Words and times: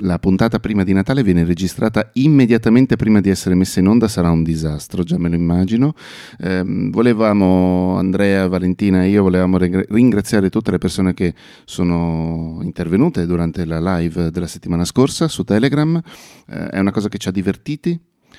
la 0.00 0.18
puntata 0.18 0.58
prima 0.58 0.84
di 0.84 0.92
Natale 0.92 1.22
viene 1.22 1.44
registrata 1.44 2.10
immediatamente 2.14 2.96
prima 2.96 3.20
di 3.20 3.30
essere 3.30 3.54
messa 3.54 3.80
in 3.80 3.88
onda, 3.88 4.08
sarà 4.08 4.30
un 4.30 4.42
disastro, 4.42 5.02
già 5.02 5.18
me 5.18 5.28
lo 5.28 5.34
immagino. 5.34 5.94
Eh, 6.38 6.62
volevamo, 6.64 7.96
Andrea, 7.96 8.46
Valentina 8.48 9.04
e 9.04 9.08
io 9.08 9.22
volevamo 9.22 9.58
ringraziare 9.58 10.50
tutte 10.50 10.70
le 10.70 10.78
persone 10.78 11.14
che 11.14 11.34
sono 11.64 12.58
intervenute 12.62 13.26
durante 13.26 13.64
la 13.64 13.96
live 13.96 14.30
della 14.30 14.46
settimana 14.46 14.84
scorsa 14.84 15.28
su 15.28 15.44
Telegram. 15.44 16.00
Eh, 16.48 16.68
è 16.68 16.78
una 16.78 16.90
cosa 16.92 17.08
che 17.08 17.18
ci 17.18 17.28
ha 17.28 17.32
divertiti, 17.32 17.98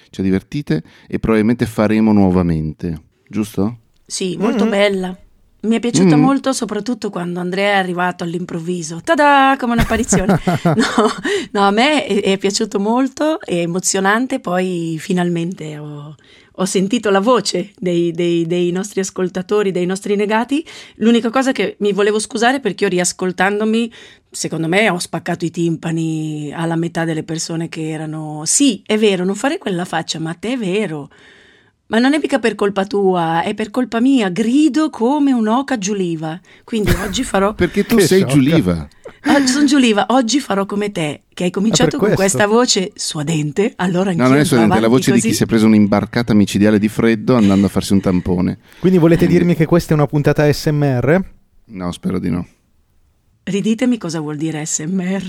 ci 0.09 0.21
ha 0.21 0.23
divertite 0.23 0.83
e 1.07 1.19
probabilmente 1.19 1.65
faremo 1.65 2.11
nuovamente, 2.13 3.01
giusto? 3.27 3.79
Sì, 4.05 4.37
molto 4.37 4.63
mm-hmm. 4.63 4.71
bella. 4.71 5.17
Mi 5.61 5.75
è 5.75 5.79
piaciuta 5.81 6.15
mm. 6.15 6.21
molto 6.21 6.53
soprattutto 6.53 7.09
quando 7.09 7.41
Andrea 7.41 7.73
è 7.73 7.77
arrivato 7.77 8.23
all'improvviso, 8.23 9.01
tada, 9.03 9.57
come 9.59 9.73
un'apparizione. 9.73 10.39
no, 10.63 11.11
no, 11.51 11.67
a 11.67 11.71
me 11.71 12.05
è, 12.05 12.21
è, 12.21 12.37
piaciuto 12.37 12.79
molto, 12.79 13.41
è 13.41 13.55
emozionante, 13.55 14.39
poi 14.39 14.95
finalmente 14.99 15.77
ho, 15.77 16.15
ho 16.49 16.65
sentito 16.65 17.09
la 17.09 17.19
voce 17.19 17.71
dei, 17.77 18.11
dei, 18.11 18.47
dei, 18.47 18.71
nostri 18.71 19.01
ascoltatori, 19.01 19.71
dei 19.71 19.85
nostri 19.85 20.15
negati. 20.15 20.65
L'unica 20.95 21.29
cosa 21.29 21.51
che 21.51 21.75
mi 21.79 21.91
volevo 21.91 22.19
scusare 22.19 22.61
perché 22.61 22.85
io 22.85 22.89
riascoltandomi, 22.91 23.91
secondo 24.31 24.69
me 24.69 24.89
ho 24.89 24.99
spaccato 24.99 25.43
i 25.43 25.51
timpani 25.51 26.53
alla 26.53 26.77
metà 26.77 27.03
delle 27.03 27.23
persone 27.23 27.67
che 27.67 27.89
erano, 27.89 28.43
sì, 28.45 28.81
è 28.85 28.97
vero, 28.97 29.25
non 29.25 29.35
fare 29.35 29.57
quella 29.57 29.83
faccia, 29.83 30.19
ma 30.19 30.33
te 30.35 30.53
è 30.53 30.57
vero. 30.57 31.09
Ma 31.91 31.97
non 31.97 32.13
è 32.13 32.19
mica 32.21 32.37
per 32.37 32.53
colpa 32.53 32.85
tua, 32.85 33.41
è 33.41 33.55
per 33.55 33.71
colpa 33.71 33.99
mia. 33.99 34.29
Grido 34.29 34.91
come 34.91 35.31
un'oca 35.31 35.79
giuliva. 35.79 36.39
Quindi 36.63 36.91
oggi 36.91 37.23
farò. 37.23 37.53
Perché 37.55 37.83
tu 37.83 37.97
sei 37.97 38.19
sciocca. 38.19 38.33
giuliva. 38.33 38.87
Oggi 39.25 39.47
sono 39.47 39.65
giuliva, 39.65 40.05
oggi 40.09 40.39
farò 40.39 40.67
come 40.67 40.91
te, 40.91 41.23
che 41.33 41.45
hai 41.45 41.49
cominciato 41.49 41.97
con 41.97 42.13
questa 42.13 42.45
voce 42.45 42.91
suadente. 42.93 43.73
Allora 43.77 44.13
No, 44.13 44.27
non 44.27 44.37
è 44.37 44.45
suadente, 44.45 44.77
è 44.77 44.79
la 44.79 44.87
voce 44.87 45.09
così. 45.09 45.23
di 45.23 45.29
chi 45.29 45.35
si 45.35 45.43
è 45.43 45.45
preso 45.47 45.65
un'imbarcata 45.65 46.35
micidiale 46.35 46.77
di 46.77 46.87
freddo 46.89 47.35
andando 47.35 47.65
a 47.65 47.69
farsi 47.69 47.93
un 47.93 48.01
tampone. 48.01 48.59
Quindi 48.79 48.99
volete 48.99 49.25
Quindi... 49.25 49.37
dirmi 49.39 49.55
che 49.57 49.65
questa 49.65 49.91
è 49.91 49.95
una 49.95 50.05
puntata 50.05 50.51
SMR? 50.51 51.21
No, 51.65 51.91
spero 51.91 52.19
di 52.19 52.29
no. 52.29 52.47
Riditemi 53.43 53.97
cosa 53.97 54.19
vuol 54.19 54.37
dire 54.37 54.63
SMR. 54.63 55.23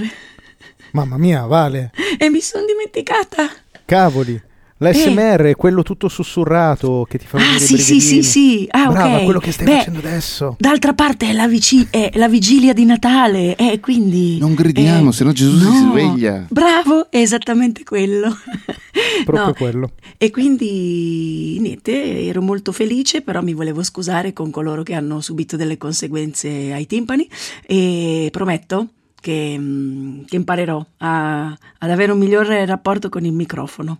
Mamma 0.92 1.16
mia, 1.16 1.46
vale. 1.46 1.90
E 2.18 2.28
mi 2.28 2.40
sono 2.42 2.66
dimenticata. 2.66 3.48
Cavoli. 3.86 4.40
L'ASMR 4.82 5.44
eh. 5.44 5.50
è 5.50 5.56
quello 5.56 5.82
tutto 5.82 6.08
sussurrato 6.08 7.06
che 7.08 7.18
ti 7.18 7.26
fa 7.26 7.36
vedere 7.36 7.56
ah, 7.56 7.58
sì, 7.58 7.76
sì, 7.76 8.00
sì, 8.00 8.22
sì. 8.22 8.66
Ah, 8.70 8.86
Brava, 8.86 9.12
okay. 9.12 9.24
quello 9.24 9.38
che 9.38 9.52
stai 9.52 9.66
Beh, 9.66 9.76
facendo 9.76 9.98
adesso. 9.98 10.56
D'altra 10.58 10.94
parte 10.94 11.28
è 11.28 11.32
la, 11.34 11.46
vici- 11.46 11.86
è 11.90 12.10
la 12.14 12.28
vigilia 12.28 12.72
di 12.72 12.86
Natale, 12.86 13.56
eh, 13.56 13.78
quindi... 13.78 14.38
Non 14.38 14.54
gridiamo, 14.54 15.10
eh, 15.10 15.12
se 15.12 15.24
no 15.24 15.32
Gesù 15.32 15.62
no. 15.62 15.70
si 15.70 15.78
sveglia. 15.90 16.46
Bravo, 16.48 17.10
è 17.10 17.18
esattamente 17.18 17.84
quello. 17.84 18.34
Proprio 19.24 19.46
no. 19.48 19.52
quello. 19.52 19.90
E 20.16 20.30
quindi, 20.30 21.58
niente, 21.60 22.26
ero 22.26 22.40
molto 22.40 22.72
felice, 22.72 23.20
però 23.20 23.42
mi 23.42 23.52
volevo 23.52 23.82
scusare 23.82 24.32
con 24.32 24.50
coloro 24.50 24.82
che 24.82 24.94
hanno 24.94 25.20
subito 25.20 25.56
delle 25.56 25.76
conseguenze 25.76 26.72
ai 26.72 26.86
timpani 26.86 27.28
e 27.66 28.30
prometto 28.32 28.88
che, 29.20 29.56
mm, 29.58 30.22
che 30.24 30.36
imparerò 30.36 30.84
a, 30.98 31.48
ad 31.48 31.90
avere 31.90 32.12
un 32.12 32.18
migliore 32.18 32.64
rapporto 32.64 33.10
con 33.10 33.26
il 33.26 33.32
microfono. 33.32 33.98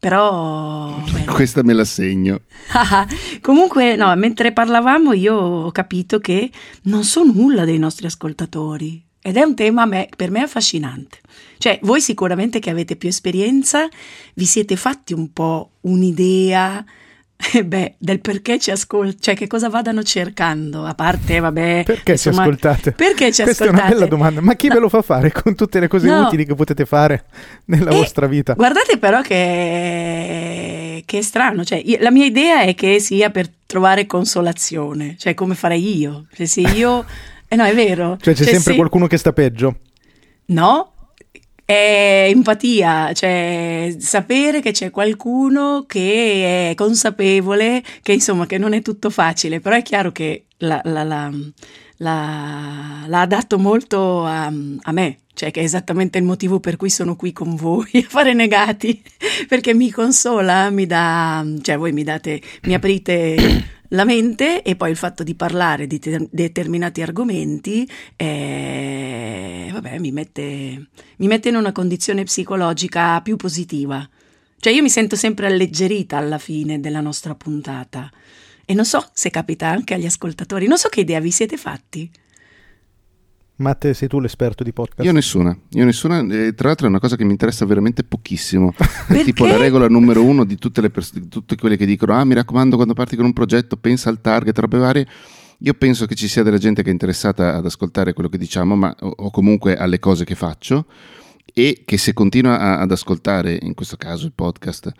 Però... 0.00 0.96
Beh. 1.12 1.26
Questa 1.26 1.62
me 1.62 1.74
la 1.74 1.84
segno. 1.84 2.40
Comunque, 3.40 3.94
no, 3.94 4.14
mentre 4.16 4.52
parlavamo 4.52 5.12
io 5.12 5.36
ho 5.36 5.70
capito 5.70 6.18
che 6.18 6.50
non 6.84 7.04
so 7.04 7.22
nulla 7.22 7.64
dei 7.64 7.78
nostri 7.78 8.06
ascoltatori. 8.06 9.04
Ed 9.22 9.36
è 9.36 9.42
un 9.42 9.54
tema 9.54 9.84
me, 9.84 10.08
per 10.16 10.30
me 10.30 10.40
affascinante. 10.40 11.18
Cioè, 11.58 11.78
voi 11.82 12.00
sicuramente 12.00 12.58
che 12.58 12.70
avete 12.70 12.96
più 12.96 13.10
esperienza, 13.10 13.86
vi 14.34 14.46
siete 14.46 14.76
fatti 14.76 15.12
un 15.12 15.30
po' 15.30 15.72
un'idea 15.82 16.82
eh 17.54 17.64
beh, 17.64 17.94
del 17.98 18.20
perché 18.20 18.58
ci 18.58 18.70
ascoltano, 18.70 19.16
cioè 19.18 19.34
che 19.34 19.46
cosa 19.46 19.68
vadano 19.68 20.02
cercando, 20.02 20.84
a 20.84 20.94
parte, 20.94 21.40
vabbè... 21.40 21.84
Perché 21.86 22.12
insomma, 22.12 22.36
ci 22.36 22.40
ascoltate? 22.42 22.92
Perché 22.92 23.32
ci 23.32 23.42
Questa 23.42 23.64
ascoltate? 23.64 23.64
Questa 23.64 23.64
è 23.64 23.68
una 23.68 23.88
bella 23.88 24.06
domanda, 24.06 24.40
ma 24.40 24.54
chi 24.54 24.68
no. 24.68 24.74
ve 24.74 24.80
lo 24.80 24.88
fa 24.88 25.02
fare 25.02 25.32
con 25.32 25.54
tutte 25.54 25.80
le 25.80 25.88
cose 25.88 26.08
no. 26.08 26.26
utili 26.26 26.44
che 26.44 26.54
potete 26.54 26.84
fare 26.84 27.24
nella 27.66 27.90
e 27.90 27.94
vostra 27.94 28.26
vita? 28.26 28.52
Guardate 28.52 28.98
però 28.98 29.22
che, 29.22 31.02
che 31.06 31.18
è 31.18 31.22
strano, 31.22 31.64
cioè 31.64 31.82
la 31.98 32.10
mia 32.10 32.26
idea 32.26 32.62
è 32.62 32.74
che 32.74 33.00
sia 33.00 33.30
per 33.30 33.48
trovare 33.64 34.06
consolazione, 34.06 35.16
cioè 35.18 35.34
come 35.34 35.54
farei 35.54 35.98
io, 35.98 36.26
cioè 36.34 36.46
se 36.46 36.60
io... 36.60 37.04
Eh 37.52 37.56
no, 37.56 37.64
è 37.64 37.74
vero. 37.74 38.16
Cioè 38.20 38.32
c'è 38.32 38.44
cioè, 38.44 38.52
sempre 38.52 38.70
se... 38.70 38.76
qualcuno 38.76 39.08
che 39.08 39.16
sta 39.16 39.32
peggio? 39.32 39.80
No, 40.46 40.92
è 41.70 42.26
empatia, 42.28 43.12
cioè 43.12 43.94
sapere 43.96 44.60
che 44.60 44.72
c'è 44.72 44.90
qualcuno 44.90 45.84
che 45.86 46.70
è 46.70 46.74
consapevole, 46.74 47.80
che 48.02 48.12
insomma 48.12 48.46
che 48.46 48.58
non 48.58 48.72
è 48.72 48.82
tutto 48.82 49.08
facile, 49.08 49.60
però 49.60 49.76
è 49.76 49.82
chiaro 49.82 50.10
che 50.10 50.46
la, 50.58 50.80
la, 50.82 51.04
la, 51.04 51.30
l'ha 51.96 53.20
adatto 53.20 53.56
molto 53.60 54.24
a, 54.24 54.46
a 54.46 54.92
me, 54.92 55.18
cioè 55.32 55.52
che 55.52 55.60
è 55.60 55.62
esattamente 55.62 56.18
il 56.18 56.24
motivo 56.24 56.58
per 56.58 56.74
cui 56.74 56.90
sono 56.90 57.14
qui 57.14 57.32
con 57.32 57.54
voi 57.54 57.88
a 57.94 58.08
fare 58.08 58.34
negati, 58.34 59.00
perché 59.46 59.72
mi 59.72 59.92
consola, 59.92 60.70
mi 60.70 60.86
dà, 60.86 61.46
cioè 61.62 61.78
voi 61.78 61.92
mi 61.92 62.02
date, 62.02 62.42
mi 62.62 62.74
aprite 62.74 63.79
la 63.90 64.04
mente 64.04 64.62
e 64.62 64.76
poi 64.76 64.90
il 64.90 64.96
fatto 64.96 65.22
di 65.22 65.34
parlare 65.34 65.86
di 65.86 65.98
te- 65.98 66.28
determinati 66.30 67.02
argomenti 67.02 67.88
eh, 68.16 69.68
vabbè, 69.72 69.98
mi, 69.98 70.12
mette, 70.12 70.88
mi 71.16 71.26
mette 71.26 71.48
in 71.48 71.56
una 71.56 71.72
condizione 71.72 72.24
psicologica 72.24 73.20
più 73.20 73.36
positiva. 73.36 74.08
Cioè 74.58 74.72
io 74.72 74.82
mi 74.82 74.90
sento 74.90 75.16
sempre 75.16 75.46
alleggerita 75.46 76.18
alla 76.18 76.38
fine 76.38 76.80
della 76.80 77.00
nostra 77.00 77.34
puntata. 77.34 78.10
E 78.64 78.74
non 78.74 78.84
so 78.84 79.08
se 79.12 79.30
capita 79.30 79.68
anche 79.68 79.94
agli 79.94 80.06
ascoltatori, 80.06 80.66
non 80.66 80.78
so 80.78 80.88
che 80.88 81.00
idea 81.00 81.18
vi 81.18 81.30
siete 81.30 81.56
fatti. 81.56 82.10
Matte, 83.60 83.92
sei 83.92 84.08
tu 84.08 84.20
l'esperto 84.20 84.64
di 84.64 84.72
podcast? 84.72 85.04
Io 85.04 85.12
nessuna, 85.12 85.56
io 85.72 85.84
nessuna. 85.84 86.20
E 86.20 86.54
tra 86.54 86.68
l'altro 86.68 86.86
è 86.86 86.88
una 86.88 86.98
cosa 86.98 87.16
che 87.16 87.24
mi 87.24 87.32
interessa 87.32 87.66
veramente 87.66 88.02
pochissimo. 88.02 88.72
È 89.06 89.22
tipo 89.22 89.44
la 89.44 89.58
regola 89.58 89.86
numero 89.86 90.24
uno 90.24 90.44
di 90.44 90.56
tutte, 90.56 90.80
le 90.80 90.88
pers- 90.88 91.28
tutte 91.28 91.56
quelle 91.56 91.76
che 91.76 91.84
dicono: 91.84 92.14
Ah, 92.14 92.24
mi 92.24 92.32
raccomando, 92.32 92.76
quando 92.76 92.94
parti 92.94 93.16
con 93.16 93.26
un 93.26 93.34
progetto, 93.34 93.76
pensa 93.76 94.08
al 94.08 94.22
target, 94.22 94.58
robe 94.58 94.78
varie. 94.78 95.06
Io 95.58 95.74
penso 95.74 96.06
che 96.06 96.14
ci 96.14 96.26
sia 96.26 96.42
della 96.42 96.56
gente 96.56 96.82
che 96.82 96.88
è 96.88 96.92
interessata 96.92 97.54
ad 97.54 97.66
ascoltare 97.66 98.14
quello 98.14 98.30
che 98.30 98.38
diciamo, 98.38 98.76
ma, 98.76 98.96
o, 99.00 99.12
o 99.14 99.30
comunque 99.30 99.76
alle 99.76 99.98
cose 99.98 100.24
che 100.24 100.34
faccio, 100.34 100.86
e 101.52 101.82
che 101.84 101.98
se 101.98 102.14
continua 102.14 102.58
a, 102.58 102.78
ad 102.78 102.90
ascoltare, 102.90 103.58
in 103.60 103.74
questo 103.74 103.98
caso 103.98 104.24
il 104.24 104.32
podcast, 104.32 104.90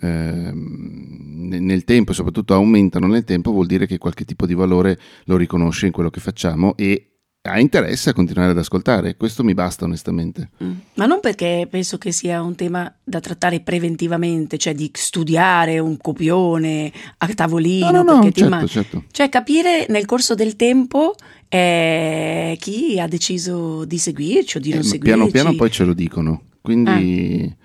eh, 0.00 0.52
nel 0.54 1.82
tempo 1.82 2.12
e 2.12 2.14
soprattutto 2.14 2.54
aumentano 2.54 3.08
nel 3.08 3.24
tempo, 3.24 3.50
vuol 3.50 3.66
dire 3.66 3.86
che 3.86 3.98
qualche 3.98 4.24
tipo 4.24 4.46
di 4.46 4.54
valore 4.54 5.00
lo 5.24 5.36
riconosce 5.36 5.86
in 5.86 5.92
quello 5.92 6.10
che 6.10 6.20
facciamo 6.20 6.76
e 6.76 7.08
ha 7.46 7.60
interesse 7.60 8.08
a 8.08 8.12
continuare 8.14 8.52
ad 8.52 8.58
ascoltare, 8.58 9.16
questo 9.16 9.44
mi 9.44 9.52
basta 9.52 9.84
onestamente. 9.84 10.48
Mm. 10.62 10.72
Ma 10.94 11.04
non 11.04 11.20
perché 11.20 11.66
penso 11.70 11.98
che 11.98 12.10
sia 12.10 12.40
un 12.40 12.54
tema 12.54 12.90
da 13.04 13.20
trattare 13.20 13.60
preventivamente, 13.60 14.56
cioè 14.56 14.74
di 14.74 14.90
studiare 14.94 15.78
un 15.78 15.98
copione 15.98 16.90
a 17.18 17.26
tavolino. 17.28 17.90
No, 17.90 18.02
no, 18.02 18.16
no 18.16 18.22
certo, 18.22 18.48
ma... 18.48 18.66
certo. 18.66 19.04
Cioè 19.10 19.28
capire 19.28 19.84
nel 19.90 20.06
corso 20.06 20.34
del 20.34 20.56
tempo 20.56 21.16
eh, 21.48 22.56
chi 22.58 22.98
ha 22.98 23.06
deciso 23.06 23.84
di 23.84 23.98
seguirci 23.98 24.56
o 24.56 24.60
di 24.60 24.70
non 24.70 24.78
eh, 24.78 24.84
seguirci. 24.84 25.14
Piano 25.14 25.30
piano 25.30 25.54
poi 25.54 25.70
ce 25.70 25.84
lo 25.84 25.92
dicono, 25.92 26.42
quindi... 26.60 27.52
Ah 27.52 27.62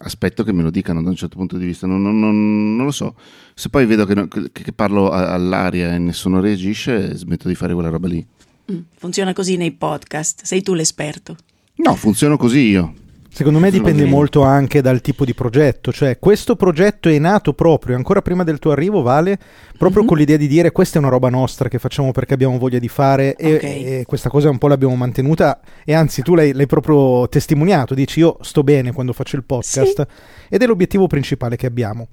aspetto 0.00 0.44
che 0.44 0.52
me 0.52 0.62
lo 0.62 0.68
dicano 0.68 1.02
da 1.02 1.08
un 1.08 1.16
certo 1.16 1.36
punto 1.36 1.56
di 1.56 1.64
vista, 1.64 1.86
non, 1.86 2.02
non, 2.02 2.18
non, 2.18 2.76
non 2.76 2.84
lo 2.84 2.92
so. 2.92 3.14
Se 3.54 3.70
poi 3.70 3.86
vedo 3.86 4.04
che, 4.04 4.28
che, 4.52 4.72
parlo 4.74 5.08
all'aria 5.08 5.94
e 5.94 5.98
nessuno 5.98 6.38
reagisce, 6.38 7.16
smetto 7.16 7.48
di 7.48 7.54
fare 7.54 7.72
quella 7.72 7.88
roba 7.88 8.06
lì. 8.06 8.26
Mm, 8.70 8.78
funziona 8.96 9.32
così 9.32 9.56
nei 9.56 9.72
podcast, 9.72 10.42
sei 10.44 10.62
tu 10.62 10.74
l'esperto. 10.74 11.36
No, 11.76 11.94
funziono 11.94 12.36
così 12.36 12.60
io. 12.60 12.94
Secondo 13.36 13.58
me 13.58 13.70
dipende 13.70 14.06
molto 14.06 14.40
anche 14.44 14.80
dal 14.80 15.02
tipo 15.02 15.26
di 15.26 15.34
progetto, 15.34 15.92
cioè 15.92 16.18
questo 16.18 16.56
progetto 16.56 17.10
è 17.10 17.18
nato 17.18 17.52
proprio, 17.52 17.94
ancora 17.94 18.22
prima 18.22 18.44
del 18.44 18.58
tuo 18.58 18.70
arrivo, 18.70 19.02
Vale, 19.02 19.38
proprio 19.76 19.98
mm-hmm. 19.98 20.06
con 20.06 20.16
l'idea 20.16 20.38
di 20.38 20.46
dire 20.46 20.72
questa 20.72 20.96
è 20.96 21.02
una 21.02 21.10
roba 21.10 21.28
nostra 21.28 21.68
che 21.68 21.78
facciamo 21.78 22.12
perché 22.12 22.32
abbiamo 22.32 22.56
voglia 22.56 22.78
di 22.78 22.88
fare 22.88 23.36
e, 23.36 23.54
okay. 23.56 23.84
e 23.84 24.04
questa 24.06 24.30
cosa 24.30 24.48
un 24.48 24.56
po' 24.56 24.68
l'abbiamo 24.68 24.96
mantenuta 24.96 25.60
e 25.84 25.92
anzi 25.92 26.22
tu 26.22 26.34
l'hai, 26.34 26.54
l'hai, 26.54 26.64
proprio 26.64 27.28
testimoniato, 27.28 27.92
dici 27.92 28.20
io 28.20 28.38
sto 28.40 28.62
bene 28.62 28.92
quando 28.92 29.12
faccio 29.12 29.36
il 29.36 29.44
podcast 29.44 30.06
sì. 30.08 30.54
ed 30.54 30.62
è 30.62 30.66
l'obiettivo 30.66 31.06
principale 31.06 31.56
che 31.56 31.66
abbiamo. 31.66 32.08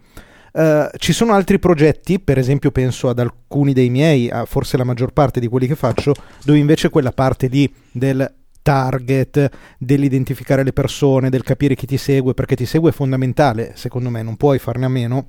Uh, 0.54 0.88
ci 0.98 1.14
sono 1.14 1.34
altri 1.34 1.58
progetti, 1.58 2.20
per 2.20 2.38
esempio 2.38 2.70
penso 2.70 3.10
ad 3.10 3.18
alcuni 3.18 3.74
dei 3.74 3.90
miei, 3.90 4.32
forse 4.46 4.78
la 4.78 4.84
maggior 4.84 5.12
parte 5.12 5.40
di 5.40 5.48
quelli 5.48 5.66
che 5.66 5.76
faccio, 5.76 6.14
dove 6.44 6.60
invece 6.60 6.90
quella 6.90 7.12
parte 7.12 7.48
lì 7.48 7.74
del 7.92 8.32
target, 8.62 9.50
dell'identificare 9.80 10.64
le 10.64 10.72
persone, 10.72 11.32
del 11.32 11.44
capire 11.44 11.76
chi 11.76 11.88
ti 11.88 11.98
segue, 11.98 12.36
perché 12.36 12.56
ti 12.56 12.68
segue 12.68 12.92
è 12.92 12.94
fondamentale, 12.94 13.74
secondo 13.76 14.10
me, 14.10 14.22
non 14.22 14.38
puoi 14.38 14.60
farne 14.60 14.86
a 14.86 14.90
meno, 14.90 15.28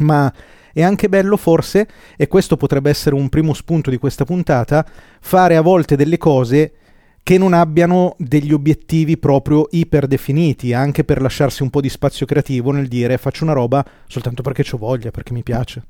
ma 0.00 0.32
è 0.72 0.82
anche 0.82 1.08
bello 1.08 1.36
forse, 1.38 1.88
e 2.16 2.28
questo 2.28 2.56
potrebbe 2.56 2.90
essere 2.90 3.14
un 3.14 3.30
primo 3.30 3.54
spunto 3.54 3.88
di 3.88 3.96
questa 3.96 4.24
puntata, 4.24 4.86
fare 5.20 5.56
a 5.56 5.62
volte 5.62 5.96
delle 5.96 6.18
cose 6.18 6.74
che 7.22 7.38
non 7.38 7.52
abbiano 7.52 8.16
degli 8.18 8.52
obiettivi 8.52 9.16
proprio 9.16 9.68
iperdefiniti, 9.70 10.72
anche 10.72 11.04
per 11.04 11.20
lasciarsi 11.22 11.62
un 11.62 11.70
po' 11.70 11.80
di 11.80 11.88
spazio 11.88 12.26
creativo 12.26 12.72
nel 12.72 12.88
dire 12.88 13.16
faccio 13.18 13.44
una 13.44 13.52
roba 13.52 13.84
soltanto 14.08 14.42
perché 14.42 14.64
ho 14.70 14.78
voglia, 14.78 15.10
perché 15.10 15.32
mi 15.32 15.42
piace. 15.42 15.84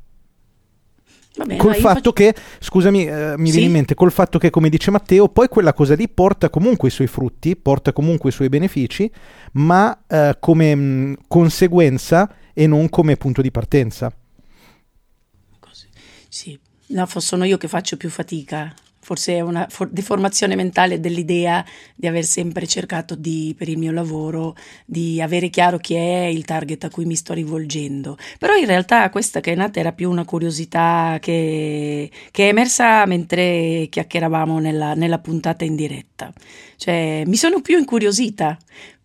Vabbè, 1.35 1.57
col 1.57 1.75
fatto 1.77 1.95
faccio... 1.95 2.13
che, 2.13 2.35
scusami, 2.59 3.07
eh, 3.07 3.35
mi 3.39 3.47
sì? 3.47 3.53
viene 3.53 3.67
in 3.67 3.73
mente, 3.73 3.95
col 3.95 4.13
fatto 4.13 4.39
che, 4.39 4.51
come 4.51 4.69
dice 4.69 4.91
Matteo, 4.91 5.31
poi 5.31 5.49
quella 5.49 5.73
cosa 5.73 5.95
lì 5.95 6.07
porta 6.07 6.51
comunque 6.51 6.89
i 6.89 6.91
suoi 6.91 7.07
frutti, 7.07 7.57
porta 7.57 7.95
comunque 7.95 8.29
i 8.29 8.33
suoi 8.33 8.51
benefici, 8.51 9.11
ma 9.53 10.03
eh, 10.07 10.37
come 10.39 10.75
mh, 10.75 11.17
conseguenza 11.29 12.31
e 12.53 12.67
non 12.67 12.91
come 12.91 13.17
punto 13.17 13.41
di 13.41 13.51
partenza. 13.51 14.15
Così. 15.59 15.87
Sì, 16.29 16.59
no, 16.89 17.07
sono 17.17 17.45
io 17.45 17.57
che 17.57 17.69
faccio 17.69 17.97
più 17.97 18.11
fatica 18.11 18.75
forse 19.03 19.35
è 19.35 19.41
una 19.41 19.67
for- 19.69 19.91
deformazione 19.91 20.55
mentale 20.55 21.01
dell'idea 21.01 21.65
di 21.95 22.07
aver 22.07 22.25
sempre 22.25 22.67
cercato 22.67 23.17
di, 23.17 23.55
per 23.59 23.69
il 23.69 23.77
mio 23.77 23.91
lavoro, 23.93 24.55
di 24.87 25.21
avere 25.21 25.51
chiaro 25.51 25.79
chi 25.79 25.95
è 25.95 26.25
il 26.25 26.45
target 26.45 26.85
a 26.85 26.91
cui 26.91 27.05
mi 27.05 27.17
sto 27.17 27.35
rivolgendo. 27.35 28.17
Però 28.39 28.55
in 28.55 28.67
realtà 28.67 29.11
questa 29.11 29.41
che 29.41 29.53
è 29.53 29.57
nata 29.57 29.81
era 29.81 29.93
più 29.93 30.09
una 30.09 30.25
curiosità 30.25 31.19
che, 31.21 32.11
che 32.31 32.45
è 32.45 32.49
emersa 32.49 33.05
mentre 33.07 33.89
chiacchieravamo 33.91 34.59
nella, 34.61 34.95
nella 34.95 35.19
puntata 35.19 35.65
in 35.65 35.75
diretta. 35.75 36.33
Cioè, 36.77 37.25
mi 37.27 37.37
sono 37.37 37.61
più 37.61 37.79
incuriosita 37.79 38.57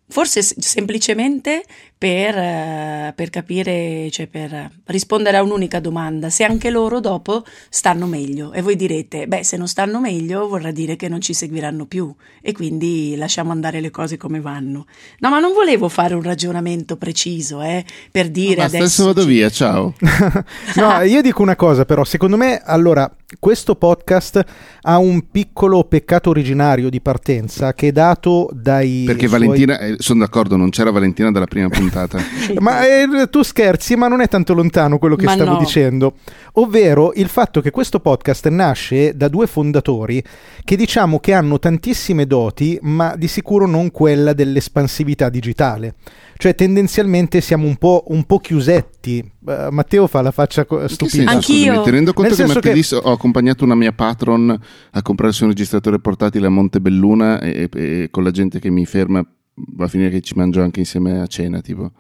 Forse 0.10 0.42
semplicemente 0.42 1.66
per, 1.98 2.36
uh, 2.36 3.14
per, 3.16 3.30
capire, 3.30 4.10
cioè 4.12 4.28
per 4.28 4.70
rispondere 4.86 5.38
a 5.38 5.42
un'unica 5.42 5.80
domanda, 5.80 6.30
se 6.30 6.44
anche 6.44 6.70
loro 6.70 7.00
dopo 7.00 7.44
stanno 7.70 8.06
meglio. 8.06 8.54
E 8.54 8.62
voi 8.62 8.76
direte, 8.76 9.28
beh, 9.28 9.44
se 9.44 9.58
non 9.58 9.68
stanno 9.68 10.00
meglio 10.00 10.48
vorrà 10.48 10.72
dire 10.72 10.96
che 10.96 11.10
non 11.10 11.22
ci 11.22 11.34
seguiranno 11.34 11.86
più 11.86 12.14
e 12.42 12.52
quindi 12.52 13.16
lasciamo 13.18 13.52
andare 13.52 13.82
le 13.82 13.90
cose 13.90 14.18
come 14.18 14.40
vanno. 14.40 14.86
No, 15.20 15.30
ma 15.30 15.40
non 15.40 15.54
volevo 15.54 15.90
fare 15.90 16.14
un 16.14 16.22
ragionamento 16.22 16.98
preciso, 16.98 17.62
eh, 17.62 17.84
per 18.12 18.30
dire 18.30 18.58
no, 18.58 18.64
adesso... 18.64 18.84
Adesso 18.84 19.06
vado 19.06 19.22
ci... 19.22 19.28
via, 19.28 19.50
ciao. 19.50 19.94
no, 20.76 21.02
io 21.02 21.22
dico 21.22 21.42
una 21.42 21.56
cosa 21.56 21.86
però, 21.86 22.04
secondo 22.04 22.38
me, 22.38 22.62
allora, 22.64 23.12
questo 23.40 23.76
podcast 23.76 24.46
ha 24.82 24.98
un 25.00 25.30
piccolo 25.32 25.84
peccato 25.84 26.30
originario 26.30 26.90
di 26.90 27.02
partenza 27.02 27.74
che 27.74 27.88
è 27.88 27.92
dato 27.92 28.50
dai... 28.54 29.04
Perché 29.06 29.28
suoi... 29.28 29.40
Valentina, 29.40 29.80
eh, 29.80 29.96
sono 29.98 30.20
d'accordo, 30.20 30.56
non 30.56 30.70
c'era 30.70 30.92
Valentina 30.92 31.32
dalla 31.32 31.48
prima 31.48 31.68
puntata. 31.70 31.87
ma 32.60 32.86
eh, 32.86 33.30
tu 33.30 33.42
scherzi, 33.44 33.96
ma 33.96 34.08
non 34.08 34.22
è 34.22 34.28
tanto 34.28 34.54
lontano 34.54 34.98
quello 34.98 35.16
che 35.16 35.26
ma 35.26 35.34
stavo 35.34 35.52
no. 35.52 35.58
dicendo. 35.58 36.14
Ovvero 36.54 37.14
il 37.14 37.28
fatto 37.28 37.62
che 37.62 37.72
questo 37.72 38.00
podcast 38.00 38.48
nasce 38.50 39.16
da 39.16 39.28
due 39.28 39.48
fondatori 39.48 40.24
che 40.64 40.76
diciamo 40.76 41.20
che 41.20 41.34
hanno 41.34 41.60
tantissime 41.60 42.26
doti, 42.26 42.78
ma 42.82 43.16
di 43.16 43.28
sicuro 43.28 43.68
non 43.68 43.92
quella 43.92 44.34
dell'espansività 44.34 45.30
digitale. 45.30 45.96
Cioè 46.38 46.54
tendenzialmente 46.54 47.42
siamo 47.42 47.66
un 47.66 47.78
po', 47.78 48.06
un 48.08 48.24
po 48.26 48.38
chiusetti. 48.40 49.24
Uh, 49.44 49.70
Matteo 49.72 50.08
fa 50.08 50.22
la 50.22 50.32
faccia 50.32 50.66
stupida. 50.88 51.32
Anch'io. 51.32 51.82
Ti 51.82 51.90
rendo 51.90 52.14
conto 52.14 52.36
Nel 52.36 52.46
che 52.46 52.54
martedì 52.54 52.82
che... 52.82 52.96
ho 52.96 53.12
accompagnato 53.12 53.64
una 53.64 53.76
mia 53.76 53.92
patron 53.92 54.50
a 54.92 55.02
comprare 55.02 55.32
il 55.32 55.38
suo 55.38 55.48
registratore 55.48 56.00
portatile 56.00 56.46
a 56.46 56.50
Montebelluna 56.50 57.40
e, 57.40 57.70
e, 57.72 58.02
e 58.02 58.08
con 58.12 58.24
la 58.24 58.32
gente 58.32 58.60
che 58.60 58.70
mi 58.70 58.86
ferma 58.86 59.26
va 59.74 59.86
a 59.86 59.88
finire 59.88 60.10
che 60.10 60.22
ci 60.22 60.34
mangio 60.36 60.62
anche 60.62 60.80
insieme 60.80 61.22
a 61.22 61.28
cena, 61.28 61.62
tipo. 61.62 61.92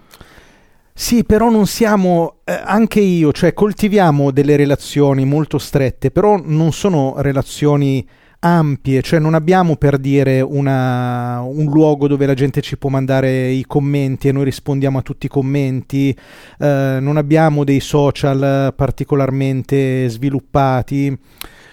Sì, 0.94 1.24
però 1.24 1.51
non 1.51 1.68
siamo, 1.68 2.38
eh, 2.44 2.59
anche 2.63 3.00
io, 3.00 3.31
cioè 3.31 3.54
coltiviamo 3.54 4.31
delle 4.31 4.56
relazioni 4.56 5.25
molto 5.25 5.59
strette, 5.59 6.09
però 6.09 6.42
non 6.44 6.71
sono 6.71 7.15
relazioni 7.18 8.06
ampie, 8.39 9.01
cioè 9.01 9.19
non 9.19 9.33
abbiamo 9.33 9.75
per 9.75 9.98
dire 9.98 10.42
una, 10.42 11.42
un 11.42 11.65
luogo 11.65 12.07
dove 12.07 12.25
la 12.25 12.33
gente 12.33 12.62
ci 12.62 12.77
può 12.77 12.89
mandare 12.89 13.50
i 13.50 13.65
commenti 13.65 14.27
e 14.27 14.31
noi 14.31 14.45
rispondiamo 14.45 14.98
a 14.98 15.01
tutti 15.01 15.25
i 15.25 15.30
commenti, 15.30 16.15
eh, 16.59 16.98
non 17.00 17.18
abbiamo 17.18 17.63
dei 17.63 17.80
social 17.80 18.74
particolarmente 18.75 20.07
sviluppati, 20.09 21.15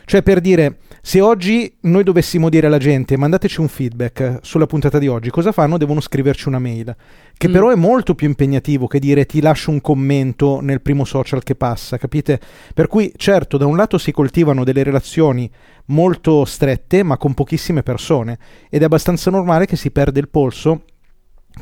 cioè 0.04 0.22
per 0.22 0.40
dire 0.40 0.78
se 1.06 1.20
oggi 1.20 1.70
noi 1.82 2.02
dovessimo 2.02 2.48
dire 2.48 2.66
alla 2.66 2.78
gente 2.78 3.18
mandateci 3.18 3.60
un 3.60 3.68
feedback 3.68 4.38
sulla 4.40 4.64
puntata 4.64 4.98
di 4.98 5.06
oggi, 5.06 5.28
cosa 5.28 5.52
fanno? 5.52 5.76
Devono 5.76 6.00
scriverci 6.00 6.48
una 6.48 6.58
mail, 6.58 6.96
che 7.36 7.46
mm. 7.46 7.52
però 7.52 7.68
è 7.68 7.74
molto 7.74 8.14
più 8.14 8.26
impegnativo 8.26 8.86
che 8.86 8.98
dire 8.98 9.26
ti 9.26 9.42
lascio 9.42 9.70
un 9.70 9.82
commento 9.82 10.60
nel 10.62 10.80
primo 10.80 11.04
social 11.04 11.42
che 11.42 11.56
passa, 11.56 11.98
capite? 11.98 12.40
Per 12.72 12.86
cui 12.86 13.12
certo, 13.16 13.58
da 13.58 13.66
un 13.66 13.76
lato 13.76 13.98
si 13.98 14.12
coltivano 14.12 14.64
delle 14.64 14.82
relazioni 14.82 15.48
molto 15.88 16.46
strette, 16.46 17.02
ma 17.02 17.18
con 17.18 17.34
pochissime 17.34 17.82
persone, 17.82 18.38
ed 18.70 18.80
è 18.80 18.86
abbastanza 18.86 19.30
normale 19.30 19.66
che 19.66 19.76
si 19.76 19.90
perde 19.90 20.20
il 20.20 20.30
polso 20.30 20.84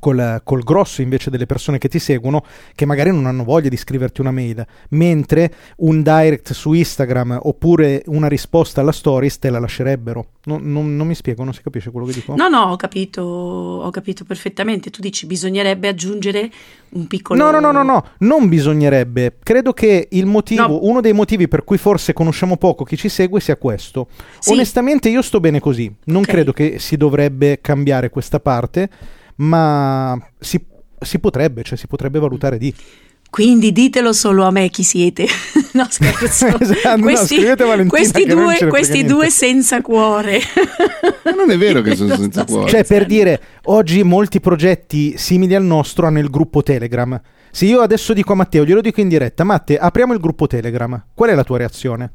Col, 0.00 0.40
col, 0.42 0.62
grosso 0.62 1.02
invece 1.02 1.28
delle 1.28 1.44
persone 1.44 1.76
che 1.76 1.88
ti 1.88 1.98
seguono 1.98 2.44
che 2.74 2.86
magari 2.86 3.10
non 3.10 3.26
hanno 3.26 3.44
voglia 3.44 3.68
di 3.68 3.76
scriverti 3.76 4.20
una 4.20 4.30
mail, 4.30 4.66
mentre 4.90 5.52
un 5.76 6.02
direct 6.02 6.52
su 6.52 6.72
Instagram 6.72 7.38
oppure 7.42 8.02
una 8.06 8.26
risposta 8.26 8.80
alla 8.80 8.90
stories 8.90 9.38
te 9.38 9.50
la 9.50 9.58
lascerebbero. 9.58 10.26
No, 10.44 10.58
non, 10.60 10.96
non, 10.96 11.06
mi 11.06 11.14
spiego, 11.14 11.44
non 11.44 11.52
si 11.52 11.62
capisce 11.62 11.90
quello 11.90 12.06
che 12.06 12.14
dico. 12.14 12.34
No, 12.34 12.48
no, 12.48 12.62
ho 12.62 12.76
capito, 12.76 13.22
ho 13.22 13.90
capito 13.90 14.24
perfettamente. 14.24 14.90
Tu 14.90 15.00
dici 15.00 15.26
bisognerebbe 15.26 15.88
aggiungere 15.88 16.50
un 16.90 17.06
piccolo... 17.06 17.40
No, 17.40 17.50
no, 17.50 17.60
no, 17.60 17.70
no, 17.70 17.82
no, 17.82 18.04
non 18.18 18.48
bisognerebbe. 18.48 19.36
Credo 19.42 19.72
che 19.72 20.08
il 20.10 20.26
motivo, 20.26 20.66
no. 20.66 20.78
uno 20.82 21.00
dei 21.00 21.12
motivi 21.12 21.48
per 21.48 21.64
cui 21.64 21.78
forse 21.78 22.12
conosciamo 22.12 22.56
poco 22.56 22.84
chi 22.84 22.96
ci 22.96 23.08
segue 23.08 23.40
sia 23.40 23.56
questo. 23.56 24.08
Sì. 24.38 24.52
Onestamente 24.52 25.08
io 25.08 25.22
sto 25.22 25.38
bene 25.38 25.60
così, 25.60 25.92
non 26.04 26.22
okay. 26.22 26.34
credo 26.34 26.52
che 26.52 26.78
si 26.78 26.96
dovrebbe 26.96 27.60
cambiare 27.60 28.10
questa 28.10 28.40
parte 28.40 28.88
ma 29.42 30.18
si, 30.38 30.64
si 31.00 31.18
potrebbe, 31.18 31.62
cioè 31.62 31.76
si 31.76 31.86
potrebbe 31.86 32.18
valutare 32.18 32.58
di. 32.58 32.74
Quindi 33.28 33.72
ditelo 33.72 34.12
solo 34.12 34.44
a 34.44 34.50
me 34.50 34.68
chi 34.68 34.82
siete. 34.82 35.26
no, 35.72 35.86
scherzo. 35.88 36.46
esatto, 36.60 37.00
questi, 37.00 37.40
no, 37.42 37.86
questi, 37.86 38.24
due, 38.26 38.66
questi 38.68 39.04
due, 39.04 39.30
senza 39.30 39.80
cuore. 39.80 40.40
non 41.34 41.50
è 41.50 41.56
vero 41.56 41.80
che 41.80 41.96
sono 41.96 42.14
senza 42.16 42.44
cuore. 42.44 42.68
Cioè, 42.68 42.84
per 42.84 43.06
dire, 43.06 43.40
oggi 43.64 44.02
molti 44.02 44.38
progetti 44.40 45.16
simili 45.16 45.54
al 45.54 45.64
nostro 45.64 46.06
hanno 46.06 46.18
il 46.18 46.28
gruppo 46.28 46.62
Telegram. 46.62 47.18
Se 47.50 47.64
io 47.64 47.80
adesso 47.80 48.12
dico 48.12 48.32
a 48.32 48.36
Matteo, 48.36 48.64
glielo 48.64 48.80
dico 48.80 49.00
in 49.00 49.08
diretta, 49.08 49.44
Matte, 49.44 49.78
apriamo 49.78 50.12
il 50.12 50.20
gruppo 50.20 50.46
Telegram. 50.46 51.06
Qual 51.14 51.30
è 51.30 51.34
la 51.34 51.44
tua 51.44 51.58
reazione? 51.58 52.12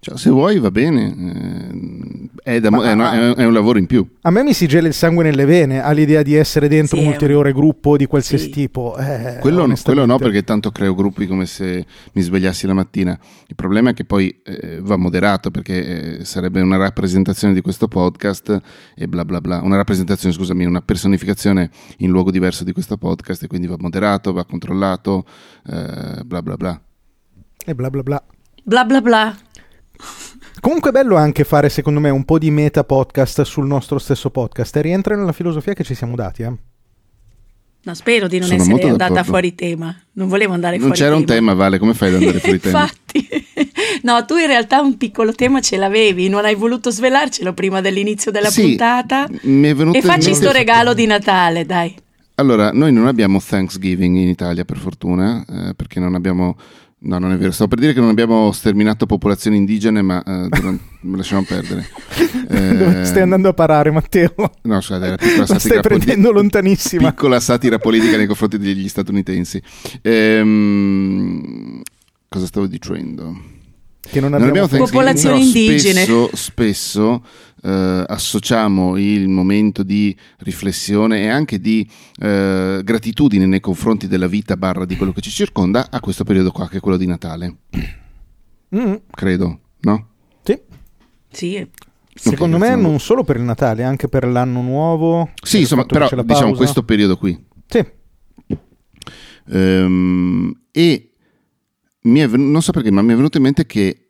Cioè, 0.00 0.16
se 0.16 0.30
vuoi 0.30 0.60
va 0.60 0.70
bene, 0.70 2.30
eh, 2.44 2.54
è, 2.54 2.60
da, 2.60 2.68
è, 2.68 2.92
una, 2.92 3.34
è, 3.34 3.44
un 3.44 3.52
lavoro 3.52 3.80
in 3.80 3.86
più. 3.86 4.06
A 4.20 4.30
me 4.30 4.44
mi 4.44 4.52
si 4.52 4.68
gela 4.68 4.86
il 4.86 4.94
sangue 4.94 5.24
nelle 5.24 5.44
vene 5.44 5.82
all'idea 5.82 6.22
di 6.22 6.34
essere 6.34 6.68
dentro 6.68 6.96
sì, 6.96 7.02
un 7.02 7.08
ulteriore 7.08 7.52
gruppo 7.52 7.96
di 7.96 8.06
qualsiasi 8.06 8.44
sì. 8.44 8.50
tipo. 8.50 8.96
Eh, 8.96 9.38
quello, 9.40 9.66
quello, 9.82 10.06
no, 10.06 10.16
perché 10.16 10.44
tanto 10.44 10.70
creo 10.70 10.94
gruppi 10.94 11.26
come 11.26 11.46
se 11.46 11.84
mi 12.12 12.22
svegliassi 12.22 12.68
la 12.68 12.74
mattina. 12.74 13.18
Il 13.48 13.56
problema 13.56 13.90
è 13.90 13.92
che 13.92 14.04
poi 14.04 14.40
eh, 14.44 14.78
va 14.80 14.96
moderato 14.96 15.50
perché 15.50 16.18
eh, 16.18 16.24
sarebbe 16.24 16.60
una 16.60 16.76
rappresentazione 16.76 17.52
di 17.52 17.60
questo 17.60 17.88
podcast 17.88 18.56
e 18.94 19.08
bla 19.08 19.24
bla 19.24 19.40
bla. 19.40 19.60
Una 19.64 19.76
rappresentazione, 19.76 20.32
scusami, 20.32 20.64
una 20.64 20.80
personificazione 20.80 21.70
in 21.98 22.10
luogo 22.10 22.30
diverso 22.30 22.62
di 22.62 22.72
questo 22.72 22.98
podcast 22.98 23.42
e 23.42 23.46
quindi 23.48 23.66
va 23.66 23.76
moderato, 23.76 24.32
va 24.32 24.44
controllato, 24.44 25.24
eh, 25.66 26.22
bla 26.24 26.40
bla 26.40 26.56
bla. 26.56 26.80
E 27.66 27.74
bla 27.74 27.90
bla 27.90 28.02
bla. 28.04 28.22
Bla 28.62 28.84
bla 28.84 29.00
bla. 29.00 29.36
Comunque 30.60 30.90
è 30.90 30.92
bello 30.92 31.16
anche 31.16 31.44
fare, 31.44 31.68
secondo 31.68 32.00
me, 32.00 32.10
un 32.10 32.24
po' 32.24 32.38
di 32.38 32.50
meta 32.50 32.84
podcast 32.84 33.42
sul 33.42 33.66
nostro 33.66 33.98
stesso 33.98 34.30
podcast 34.30 34.76
e 34.76 34.82
rientra 34.82 35.16
nella 35.16 35.32
filosofia 35.32 35.74
che 35.74 35.84
ci 35.84 35.94
siamo 35.94 36.14
dati, 36.16 36.42
eh? 36.42 36.52
No, 37.80 37.94
spero 37.94 38.26
di 38.26 38.38
non 38.38 38.48
Sono 38.48 38.60
essere 38.62 38.82
andata 38.82 39.08
d'accordo. 39.08 39.24
fuori 39.30 39.54
tema. 39.54 39.96
Non 40.12 40.28
volevo 40.28 40.52
andare 40.52 40.76
non 40.76 40.86
fuori 40.88 40.98
tema. 40.98 41.10
Non 41.10 41.24
c'era 41.24 41.34
un 41.34 41.40
tema, 41.40 41.54
Vale, 41.54 41.78
come 41.78 41.94
fai 41.94 42.08
ad 42.08 42.14
andare 42.16 42.38
fuori 42.40 42.58
tema? 42.60 42.80
Infatti. 42.82 43.28
no, 44.02 44.24
tu 44.24 44.36
in 44.36 44.46
realtà 44.46 44.80
un 44.80 44.96
piccolo 44.96 45.32
tema 45.32 45.60
ce 45.60 45.76
l'avevi, 45.76 46.28
non 46.28 46.44
hai 46.44 46.54
voluto 46.54 46.90
svelarcelo 46.90 47.52
prima 47.54 47.80
dell'inizio 47.80 48.30
della 48.30 48.50
sì, 48.50 48.62
puntata. 48.62 49.26
Mi 49.42 49.68
è 49.68 49.74
venuto 49.74 49.96
e 49.96 50.02
facci 50.02 50.34
sto 50.34 50.50
regalo 50.50 50.92
di 50.92 51.06
Natale, 51.06 51.64
dai. 51.64 51.94
Allora, 52.34 52.70
noi 52.72 52.92
non 52.92 53.06
abbiamo 53.06 53.40
Thanksgiving 53.40 54.16
in 54.16 54.28
Italia, 54.28 54.64
per 54.64 54.76
fortuna, 54.76 55.44
eh, 55.48 55.74
perché 55.74 55.98
non 55.98 56.14
abbiamo 56.14 56.56
No, 57.00 57.18
non 57.18 57.32
è 57.32 57.36
vero. 57.36 57.52
Stavo 57.52 57.68
per 57.68 57.78
dire 57.78 57.92
che 57.92 58.00
non 58.00 58.08
abbiamo 58.08 58.50
sterminato 58.50 59.06
popolazioni 59.06 59.56
indigene, 59.56 60.02
ma 60.02 60.22
uh, 60.24 60.48
durante... 60.48 60.82
lasciamo 61.14 61.42
perdere. 61.42 61.88
Dove 62.48 63.04
stai 63.06 63.22
andando 63.22 63.48
a 63.48 63.52
parare, 63.52 63.92
Matteo? 63.92 64.34
No, 64.62 64.80
scusate, 64.80 65.06
era 65.06 65.16
piccola 65.16 65.46
satira. 65.46 65.58
stai 65.60 65.80
prendendo 65.80 66.28
poli... 66.28 66.40
lontanissima. 66.40 67.10
Piccola 67.10 67.38
satira 67.38 67.78
politica 67.78 68.16
nei 68.16 68.26
confronti 68.26 68.58
degli 68.58 68.88
statunitensi. 68.88 69.62
Ehm... 70.02 71.82
Cosa 72.28 72.46
stavo 72.46 72.66
dicendo? 72.66 73.56
Che 74.00 74.20
non 74.20 74.34
abbiamo, 74.34 74.54
non 74.54 74.64
abbiamo 74.64 74.84
popolazioni 74.84 75.46
indigene. 75.46 76.02
Spesso, 76.02 76.30
spesso 76.32 77.22
eh, 77.62 78.04
associamo 78.06 78.96
il 78.96 79.28
momento 79.28 79.82
di 79.82 80.16
riflessione 80.38 81.22
e 81.22 81.28
anche 81.28 81.60
di 81.60 81.88
eh, 82.20 82.80
gratitudine 82.82 83.46
nei 83.46 83.60
confronti 83.60 84.06
della 84.06 84.26
vita 84.26 84.56
barra 84.56 84.84
di 84.84 84.96
quello 84.96 85.12
che 85.12 85.20
ci 85.20 85.30
circonda 85.30 85.88
a 85.90 86.00
questo 86.00 86.24
periodo 86.24 86.50
qua, 86.50 86.68
che 86.68 86.78
è 86.78 86.80
quello 86.80 86.96
di 86.96 87.06
Natale. 87.06 87.56
Mm. 88.74 88.94
Credo, 89.10 89.60
no? 89.80 90.08
Sì. 90.42 90.60
Sì, 91.30 91.68
Secondo 92.18 92.56
okay, 92.56 92.70
me 92.70 92.82
non 92.82 92.98
solo 92.98 93.22
per 93.22 93.36
il 93.36 93.42
Natale, 93.42 93.84
anche 93.84 94.08
per 94.08 94.26
l'anno 94.26 94.60
nuovo. 94.60 95.30
Sì, 95.40 95.60
insomma, 95.60 95.84
però 95.84 96.08
diciamo 96.22 96.52
questo 96.54 96.82
periodo 96.82 97.16
qui. 97.16 97.46
Sì. 97.66 97.86
Um, 99.50 100.52
e 100.72 101.12
mi 102.02 102.20
è, 102.20 102.26
non 102.26 102.60
so 102.60 102.72
perché, 102.72 102.90
ma 102.90 103.02
mi 103.02 103.12
è 103.12 103.16
venuto 103.16 103.36
in 103.36 103.44
mente 103.44 103.66
che 103.66 104.07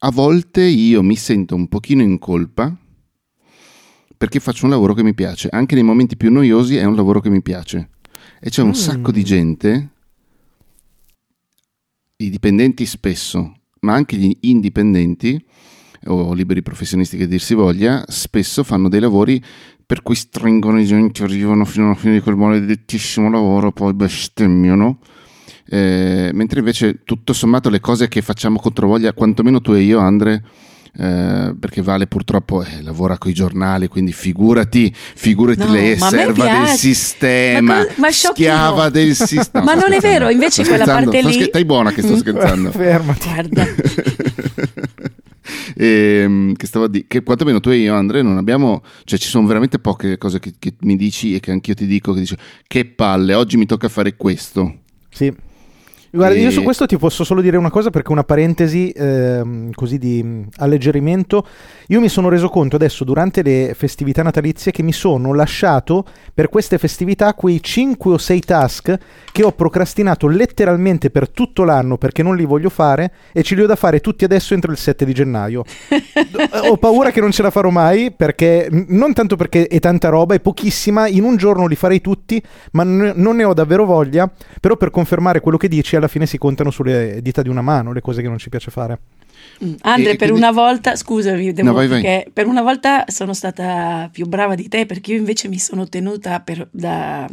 a 0.00 0.10
volte 0.10 0.62
io 0.62 1.02
mi 1.02 1.16
sento 1.16 1.54
un 1.54 1.68
pochino 1.68 2.02
in 2.02 2.18
colpa 2.18 2.74
perché 4.16 4.40
faccio 4.40 4.64
un 4.64 4.70
lavoro 4.70 4.94
che 4.94 5.02
mi 5.02 5.14
piace. 5.14 5.48
Anche 5.50 5.74
nei 5.74 5.84
momenti 5.84 6.16
più 6.16 6.30
noiosi 6.30 6.76
è 6.76 6.84
un 6.84 6.96
lavoro 6.96 7.20
che 7.20 7.30
mi 7.30 7.42
piace. 7.42 7.90
E 8.40 8.50
c'è 8.50 8.62
un 8.62 8.70
mm. 8.70 8.72
sacco 8.72 9.12
di 9.12 9.24
gente, 9.24 9.90
i 12.16 12.30
dipendenti 12.30 12.84
spesso, 12.84 13.60
ma 13.80 13.94
anche 13.94 14.16
gli 14.16 14.36
indipendenti 14.40 15.44
o 16.06 16.32
liberi 16.32 16.62
professionisti 16.62 17.16
che 17.16 17.26
dir 17.26 17.40
si 17.40 17.54
voglia, 17.54 18.04
spesso 18.08 18.62
fanno 18.62 18.88
dei 18.88 19.00
lavori 19.00 19.42
per 19.84 20.02
cui 20.02 20.14
stringono 20.14 20.80
i 20.80 20.84
gente, 20.84 21.22
arrivano 21.22 21.64
fino 21.64 21.86
alla 21.86 21.94
fine 21.94 22.14
di 22.14 22.20
quel 22.20 22.36
maledettissimo 22.36 23.30
lavoro, 23.30 23.72
poi 23.72 23.94
bestemmiano. 23.94 24.98
Eh, 25.70 26.30
mentre 26.32 26.60
invece 26.60 27.00
tutto 27.04 27.32
sommato 27.34 27.68
le 27.68 27.80
cose 27.80 28.08
che 28.08 28.22
facciamo 28.22 28.58
contro 28.58 28.86
voglia, 28.86 29.12
quantomeno 29.12 29.60
tu 29.60 29.72
e 29.72 29.80
io, 29.80 29.98
Andre, 29.98 30.42
eh, 30.96 31.54
perché 31.58 31.82
Vale 31.82 32.06
purtroppo 32.06 32.62
eh, 32.62 32.82
lavora 32.82 33.18
con 33.18 33.30
i 33.30 33.34
giornali, 33.34 33.86
quindi 33.88 34.12
figurati, 34.12 34.92
figurati 34.94 35.60
no, 35.60 35.70
lei 35.72 35.92
è 35.92 35.96
serva 35.96 36.44
del 36.44 36.66
sistema, 36.68 37.74
ma, 37.74 37.86
ma 37.96 38.10
schiava 38.10 38.88
del 38.88 39.14
sistema. 39.14 39.64
ma 39.64 39.74
non 39.74 39.92
è 39.92 40.00
vero, 40.00 40.28
invece 40.28 40.64
quella 40.64 40.84
parte 40.84 41.22
lì... 41.22 41.44
Stai 41.44 41.64
buona 41.64 41.92
che 41.92 42.02
sto 42.02 42.16
scherzando. 42.16 42.72
Fermati. 42.72 43.28
Guarda. 43.28 43.66
e, 45.76 45.86
ehm, 46.24 46.54
che 46.54 46.66
stavo 46.66 46.86
a 46.86 46.88
dire 46.88 47.04
che 47.06 47.22
quantomeno 47.22 47.60
tu 47.60 47.68
e 47.70 47.76
io 47.76 47.94
Andrea 47.94 48.22
non 48.22 48.36
abbiamo 48.36 48.82
cioè 49.04 49.18
ci 49.18 49.28
sono 49.28 49.46
veramente 49.46 49.78
poche 49.78 50.18
cose 50.18 50.40
che, 50.40 50.54
che 50.58 50.74
mi 50.80 50.96
dici 50.96 51.34
e 51.34 51.40
che 51.40 51.52
anch'io 51.52 51.74
ti 51.74 51.86
dico 51.86 52.12
che 52.12 52.20
dici 52.20 52.36
che 52.66 52.84
palle 52.84 53.34
oggi 53.34 53.56
mi 53.56 53.64
tocca 53.64 53.88
fare 53.88 54.16
questo 54.16 54.80
sì 55.10 55.32
Guarda, 56.10 56.36
e... 56.36 56.40
io 56.40 56.50
su 56.50 56.62
questo 56.62 56.86
ti 56.86 56.96
posso 56.96 57.22
solo 57.22 57.42
dire 57.42 57.58
una 57.58 57.70
cosa 57.70 57.90
perché 57.90 58.12
una 58.12 58.24
parentesi 58.24 58.90
ehm, 58.90 59.72
così 59.72 59.98
di 59.98 60.22
mm, 60.24 60.42
alleggerimento. 60.56 61.46
Io 61.88 62.00
mi 62.00 62.08
sono 62.08 62.30
reso 62.30 62.48
conto 62.48 62.76
adesso 62.76 63.04
durante 63.04 63.42
le 63.42 63.74
festività 63.76 64.22
natalizie 64.22 64.72
che 64.72 64.82
mi 64.82 64.92
sono 64.92 65.34
lasciato 65.34 66.04
per 66.32 66.48
queste 66.48 66.78
festività 66.78 67.34
quei 67.34 67.62
5 67.62 68.12
o 68.12 68.16
6 68.16 68.40
task 68.40 68.98
che 69.30 69.42
ho 69.44 69.52
procrastinato 69.52 70.28
letteralmente 70.28 71.10
per 71.10 71.28
tutto 71.28 71.64
l'anno 71.64 71.98
perché 71.98 72.22
non 72.22 72.36
li 72.36 72.44
voglio 72.44 72.70
fare 72.70 73.12
e 73.32 73.42
ce 73.42 73.54
li 73.54 73.62
ho 73.62 73.66
da 73.66 73.76
fare 73.76 74.00
tutti 74.00 74.24
adesso 74.24 74.54
entro 74.54 74.70
il 74.70 74.78
7 74.78 75.04
di 75.04 75.12
gennaio. 75.12 75.64
ho 76.70 76.76
paura 76.78 77.10
che 77.10 77.20
non 77.20 77.32
ce 77.32 77.42
la 77.42 77.50
farò 77.50 77.68
mai 77.68 78.12
perché 78.12 78.68
non 78.70 79.12
tanto 79.12 79.36
perché 79.36 79.66
è 79.66 79.78
tanta 79.78 80.08
roba, 80.08 80.34
è 80.34 80.40
pochissima, 80.40 81.06
in 81.06 81.24
un 81.24 81.36
giorno 81.36 81.66
li 81.66 81.76
farei 81.76 82.00
tutti, 82.00 82.42
ma 82.72 82.82
n- 82.82 83.12
non 83.16 83.36
ne 83.36 83.44
ho 83.44 83.52
davvero 83.52 83.84
voglia, 83.84 84.30
però 84.58 84.76
per 84.76 84.90
confermare 84.90 85.40
quello 85.40 85.58
che 85.58 85.68
dici 85.68 85.96
alla 85.98 86.08
fine 86.08 86.26
si 86.26 86.38
contano 86.38 86.70
sulle 86.70 87.20
dita 87.22 87.42
di 87.42 87.48
una 87.48 87.62
mano 87.62 87.92
le 87.92 88.00
cose 88.00 88.22
che 88.22 88.28
non 88.28 88.38
ci 88.38 88.48
piace 88.48 88.70
fare. 88.70 88.98
Mm. 89.64 89.74
Andre, 89.82 90.16
per 90.16 90.32
una 90.32 90.50
volta, 90.50 90.96
scusami, 90.96 91.52
devo, 91.52 91.68
no, 91.68 91.74
vai, 91.74 91.88
vai. 91.88 92.24
per 92.32 92.46
una 92.46 92.62
volta 92.62 93.04
sono 93.08 93.32
stata 93.32 94.08
più 94.12 94.26
brava 94.26 94.54
di 94.54 94.68
te 94.68 94.86
perché 94.86 95.12
io 95.12 95.18
invece 95.18 95.48
mi 95.48 95.58
sono 95.58 95.88
tenuta 95.88 96.40
per, 96.40 96.68
da, 96.70 97.28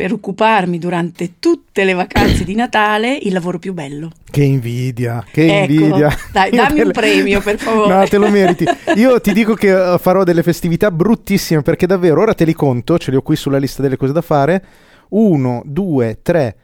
per 0.00 0.12
occuparmi 0.12 0.78
durante 0.78 1.34
tutte 1.38 1.84
le 1.84 1.92
vacanze 1.92 2.44
di 2.44 2.54
Natale 2.54 3.18
il 3.20 3.32
lavoro 3.32 3.58
più 3.58 3.74
bello. 3.74 4.10
Che 4.30 4.42
invidia, 4.42 5.24
che 5.30 5.62
ecco, 5.62 5.72
invidia. 5.72 6.16
Dai, 6.32 6.50
dammi 6.50 6.80
un 6.80 6.90
premio 6.92 7.40
per 7.40 7.58
favore. 7.60 7.94
No, 7.94 8.06
te 8.06 8.16
lo 8.16 8.30
meriti. 8.30 8.64
Io 8.96 9.20
ti 9.20 9.32
dico 9.32 9.54
che 9.54 9.94
eh, 9.94 9.98
farò 9.98 10.24
delle 10.24 10.42
festività 10.42 10.90
bruttissime 10.90 11.62
perché 11.62 11.86
davvero, 11.86 12.22
ora 12.22 12.32
te 12.32 12.44
li 12.44 12.54
conto, 12.54 12.96
ce 12.96 13.10
li 13.10 13.16
ho 13.16 13.22
qui 13.22 13.36
sulla 13.36 13.58
lista 13.58 13.82
delle 13.82 13.96
cose 13.96 14.12
da 14.12 14.22
fare. 14.22 14.64
Uno, 15.10 15.62
due, 15.66 16.20
tre, 16.22 16.56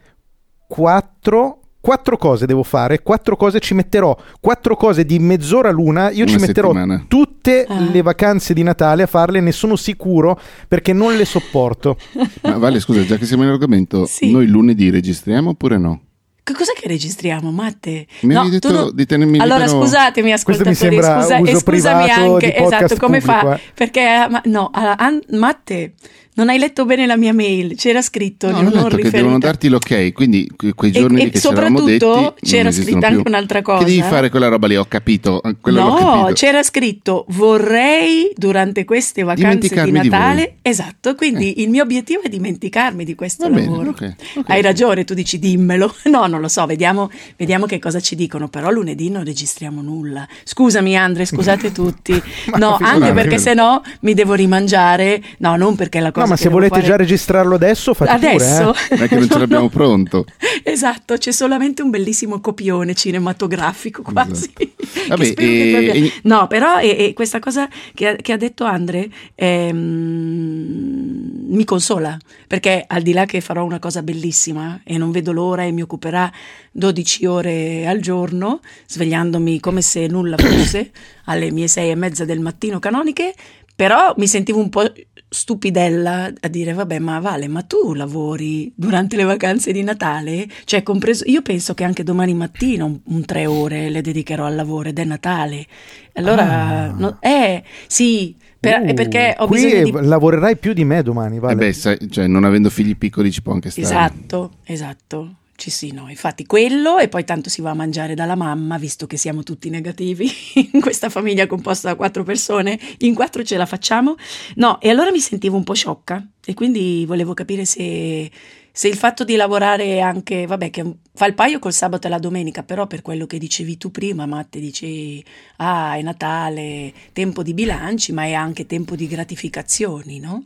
quattro 0.66 1.60
quattro 1.86 2.16
cose 2.16 2.46
devo 2.46 2.64
fare, 2.64 3.00
quattro 3.00 3.36
cose 3.36 3.60
ci 3.60 3.72
metterò, 3.72 4.16
quattro 4.40 4.74
cose 4.74 5.04
di 5.04 5.20
mezz'ora 5.20 5.70
l'una, 5.70 6.10
io 6.10 6.24
Una 6.24 6.32
ci 6.32 6.38
metterò 6.38 6.72
settimana. 6.72 7.04
tutte 7.06 7.64
ah. 7.64 7.78
le 7.78 8.02
vacanze 8.02 8.54
di 8.54 8.64
Natale 8.64 9.04
a 9.04 9.06
farle, 9.06 9.38
ne 9.38 9.52
sono 9.52 9.76
sicuro 9.76 10.36
perché 10.66 10.92
non 10.92 11.14
le 11.14 11.24
sopporto. 11.24 11.96
Ma 12.42 12.58
Vale, 12.58 12.80
scusa, 12.80 13.04
già 13.04 13.16
che 13.16 13.24
siamo 13.24 13.44
in 13.44 13.50
argomento, 13.50 14.04
sì. 14.04 14.32
noi 14.32 14.48
lunedì 14.48 14.90
registriamo 14.90 15.50
oppure 15.50 15.78
no? 15.78 16.00
Che 16.42 16.52
cos'è 16.52 16.72
che 16.74 16.88
registriamo, 16.88 17.52
Matte? 17.52 18.06
Mi 18.22 18.34
no, 18.34 18.48
detto 18.48 18.72
non... 18.72 18.90
di 18.92 19.06
tenermi 19.06 19.38
Allora 19.38 19.64
libero... 19.64 19.80
scusatemi 19.80 20.32
ascoltatori, 20.32 20.74
scusa, 20.74 21.38
e 21.38 21.56
scusami 21.56 22.10
anche, 22.10 22.56
esatto, 22.56 22.96
come 22.96 23.18
pubblico, 23.20 23.46
fa? 23.46 23.56
Eh. 23.56 23.60
Perché 23.74 24.26
ma, 24.28 24.40
no, 24.46 24.70
a, 24.72 25.12
Matte 25.30 25.94
non 26.36 26.50
hai 26.50 26.58
letto 26.58 26.84
bene 26.84 27.06
la 27.06 27.16
mia 27.16 27.32
mail, 27.32 27.76
c'era 27.76 28.02
scritto 28.02 28.50
no, 28.50 28.60
non, 28.60 28.72
non 28.72 28.88
che 28.90 29.10
devono 29.10 29.38
darti 29.38 29.68
l'ok, 29.68 30.12
quindi 30.12 30.46
quei 30.74 30.92
giorni 30.92 31.22
e, 31.22 31.30
che 31.30 31.38
e 31.38 31.40
soprattutto 31.40 32.36
c'era 32.40 32.70
scritto 32.70 33.06
anche 33.06 33.22
un'altra 33.26 33.62
cosa. 33.62 33.78
Che 33.78 33.90
devi 33.90 34.02
fare 34.02 34.28
quella 34.28 34.48
roba 34.48 34.66
lì, 34.66 34.76
ho 34.76 34.84
capito. 34.86 35.40
no, 35.42 35.94
capito. 35.94 36.32
c'era 36.34 36.62
scritto 36.62 37.24
vorrei 37.28 38.30
durante 38.36 38.84
queste 38.84 39.22
vacanze 39.22 39.82
di 39.82 39.90
Natale, 39.90 40.56
di 40.60 40.68
esatto, 40.68 41.14
quindi 41.14 41.54
eh. 41.54 41.62
il 41.62 41.70
mio 41.70 41.82
obiettivo 41.82 42.20
è 42.20 42.28
dimenticarmi 42.28 43.04
di 43.04 43.14
questo 43.14 43.48
Va 43.48 43.58
lavoro. 43.58 43.92
Bene, 43.92 44.14
okay, 44.14 44.14
okay. 44.36 44.56
Hai 44.56 44.62
ragione, 44.62 45.04
tu 45.04 45.14
dici 45.14 45.38
dimmelo. 45.38 45.94
No, 46.16 46.26
non 46.26 46.40
lo 46.40 46.48
so, 46.48 46.64
vediamo, 46.66 47.10
vediamo 47.36 47.66
che 47.66 47.78
cosa 47.78 48.00
ci 48.00 48.14
dicono, 48.14 48.48
però 48.48 48.70
lunedì 48.70 49.10
non 49.10 49.24
registriamo 49.24 49.82
nulla. 49.82 50.26
Scusami 50.44 50.96
Andre, 50.96 51.26
scusate 51.26 51.72
tutti. 51.72 52.20
no, 52.56 52.78
anche 52.80 53.12
perché 53.12 53.38
se 53.38 53.52
no 53.52 53.82
mi 54.00 54.14
devo 54.14 54.34
rimangiare, 54.34 55.22
no, 55.38 55.56
non 55.56 55.74
perché 55.74 56.00
la 56.00 56.12
cosa 56.12 56.25
ma 56.26 56.36
se 56.36 56.48
volete 56.48 56.74
fare... 56.74 56.86
già 56.86 56.96
registrarlo 56.96 57.54
adesso, 57.54 57.94
fate 57.94 58.10
adesso. 58.10 58.72
pure. 58.72 58.78
Eh? 58.88 58.94
Non 58.96 59.04
è 59.04 59.08
che 59.08 59.16
non 59.16 59.28
ce 59.28 59.38
l'abbiamo 59.38 59.68
pronto. 59.68 60.24
esatto, 60.62 61.16
c'è 61.16 61.32
solamente 61.32 61.82
un 61.82 61.90
bellissimo 61.90 62.40
copione 62.40 62.94
cinematografico 62.94 64.02
quasi. 64.02 64.52
Esatto. 64.54 65.08
Vabbè, 65.08 65.34
e... 65.40 65.76
abbia... 65.76 66.10
No, 66.22 66.46
però 66.46 66.78
e, 66.78 66.96
e 66.98 67.12
questa 67.14 67.38
cosa 67.38 67.68
che 67.94 68.08
ha, 68.08 68.16
che 68.16 68.32
ha 68.32 68.36
detto 68.36 68.64
Andre 68.64 69.08
ehm, 69.34 71.26
mi 71.48 71.64
consola, 71.64 72.16
perché 72.46 72.84
al 72.86 73.02
di 73.02 73.12
là 73.12 73.24
che 73.24 73.40
farò 73.40 73.64
una 73.64 73.78
cosa 73.78 74.02
bellissima 74.02 74.80
e 74.84 74.98
non 74.98 75.10
vedo 75.10 75.32
l'ora 75.32 75.64
e 75.64 75.70
mi 75.72 75.82
occuperà 75.82 76.30
12 76.72 77.26
ore 77.26 77.86
al 77.86 78.00
giorno, 78.00 78.60
svegliandomi 78.86 79.60
come 79.60 79.82
se 79.82 80.06
nulla 80.06 80.36
fosse 80.36 80.90
alle 81.26 81.50
mie 81.50 81.68
sei 81.68 81.90
e 81.90 81.94
mezza 81.94 82.24
del 82.24 82.40
mattino 82.40 82.78
canoniche, 82.78 83.34
però 83.76 84.14
mi 84.16 84.26
sentivo 84.26 84.58
un 84.58 84.70
po' 84.70 84.90
stupidella 85.28 86.32
a 86.40 86.48
dire 86.48 86.72
vabbè 86.72 86.98
ma 86.98 87.20
Vale 87.20 87.46
ma 87.46 87.62
tu 87.62 87.92
lavori 87.92 88.72
durante 88.74 89.16
le 89.16 89.24
vacanze 89.24 89.70
di 89.70 89.82
Natale 89.82 90.48
cioè 90.64 90.82
compreso 90.82 91.24
io 91.26 91.42
penso 91.42 91.74
che 91.74 91.84
anche 91.84 92.02
domani 92.02 92.32
mattina 92.32 92.84
un, 92.84 92.98
un 93.04 93.24
tre 93.24 93.44
ore 93.44 93.90
le 93.90 94.00
dedicherò 94.00 94.46
al 94.46 94.54
lavoro 94.54 94.88
ed 94.88 94.98
è 94.98 95.04
Natale 95.04 95.66
allora 96.14 96.44
ah. 96.44 96.94
no, 96.96 97.18
eh 97.20 97.62
sì 97.86 98.34
per, 98.58 98.80
uh, 98.80 98.94
perché 98.94 99.34
ho 99.36 99.46
qui 99.46 99.62
bisogno 99.62 100.00
di... 100.00 100.06
lavorerai 100.06 100.56
più 100.56 100.72
di 100.72 100.84
me 100.84 101.02
domani 101.02 101.38
vale? 101.38 101.52
Eh 101.52 101.56
beh, 101.56 101.72
sai, 101.72 102.10
cioè, 102.10 102.26
non 102.26 102.44
avendo 102.44 102.70
figli 102.70 102.96
piccoli 102.96 103.30
ci 103.30 103.42
può 103.42 103.52
anche 103.52 103.70
stare 103.70 103.86
esatto 103.86 104.52
esatto 104.64 105.34
ci 105.56 105.70
sì, 105.70 105.90
no, 105.92 106.08
infatti 106.08 106.44
quello 106.44 106.98
e 106.98 107.08
poi 107.08 107.24
tanto 107.24 107.48
si 107.48 107.62
va 107.62 107.70
a 107.70 107.74
mangiare 107.74 108.14
dalla 108.14 108.34
mamma, 108.34 108.76
visto 108.76 109.06
che 109.06 109.16
siamo 109.16 109.42
tutti 109.42 109.70
negativi 109.70 110.30
in 110.72 110.80
questa 110.80 111.08
famiglia 111.08 111.46
composta 111.46 111.88
da 111.88 111.96
quattro 111.96 112.22
persone, 112.22 112.78
in 112.98 113.14
quattro 113.14 113.42
ce 113.42 113.56
la 113.56 113.66
facciamo. 113.66 114.16
No, 114.56 114.80
e 114.80 114.90
allora 114.90 115.10
mi 115.10 115.20
sentivo 115.20 115.56
un 115.56 115.64
po' 115.64 115.74
sciocca 115.74 116.24
e 116.44 116.54
quindi 116.54 117.04
volevo 117.06 117.34
capire 117.34 117.64
se 117.64 118.30
se 118.76 118.88
il 118.88 118.96
fatto 118.98 119.24
di 119.24 119.36
lavorare 119.36 120.02
anche, 120.02 120.44
vabbè, 120.44 120.68
che 120.68 120.84
fa 121.14 121.24
il 121.24 121.32
paio 121.32 121.58
col 121.58 121.72
sabato 121.72 122.08
e 122.08 122.10
la 122.10 122.18
domenica, 122.18 122.62
però 122.62 122.86
per 122.86 123.00
quello 123.00 123.24
che 123.24 123.38
dicevi 123.38 123.78
tu 123.78 123.90
prima, 123.90 124.26
Matte, 124.26 124.60
dici, 124.60 125.24
ah, 125.56 125.94
è 125.96 126.02
Natale, 126.02 126.92
tempo 127.14 127.42
di 127.42 127.54
bilanci, 127.54 128.12
ma 128.12 128.24
è 128.24 128.34
anche 128.34 128.66
tempo 128.66 128.94
di 128.94 129.06
gratificazioni, 129.06 130.20
no? 130.20 130.44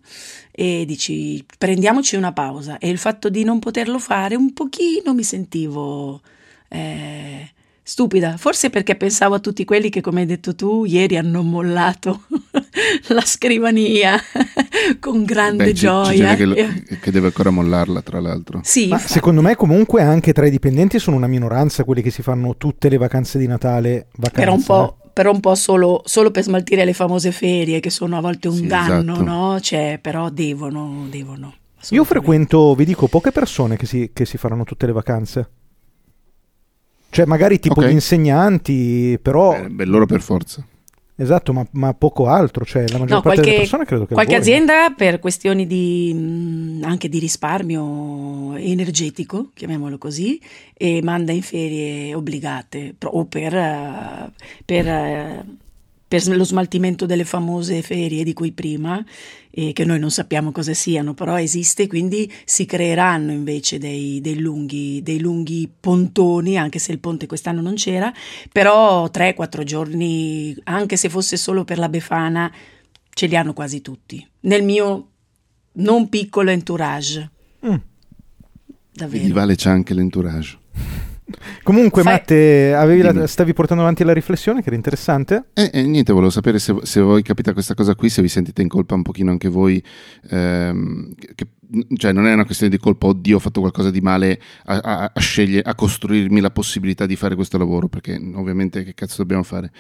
E 0.53 0.85
dici, 0.87 1.45
prendiamoci 1.59 2.15
una 2.15 2.33
pausa. 2.33 2.79
E 2.79 2.89
il 2.89 2.99
fatto 2.99 3.31
di 3.31 3.43
non 3.43 3.59
poterlo 3.59 3.99
fare, 3.99 4.37
un 4.37 4.53
pochino 4.53 5.13
mi 5.13 5.25
sentivo... 5.25 6.21
Eh, 6.69 7.51
stupida, 7.91 8.37
forse 8.37 8.71
perché 8.71 8.95
pensavo 8.95 9.35
a 9.35 9.41
tutti 9.41 9.65
quelli 9.65 9.91
che, 9.91 10.01
come 10.01 10.21
hai 10.21 10.27
detto 10.27 10.55
tu, 10.55 10.85
ieri 10.85 11.17
hanno 11.17 11.43
mollato 11.43 12.23
la 13.09 13.21
scrivania 13.23 14.17
con 15.01 15.25
grande 15.25 15.65
Beh, 15.65 15.73
gioia. 15.73 16.37
C'è 16.37 16.55
che, 16.55 16.99
che, 17.01 17.11
deve 17.11 17.27
ancora 17.27 17.51
mollarla, 17.51 18.01
tra 18.03 18.21
l'altro. 18.21 18.61
Sì, 18.63 18.87
Ma 18.87 18.99
secondo 18.99 19.43
me 19.43 19.57
comunque 19.57 20.03
anche 20.03 20.33
tra 20.33 20.47
i 20.47 20.51
dipendenti 20.51 21.01
sono 21.01 21.17
una 21.17 21.27
minoranza 21.27 21.83
quelli 21.83 22.01
che 22.01 22.13
si 22.13 22.23
fanno 22.23 22.57
tutte 22.57 22.89
le 22.89 22.97
vacanze 22.97 23.39
di 23.39 23.49
Natale 23.49 24.07
vacanza. 24.15 24.41
Era 24.41 24.53
un 24.53 24.63
po' 24.63 24.97
però 25.13 25.33
un 25.33 25.41
po' 25.41 25.57
solo, 25.57 26.03
solo, 26.05 26.31
per 26.31 26.45
smaltire 26.45 26.85
le 26.85 26.93
famose 26.93 27.33
ferie 27.33 27.81
che 27.81 27.91
sono 27.91 28.17
a 28.17 28.21
volte 28.21 28.47
un 28.47 28.55
sì, 28.55 28.67
danno, 28.69 29.15
esatto. 29.15 29.25
no? 29.25 29.61
Cioè, 29.61 29.99
però 30.01 30.31
devono, 30.31 31.09
devono. 31.11 31.55
Io 31.89 32.05
frequento, 32.05 32.73
vi 32.77 32.85
dico, 32.85 33.09
poche 33.09 33.33
persone 33.33 33.77
che 33.77 33.87
si, 33.87 34.11
che 34.13 34.25
si 34.25 34.39
faranno 34.39 34.63
tutte 34.63 34.87
le 34.87 34.93
vacanze. 34.93 35.51
Cioè, 37.11 37.27
magari 37.27 37.59
tipo 37.59 37.81
okay. 37.81 37.91
gli 37.91 37.95
insegnanti, 37.95 39.19
però. 39.21 39.61
Beh, 39.61 39.69
beh, 39.69 39.85
loro 39.85 40.07
per 40.07 40.23
forza. 40.23 40.65
Esatto, 41.17 41.53
ma, 41.53 41.67
ma, 41.73 41.93
poco 41.93 42.29
altro, 42.29 42.65
cioè 42.65 42.89
la 42.89 42.97
maggior 42.97 43.17
no, 43.17 43.21
parte 43.21 43.23
qualche, 43.23 43.43
delle 43.43 43.57
persone 43.57 43.85
credo 43.85 44.07
che 44.07 44.15
Qualche 44.15 44.37
azienda 44.37 44.95
per 44.97 45.19
questioni 45.19 45.67
di, 45.67 46.81
anche 46.83 47.11
di 47.11 47.19
risparmio 47.19 48.57
energetico, 48.57 49.51
chiamiamolo 49.53 49.99
così, 49.99 50.41
e 50.73 51.03
manda 51.03 51.33
in 51.33 51.43
ferie 51.43 52.15
obbligate 52.15 52.95
o 53.05 53.27
per, 53.27 53.53
uh, 53.53 54.33
per 54.65 54.87
uh, 54.87 55.59
per 56.11 56.27
lo 56.27 56.43
smaltimento 56.43 57.07
delle 57.07 57.25
famose 57.25 57.83
ferie 57.83 58.25
di 58.25 58.33
cui 58.33 58.51
prima, 58.51 59.01
eh, 59.51 59.73
che 59.73 59.85
noi 59.85 59.99
non 59.99 60.11
sappiamo 60.11 60.53
cosa 60.53 60.75
siano, 60.75 61.15
però 61.15 61.39
esiste, 61.39 61.87
quindi 61.87 62.31
si 62.45 62.67
creeranno 62.67 63.33
invece 63.33 63.79
dei, 63.79 64.21
dei, 64.21 64.39
lunghi, 64.39 65.01
dei 65.03 65.19
lunghi 65.19 65.71
pontoni, 65.81 66.57
anche 66.57 66.79
se 66.79 66.93
il 66.93 66.99
ponte 66.99 67.27
quest'anno 67.27 67.61
non 67.61 67.75
c'era, 67.75 68.13
però 68.53 69.07
3-4 69.07 69.63
giorni, 69.65 70.57
anche 70.65 70.97
se 70.97 71.09
fosse 71.09 71.37
solo 71.37 71.65
per 71.65 71.79
la 71.79 71.89
Befana, 71.89 72.53
ce 73.13 73.27
li 73.27 73.37
hanno 73.37 73.53
quasi 73.53 73.81
tutti. 73.81 74.27
Nel 74.41 74.63
mio 74.63 75.09
non 75.73 76.09
piccolo 76.09 76.51
entourage. 76.51 77.31
Mm. 77.67 77.75
Davvero. 78.93 79.23
Vedi, 79.23 79.33
vale 79.33 79.55
c'è 79.57 79.71
anche 79.71 79.95
l'entourage. 79.95 80.59
Comunque, 81.63 82.03
Fai... 82.03 82.13
Matte, 82.15 83.13
la, 83.13 83.27
stavi 83.27 83.53
portando 83.53 83.83
avanti 83.83 84.05
la 84.05 84.13
riflessione 84.13 84.61
che 84.61 84.67
era 84.67 84.77
interessante. 84.77 85.45
Eh, 85.55 85.71
eh, 85.73 85.83
niente, 85.83 86.13
volevo 86.13 86.31
sapere 86.31 86.59
se, 86.59 86.75
se 86.83 87.01
voi 87.01 87.23
capita 87.23 87.53
questa 87.53 87.75
cosa 87.75 87.95
qui, 87.95 88.09
se 88.09 88.23
vi 88.23 88.29
sentite 88.29 88.63
in 88.63 88.69
colpa 88.69 88.95
un 88.95 89.03
pochino 89.03 89.31
anche 89.31 89.49
voi. 89.49 89.83
Ehm, 90.31 91.15
che, 91.35 91.47
cioè, 91.95 92.13
non 92.13 92.27
è 92.27 92.33
una 92.33 92.45
questione 92.45 92.71
di 92.71 92.79
colpa, 92.79 93.07
oddio, 93.07 93.37
ho 93.37 93.41
fatto 93.41 93.61
qualcosa 93.61 93.91
di 93.91 94.01
male 94.01 94.41
a, 94.65 94.79
a, 94.79 95.13
a, 95.15 95.21
scegliere, 95.21 95.69
a 95.69 95.75
costruirmi 95.75 96.41
la 96.41 96.51
possibilità 96.51 97.07
di 97.07 97.17
fare 97.17 97.35
questo 97.35 97.59
lavoro, 97.59 97.89
perché 97.89 98.21
ovviamente 98.35 98.83
che 98.83 98.95
cazzo 98.95 99.17
dobbiamo 99.19 99.43
fare? 99.43 99.71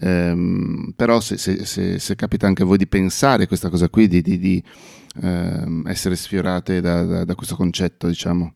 Ehm, 0.00 0.92
però 0.94 1.20
se, 1.20 1.38
se, 1.38 1.64
se, 1.64 1.98
se, 1.98 2.14
capita 2.16 2.46
anche 2.46 2.62
a 2.62 2.66
voi 2.66 2.76
di 2.76 2.86
pensare 2.86 3.46
questa 3.46 3.70
cosa 3.70 3.88
qui, 3.88 4.08
di, 4.08 4.20
di, 4.20 4.38
di 4.38 4.62
ehm, 5.22 5.84
essere 5.86 6.16
sfiorate 6.16 6.80
da, 6.80 7.04
da, 7.04 7.24
da 7.24 7.34
questo 7.34 7.56
concetto, 7.56 8.06
diciamo. 8.08 8.54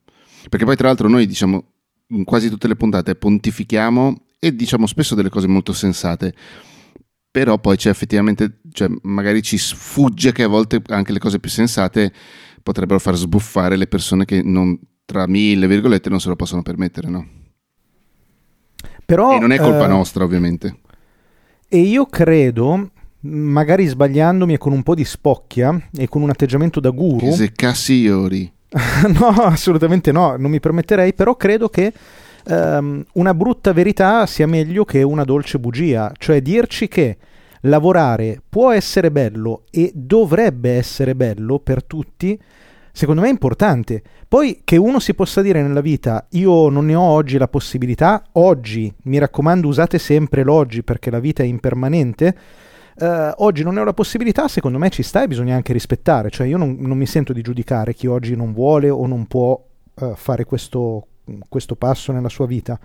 Perché 0.49 0.65
poi 0.65 0.77
tra 0.77 0.89
l'altro 0.89 1.09
noi 1.09 1.27
diciamo 1.27 1.72
in 2.13 2.25
quasi 2.25 2.49
tutte 2.49 2.69
le 2.69 2.77
puntate 2.77 3.15
pontifichiamo 3.15 4.23
e 4.39 4.55
diciamo 4.55 4.87
spesso 4.87 5.15
delle 5.15 5.29
cose 5.29 5.47
molto 5.47 5.73
sensate, 5.73 6.35
però 7.31 7.59
poi 7.59 7.77
c'è 7.77 7.91
effettivamente, 7.91 8.61
cioè 8.73 8.89
magari 9.03 9.43
ci 9.43 9.57
sfugge 9.57 10.33
che 10.33 10.43
a 10.43 10.49
volte 10.49 10.83
anche 10.89 11.13
le 11.13 11.19
cose 11.19 11.39
più 11.39 11.51
sensate 11.51 12.13
potrebbero 12.63 12.99
far 12.99 13.17
sbuffare 13.17 13.77
le 13.77 13.87
persone 13.87 14.25
che 14.25 14.43
non, 14.43 14.79
tra 15.05 15.27
mille 15.27 15.67
virgolette 15.67 16.11
non 16.11 16.21
se 16.21 16.29
lo 16.29 16.37
possono 16.37 16.63
permettere, 16.63 17.09
no? 17.09 17.27
Però, 19.05 19.37
e 19.37 19.39
non 19.39 19.53
è 19.53 19.59
colpa 19.59 19.85
eh, 19.85 19.89
nostra, 19.89 20.25
ovviamente. 20.25 20.81
E 21.69 21.79
io 21.79 22.07
credo, 22.07 22.91
magari 23.21 23.87
sbagliandomi 23.87 24.55
e 24.55 24.59
con 24.59 24.73
un 24.73 24.83
po' 24.83 24.95
di 24.95 25.05
spocchia 25.05 25.89
e 25.97 26.09
con 26.09 26.23
un 26.23 26.31
atteggiamento 26.31 26.81
da 26.81 26.91
guru... 26.91 27.33
Se 27.33 27.53
cassiori 27.53 28.51
no, 29.19 29.29
assolutamente 29.29 30.13
no, 30.13 30.37
non 30.37 30.51
mi 30.51 30.61
permetterei, 30.61 31.13
però 31.13 31.37
credo 31.37 31.69
che 31.69 31.93
um, 32.47 33.05
una 33.15 33.35
brutta 33.35 33.73
verità 33.73 34.25
sia 34.27 34.47
meglio 34.47 34.85
che 34.85 35.03
una 35.03 35.25
dolce 35.25 35.59
bugia, 35.59 36.13
cioè 36.17 36.41
dirci 36.41 36.89
che 36.89 37.19
lavorare 37.63 38.41
può 38.49 38.71
essere 38.71 39.11
bello 39.11 39.65
e 39.71 39.93
dovrebbe 39.95 40.71
essere 40.73 41.15
bello 41.15 41.59
per 41.59 41.85
tutti, 41.85 42.39
secondo 42.93 43.21
me 43.21 43.29
è 43.29 43.31
importante. 43.31 44.03
Poi 44.27 44.63
che 44.65 44.77
uno 44.77 45.01
si 45.01 45.15
possa 45.15 45.43
dire 45.43 45.61
nella 45.61 45.83
vita 45.83 46.27
io 46.31 46.71
non 46.71 46.87
ne 46.87 46.95
ho 46.95 47.03
oggi 47.03 47.37
la 47.37 47.49
possibilità, 47.49 48.25
oggi, 48.33 48.93
mi 49.03 49.19
raccomando 49.19 49.69
usate 49.69 49.99
sempre 49.99 50.43
l'oggi 50.43 50.83
perché 50.83 51.11
la 51.11 51.21
vita 51.21 51.43
è 51.43 51.47
impermanente, 51.47 52.35
Uh, 52.95 53.33
oggi 53.37 53.63
non 53.63 53.77
ho 53.77 53.85
la 53.85 53.95
possibilità, 53.95 54.49
secondo 54.49 54.79
me 54.79 54.91
ci 54.91 55.03
sta 55.03 55.23
e 55.23 55.29
bisogna 55.29 55.55
anche 55.55 55.73
rispettare, 55.73 56.31
cioè 56.31 56.47
io 56.47 56.59
non, 56.59 56.77
non 56.79 56.99
mi 56.99 57.07
sento 57.07 57.33
di 57.33 57.41
giudicare 57.41 57.95
chi 57.95 58.07
oggi 58.07 58.37
non 58.37 58.53
vuole 58.53 58.91
o 58.91 59.07
non 59.07 59.27
può 59.27 59.59
uh, 59.95 60.15
fare 60.15 60.45
questo, 60.45 61.07
questo, 61.49 61.75
passo 61.75 62.13
nella 62.13 62.29
sua 62.29 62.47
vita, 62.47 62.79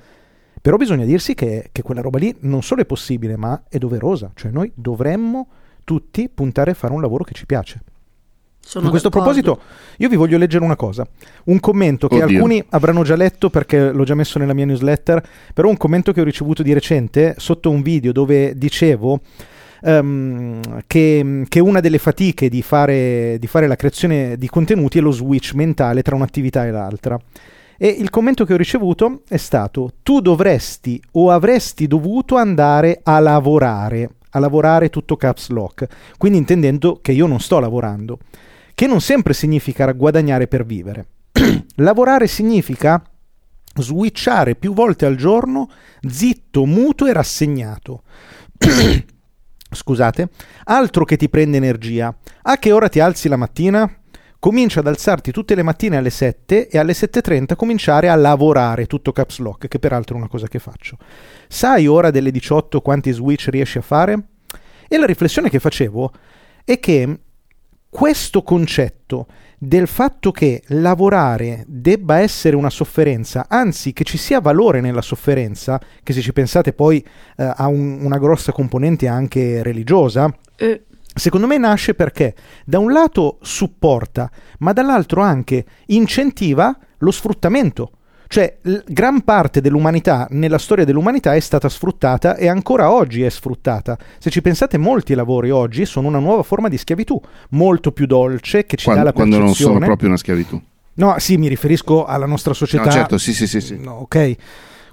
però 0.61 0.77
bisogna 0.77 1.03
dirsi 1.03 1.33
che, 1.33 1.69
che, 1.71 1.81
quella 1.81 2.01
roba 2.01 2.19
lì 2.19 2.33
non 2.41 2.63
solo 2.63 2.81
è 2.81 2.85
possibile, 2.85 3.35
ma 3.35 3.63
è 3.67 3.77
doverosa, 3.77 4.31
cioè 4.33 4.49
noi 4.49 4.71
dovremmo 4.73 5.47
tutti 5.83 6.29
puntare 6.29 6.71
a 6.71 6.73
fare 6.73 6.93
un 6.93 7.01
lavoro 7.01 7.25
che 7.25 7.33
ci 7.33 7.45
piace. 7.45 7.81
Sono 8.59 8.87
a 8.87 8.89
questo 8.89 9.07
d'accordo. 9.09 9.41
proposito, 9.41 9.65
io 9.97 10.09
vi 10.09 10.17
voglio 10.17 10.37
leggere 10.37 10.63
una 10.63 10.75
cosa, 10.75 11.07
un 11.45 11.59
commento 11.59 12.07
che 12.07 12.21
Oddio. 12.21 12.35
alcuni 12.37 12.63
avranno 12.69 13.03
già 13.03 13.15
letto 13.15 13.49
perché 13.49 13.91
l'ho 13.91 14.03
già 14.03 14.13
messo 14.15 14.39
nella 14.39 14.53
mia 14.53 14.65
newsletter, 14.65 15.25
però 15.53 15.69
un 15.69 15.77
commento 15.77 16.11
che 16.11 16.19
ho 16.19 16.25
ricevuto 16.25 16.63
di 16.63 16.73
recente 16.73 17.35
sotto 17.37 17.69
un 17.69 17.81
video 17.81 18.11
dove 18.11 18.57
dicevo 18.57 19.21
um, 19.81 20.81
che, 20.87 21.45
che, 21.47 21.59
una 21.59 21.79
delle 21.79 21.97
fatiche 21.97 22.49
di 22.49 22.61
fare, 22.61 23.37
di 23.39 23.47
fare 23.47 23.67
la 23.67 23.75
creazione 23.75 24.37
di 24.37 24.47
contenuti 24.47 24.97
è 24.97 25.01
lo 25.01 25.11
switch 25.11 25.53
mentale 25.53 26.01
tra 26.01 26.15
un'attività 26.15 26.65
e 26.65 26.71
l'altra. 26.71 27.19
E 27.77 27.87
il 27.87 28.09
commento 28.09 28.43
che 28.43 28.53
ho 28.53 28.57
ricevuto 28.57 29.21
è 29.27 29.37
stato: 29.37 29.93
Tu 30.03 30.19
dovresti 30.19 31.01
o 31.11 31.31
avresti 31.31 31.87
dovuto 31.87 32.35
andare 32.35 33.01
a 33.03 33.19
lavorare, 33.19 34.09
a 34.31 34.39
lavorare 34.39 34.89
tutto 34.89 35.15
caps 35.15 35.49
lock. 35.49 35.87
Quindi 36.17 36.39
intendendo 36.39 36.99
che 37.01 37.11
io 37.11 37.27
non 37.27 37.39
sto 37.39 37.59
lavorando, 37.59 38.17
che 38.73 38.87
non 38.87 39.01
sempre 39.01 39.33
significa 39.33 39.91
guadagnare 39.91 40.47
per 40.47 40.65
vivere. 40.65 41.05
lavorare 41.75 42.27
significa 42.27 43.01
switchare 43.79 44.55
più 44.55 44.73
volte 44.73 45.05
al 45.05 45.15
giorno, 45.15 45.69
zitto, 46.07 46.65
muto 46.65 47.05
e 47.05 47.13
rassegnato. 47.13 48.01
Scusate, 49.69 50.29
altro 50.65 51.03
che 51.05 51.17
ti 51.17 51.29
prende 51.29 51.57
energia. 51.57 52.15
A 52.43 52.57
che 52.57 52.71
ora 52.71 52.89
ti 52.89 52.99
alzi 52.99 53.27
la 53.27 53.35
mattina? 53.35 53.91
Comincia 54.39 54.79
ad 54.81 54.87
alzarti 54.87 55.31
tutte 55.31 55.55
le 55.55 55.63
mattine 55.63 55.97
alle 55.97 56.11
7 56.11 56.67
e 56.67 56.77
alle 56.77 56.93
7.30 56.93 57.55
cominciare 57.55 58.07
a 58.07 58.15
lavorare 58.15 58.85
tutto 58.85 59.11
caps 59.11 59.39
lock, 59.39 59.67
che 59.67 59.79
peraltro 59.79 60.15
è 60.15 60.19
una 60.19 60.29
cosa 60.29 60.47
che 60.47 60.59
faccio. 60.59 60.97
Sai 61.47 61.87
ora 61.87 62.11
delle 62.11 62.31
18 62.31 62.81
quanti 62.81 63.11
switch 63.11 63.47
riesci 63.49 63.79
a 63.79 63.81
fare? 63.81 64.27
E 64.87 64.97
la 64.97 65.05
riflessione 65.05 65.49
che 65.49 65.59
facevo 65.59 66.11
è 66.63 66.79
che 66.79 67.19
questo 67.89 68.43
concetto 68.43 69.25
del 69.57 69.87
fatto 69.87 70.31
che 70.31 70.61
lavorare 70.67 71.63
debba 71.67 72.19
essere 72.19 72.55
una 72.55 72.69
sofferenza, 72.69 73.47
anzi 73.49 73.91
che 73.91 74.03
ci 74.03 74.17
sia 74.17 74.39
valore 74.39 74.81
nella 74.81 75.01
sofferenza, 75.01 75.79
che 76.03 76.13
se 76.13 76.21
ci 76.21 76.31
pensate 76.31 76.73
poi 76.73 77.03
eh, 77.37 77.51
ha 77.55 77.67
un, 77.67 77.99
una 78.01 78.19
grossa 78.19 78.51
componente 78.51 79.07
anche 79.07 79.63
religiosa, 79.63 80.31
eh. 80.55 80.83
secondo 81.13 81.47
me 81.47 81.57
nasce 81.57 81.95
perché 81.95 82.35
da 82.65 82.77
un 82.77 82.91
lato 82.91 83.39
supporta, 83.41 84.29
ma 84.59 84.73
dall'altro 84.73 85.21
anche 85.21 85.65
incentiva 85.87 86.77
lo 86.99 87.11
sfruttamento. 87.11 87.91
Cioè, 88.27 88.57
l- 88.61 88.77
gran 88.87 89.21
parte 89.21 89.61
dell'umanità, 89.61 90.27
nella 90.31 90.57
storia 90.57 90.85
dell'umanità, 90.85 91.33
è 91.33 91.39
stata 91.39 91.69
sfruttata 91.69 92.35
e 92.35 92.47
ancora 92.47 92.91
oggi 92.91 93.23
è 93.23 93.29
sfruttata. 93.29 93.97
Se 94.17 94.29
ci 94.29 94.41
pensate, 94.41 94.77
molti 94.77 95.13
lavori 95.13 95.49
oggi 95.49 95.85
sono 95.85 96.07
una 96.07 96.19
nuova 96.19 96.43
forma 96.43 96.67
di 96.67 96.77
schiavitù, 96.77 97.19
molto 97.49 97.91
più 97.91 98.05
dolce, 98.05 98.65
che 98.65 98.77
ci 98.77 98.85
quando, 98.85 99.03
dà 99.03 99.09
la 99.09 99.15
percezione... 99.15 99.43
Quando 99.43 99.45
non 99.45 99.55
sono 99.55 99.85
proprio 99.85 100.07
una 100.09 100.17
schiavitù. 100.17 100.61
No, 100.95 101.15
sì, 101.19 101.37
mi 101.37 101.47
riferisco 101.47 102.05
alla 102.05 102.25
nostra 102.25 102.53
società. 102.53 102.85
No, 102.85 102.91
certo, 102.91 103.17
sì, 103.17 103.33
sì, 103.33 103.47
sì. 103.47 103.61
sì. 103.61 103.77
No, 103.79 103.93
ok. 103.93 104.35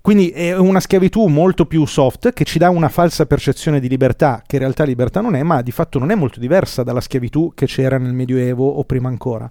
Quindi 0.03 0.29
è 0.29 0.55
una 0.55 0.81
schiavitù 0.81 1.29
molto 1.29 1.65
più 1.65 1.87
soft 1.87 2.35
che 2.35 2.45
ci 2.45 2.59
dà 2.59 2.69
una 2.69 2.91
falsa 2.91 3.25
percezione 3.25 3.81
di 3.81 3.89
libertà, 3.89 4.43
che 4.47 4.57
in 4.57 4.61
realtà 4.61 4.85
libertà 4.85 5.23
non 5.23 5.35
è, 5.35 5.43
ma 5.43 5.63
di 5.63 5.71
fatto 5.71 5.99
non 5.99 6.11
è 6.11 6.15
molto 6.15 6.41
diversa 6.41 6.83
dalla 6.83 7.01
schiavitù 7.01 7.53
che 7.55 7.65
c'era 7.65 7.97
nel 7.97 8.13
Medioevo 8.13 8.69
o 8.69 8.85
prima 8.85 9.09
ancora. 9.09 9.49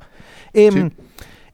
E, 0.51 0.69
sì. 0.69 0.91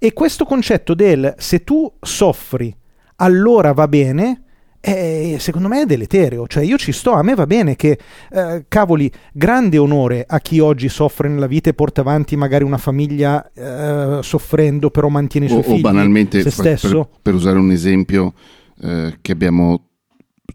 E 0.02 0.14
questo 0.14 0.46
concetto 0.46 0.94
del 0.94 1.36
se 1.38 1.66
tu 1.66 1.92
soffri, 2.00 2.74
allora 3.18 3.74
va 3.74 3.88
bene, 3.90 4.44
è, 4.80 5.36
secondo 5.40 5.68
me 5.68 5.82
è 5.82 5.86
deleterio. 5.86 6.48
Cioè, 6.48 6.64
io 6.64 6.78
ci 6.78 6.94
sto, 6.94 7.12
a 7.12 7.22
me 7.22 7.36
va 7.36 7.46
bene 7.46 7.76
che, 7.76 8.00
eh, 8.32 8.64
cavoli, 8.70 9.12
grande 9.34 9.78
onore 9.78 10.24
a 10.26 10.40
chi 10.40 10.60
oggi 10.60 10.88
soffre 10.88 11.28
nella 11.28 11.48
vita 11.48 11.70
e 11.70 11.74
porta 11.74 12.00
avanti 12.00 12.38
magari 12.38 12.64
una 12.64 12.78
famiglia 12.78 13.52
eh, 13.54 14.20
soffrendo, 14.24 14.90
però 14.90 15.10
mantiene 15.10 15.48
i 15.48 15.50
suoi 15.50 15.60
o, 15.60 15.64
figli. 15.64 15.80
O 15.80 15.82
banalmente, 15.82 16.42
se 16.44 16.50
stesso. 16.50 17.06
Per, 17.06 17.20
per 17.22 17.34
usare 17.34 17.60
un 17.60 17.72
esempio 17.72 18.34
eh, 18.82 19.18
che 19.20 19.32
abbiamo 19.34 19.90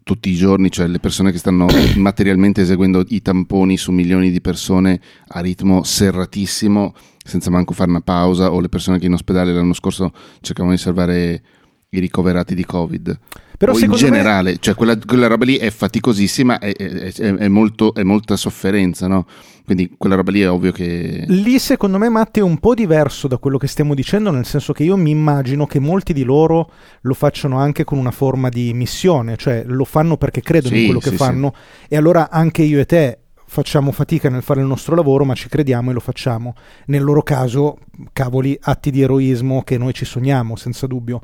tutti 0.03 0.29
i 0.29 0.35
giorni, 0.35 0.71
cioè 0.71 0.87
le 0.87 0.99
persone 0.99 1.31
che 1.31 1.37
stanno 1.37 1.67
materialmente 1.97 2.61
eseguendo 2.61 3.03
i 3.09 3.21
tamponi 3.21 3.77
su 3.77 3.91
milioni 3.91 4.31
di 4.31 4.41
persone 4.41 4.99
a 5.27 5.39
ritmo 5.39 5.83
serratissimo, 5.83 6.93
senza 7.25 7.49
manco 7.49 7.73
fare 7.73 7.89
una 7.89 8.01
pausa, 8.01 8.51
o 8.51 8.59
le 8.59 8.69
persone 8.69 8.99
che 8.99 9.07
in 9.07 9.13
ospedale 9.13 9.51
l'anno 9.51 9.73
scorso 9.73 10.11
cercavano 10.41 10.75
di 10.75 10.79
salvare 10.79 11.41
i 11.89 11.99
ricoverati 11.99 12.53
di 12.53 12.65
Covid. 12.65 13.19
Però 13.57 13.71
o 13.71 13.79
in 13.79 13.91
generale, 13.91 14.51
me... 14.51 14.57
cioè 14.59 14.75
quella, 14.75 14.97
quella, 14.97 15.27
roba 15.27 15.45
lì 15.45 15.55
è 15.55 15.71
faticosissima, 15.71 16.59
è, 16.59 16.73
è, 16.75 17.13
è, 17.13 17.33
è 17.33 17.47
molto, 17.47 17.93
molta 18.03 18.35
sofferenza, 18.35 19.07
no? 19.07 19.25
Quindi 19.63 19.95
quella 19.97 20.15
roba 20.15 20.29
lì 20.29 20.41
è 20.41 20.49
ovvio 20.49 20.71
che... 20.71 21.23
Lì 21.27 21.57
secondo 21.57 21.97
me 21.97 22.09
Matte 22.09 22.41
è 22.41 22.43
un 22.43 22.59
po' 22.59 22.75
diverso 22.75 23.27
da 23.27 23.37
quello 23.37 23.57
che 23.57 23.67
stiamo 23.67 23.95
dicendo, 23.95 24.29
nel 24.29 24.45
senso 24.45 24.73
che 24.73 24.83
io 24.83 24.97
mi 24.97 25.09
immagino 25.09 25.65
che 25.65 25.79
molti 25.79 26.13
di 26.13 26.23
loro 26.23 26.69
lo 27.01 27.13
facciano 27.15 27.57
anche 27.57 27.83
con 27.85 27.97
una 27.97 28.11
forma 28.11 28.49
di 28.49 28.73
missione, 28.73 29.37
cioè 29.37 29.63
lo 29.65 29.85
fanno 29.85 30.17
perché 30.17 30.41
credono 30.41 30.75
sì, 30.75 30.81
in 30.81 30.85
quello 30.85 30.99
che 30.99 31.09
sì, 31.09 31.15
fanno 31.15 31.53
sì. 31.55 31.93
e 31.93 31.97
allora 31.97 32.29
anche 32.29 32.61
io 32.61 32.79
e 32.79 32.85
te 32.85 33.19
facciamo 33.55 33.93
fatica 33.93 34.29
nel 34.29 34.41
fare 34.41 34.59
il 34.59 34.67
nostro 34.67 34.95
lavoro, 34.95 35.23
ma 35.23 35.33
ci 35.33 35.47
crediamo 35.47 35.89
e 35.89 35.93
lo 35.93 36.01
facciamo. 36.01 36.55
Nel 36.87 37.01
loro 37.01 37.23
caso, 37.23 37.77
cavoli, 38.11 38.57
atti 38.59 38.91
di 38.91 39.01
eroismo 39.01 39.63
che 39.63 39.77
noi 39.77 39.93
ci 39.93 40.03
sogniamo, 40.03 40.57
senza 40.57 40.87
dubbio. 40.87 41.21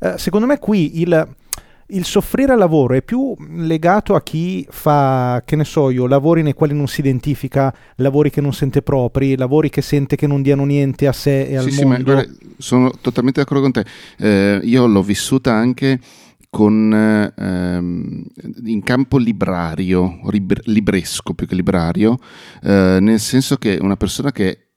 Eh, 0.00 0.14
secondo 0.18 0.46
me 0.46 0.58
qui 0.58 1.00
il, 1.00 1.28
il 1.86 2.04
soffrire 2.04 2.54
al 2.54 2.58
lavoro 2.58 2.94
è 2.94 3.02
più 3.02 3.32
legato 3.58 4.16
a 4.16 4.22
chi 4.22 4.66
fa, 4.68 5.40
che 5.44 5.54
ne 5.54 5.62
so 5.62 5.90
io, 5.90 6.08
lavori 6.08 6.42
nei 6.42 6.52
quali 6.52 6.74
non 6.74 6.88
si 6.88 6.98
identifica, 6.98 7.72
lavori 7.94 8.30
che 8.30 8.40
non 8.40 8.52
sente 8.52 8.82
propri, 8.82 9.36
lavori 9.36 9.70
che 9.70 9.80
sente 9.80 10.16
che 10.16 10.26
non 10.26 10.42
diano 10.42 10.64
niente 10.64 11.06
a 11.06 11.12
sé 11.12 11.46
e 11.46 11.58
al 11.58 11.70
sì, 11.70 11.84
mondo. 11.84 11.94
Sì, 11.94 12.02
ma 12.02 12.12
guarda, 12.12 12.32
sono 12.58 12.90
totalmente 13.00 13.40
d'accordo 13.40 13.62
con 13.62 13.70
te. 13.70 13.84
Eh, 14.16 14.60
io 14.64 14.84
l'ho 14.88 15.02
vissuta 15.02 15.52
anche 15.52 16.00
con, 16.50 17.32
ehm, 17.36 18.24
in 18.64 18.82
campo 18.82 19.18
librario, 19.18 20.20
libresco 20.64 21.34
più 21.34 21.46
che 21.46 21.54
librario, 21.54 22.18
eh, 22.62 22.98
nel 23.00 23.20
senso 23.20 23.56
che 23.56 23.78
una 23.80 23.96
persona 23.96 24.32
che 24.32 24.68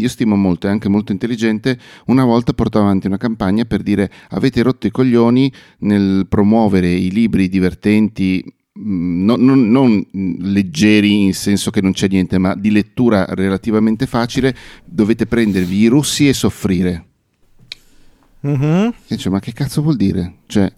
io 0.00 0.08
stimo 0.08 0.34
molto 0.34 0.66
e 0.66 0.70
anche 0.70 0.88
molto 0.88 1.12
intelligente, 1.12 1.78
una 2.06 2.24
volta 2.24 2.52
portò 2.52 2.80
avanti 2.80 3.06
una 3.06 3.18
campagna 3.18 3.64
per 3.64 3.82
dire 3.82 4.10
avete 4.30 4.62
rotto 4.62 4.86
i 4.86 4.90
coglioni 4.90 5.52
nel 5.80 6.26
promuovere 6.28 6.90
i 6.90 7.10
libri 7.10 7.48
divertenti, 7.48 8.42
mm, 8.78 9.24
non, 9.24 9.44
non, 9.44 9.70
non, 9.70 10.06
leggeri 10.12 11.24
in 11.24 11.34
senso 11.34 11.70
che 11.70 11.82
non 11.82 11.92
c'è 11.92 12.08
niente, 12.08 12.38
ma 12.38 12.54
di 12.54 12.70
lettura 12.70 13.26
relativamente 13.28 14.06
facile, 14.06 14.56
dovete 14.84 15.26
prendervi 15.26 15.76
i 15.76 15.86
russi 15.86 16.28
e 16.28 16.32
soffrire. 16.32 17.04
Mm-hmm. 18.46 18.88
Dice, 19.06 19.28
ma 19.28 19.38
che 19.38 19.52
cazzo 19.52 19.82
vuol 19.82 19.96
dire? 19.96 20.36
Cioè, 20.46 20.72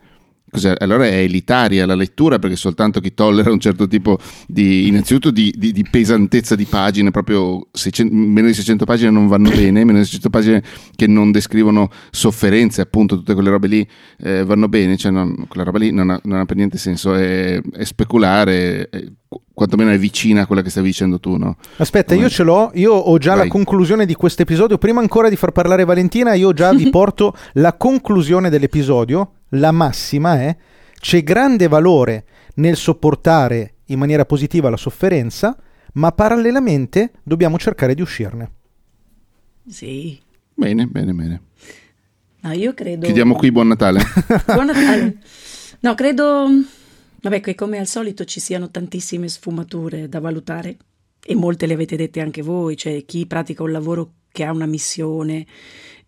Cos'è? 0.53 0.75
Allora 0.81 1.07
è 1.07 1.17
elitaria 1.17 1.87
la 1.87 1.95
lettura 1.95 2.39
perché 2.39 2.57
soltanto 2.57 3.01
chi 3.01 3.15
tollera 3.15 3.51
un 3.51 3.59
certo 3.59 3.89
tipo 3.89 4.19
di, 4.47 4.87
innanzitutto 4.87 5.31
di, 5.31 5.51
di, 5.57 5.73
di 5.73 5.83
pesantezza 5.91 6.55
di 6.55 6.67
pagine, 6.67 7.11
proprio 7.11 7.69
600, 7.73 8.15
meno 8.15 8.49
di 8.49 8.53
600 8.53 8.85
pagine 8.85 9.11
non 9.11 9.29
vanno 9.29 9.49
bene, 9.57 9.83
meno 9.83 9.97
di 9.97 10.05
600 10.05 10.29
pagine 10.29 10.63
che 10.95 11.07
non 11.07 11.31
descrivono 11.31 11.89
sofferenze, 12.11 12.83
appunto 12.83 13.17
tutte 13.17 13.33
quelle 13.33 13.49
robe 13.49 13.67
lì 13.67 13.89
eh, 14.19 14.45
vanno 14.45 14.69
bene, 14.69 14.99
cioè 14.99 15.11
non, 15.11 15.47
quella 15.49 15.65
roba 15.65 15.79
lì 15.79 15.91
non 15.91 16.11
ha, 16.11 16.21
non 16.25 16.41
ha 16.41 16.45
per 16.45 16.57
niente 16.57 16.77
senso, 16.77 17.15
è, 17.15 17.59
è 17.73 17.85
speculare, 17.85 18.91
è, 18.91 19.05
quantomeno 19.55 19.91
è 19.91 19.97
vicina 19.97 20.43
a 20.43 20.47
quella 20.47 20.61
che 20.61 20.69
stavi 20.69 20.89
dicendo 20.89 21.19
tu, 21.19 21.39
no? 21.39 21.57
Aspetta, 21.79 22.13
Come... 22.13 22.27
io 22.27 22.31
ce 22.31 22.43
l'ho, 22.43 22.71
io 22.75 22.93
ho 22.93 23.17
già 23.17 23.37
Vai. 23.37 23.47
la 23.47 23.51
conclusione 23.51 24.05
di 24.05 24.15
questo 24.15 24.43
episodio, 24.43 24.77
prima 24.77 25.01
ancora 25.01 25.31
di 25.31 25.37
far 25.37 25.53
parlare 25.53 25.87
Valentina, 25.87 26.35
io 26.35 26.53
già 26.53 26.75
vi 26.75 26.91
porto 26.93 27.35
la 27.55 27.73
conclusione 27.73 28.51
dell'episodio 28.51 29.37
la 29.53 29.71
massima 29.73 30.41
è 30.41 30.57
c'è 30.99 31.23
grande 31.23 31.69
valore 31.69 32.25
nel 32.55 32.77
sopportare 32.77 33.75
in 33.87 33.99
maniera 33.99 34.25
positiva 34.25 34.71
la 34.71 34.77
sofferenza, 34.77 35.57
ma 35.95 36.13
parallelamente 36.13 37.13
dobbiamo 37.23 37.59
cercare 37.59 37.95
di 37.95 38.03
uscirne. 38.03 38.51
Sì. 39.69 40.19
Bene, 40.55 40.87
bene, 40.87 41.13
bene. 41.13 41.43
No, 42.41 42.53
io 42.53 42.75
credo... 42.75 43.05
Chiudiamo 43.05 43.35
qui, 43.35 43.53
buon 43.53 43.69
Natale. 43.69 44.03
buon 44.47 44.67
Natale. 44.67 45.19
No, 45.81 45.95
credo... 45.95 46.47
Vabbè, 47.21 47.41
che 47.41 47.55
come 47.55 47.79
al 47.79 47.87
solito 47.87 48.25
ci 48.25 48.41
siano 48.41 48.71
tantissime 48.71 49.29
sfumature 49.29 50.09
da 50.09 50.19
valutare 50.19 50.77
e 51.25 51.37
molte 51.37 51.67
le 51.67 51.75
avete 51.75 51.95
dette 51.95 52.21
anche 52.21 52.43
voi, 52.43 52.77
cioè 52.77 53.05
chi 53.05 53.27
pratica 53.27 53.63
un 53.63 53.71
lavoro 53.71 54.15
che 54.33 54.43
ha 54.43 54.51
una 54.51 54.67
missione, 54.67 55.47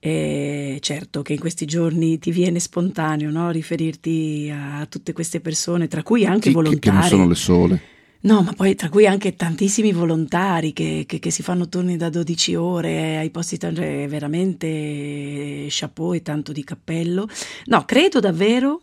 e 0.06 0.76
certo 0.82 1.22
che 1.22 1.32
in 1.32 1.38
questi 1.38 1.64
giorni 1.64 2.18
ti 2.18 2.30
viene 2.30 2.60
spontaneo 2.60 3.30
no? 3.30 3.50
riferirti 3.50 4.52
a 4.54 4.84
tutte 4.86 5.14
queste 5.14 5.40
persone, 5.40 5.88
tra 5.88 6.02
cui 6.02 6.26
anche 6.26 6.48
sì, 6.48 6.54
volontari. 6.54 6.78
Che, 6.78 6.90
che 6.90 6.94
non 6.94 7.08
sono 7.08 7.26
le 7.26 7.34
sole. 7.34 7.82
No, 8.20 8.42
ma 8.42 8.52
poi 8.52 8.74
tra 8.74 8.90
cui 8.90 9.06
anche 9.06 9.34
tantissimi 9.34 9.92
volontari 9.92 10.74
che, 10.74 11.04
che, 11.06 11.18
che 11.18 11.30
si 11.30 11.42
fanno 11.42 11.70
turni 11.70 11.96
da 11.96 12.10
12 12.10 12.54
ore 12.54 13.16
ai 13.16 13.30
posti 13.30 13.58
cioè, 13.58 14.06
veramente 14.06 15.68
chapeau 15.70 16.12
e 16.12 16.20
tanto 16.20 16.52
di 16.52 16.64
cappello. 16.64 17.26
No, 17.64 17.86
credo 17.86 18.20
davvero 18.20 18.82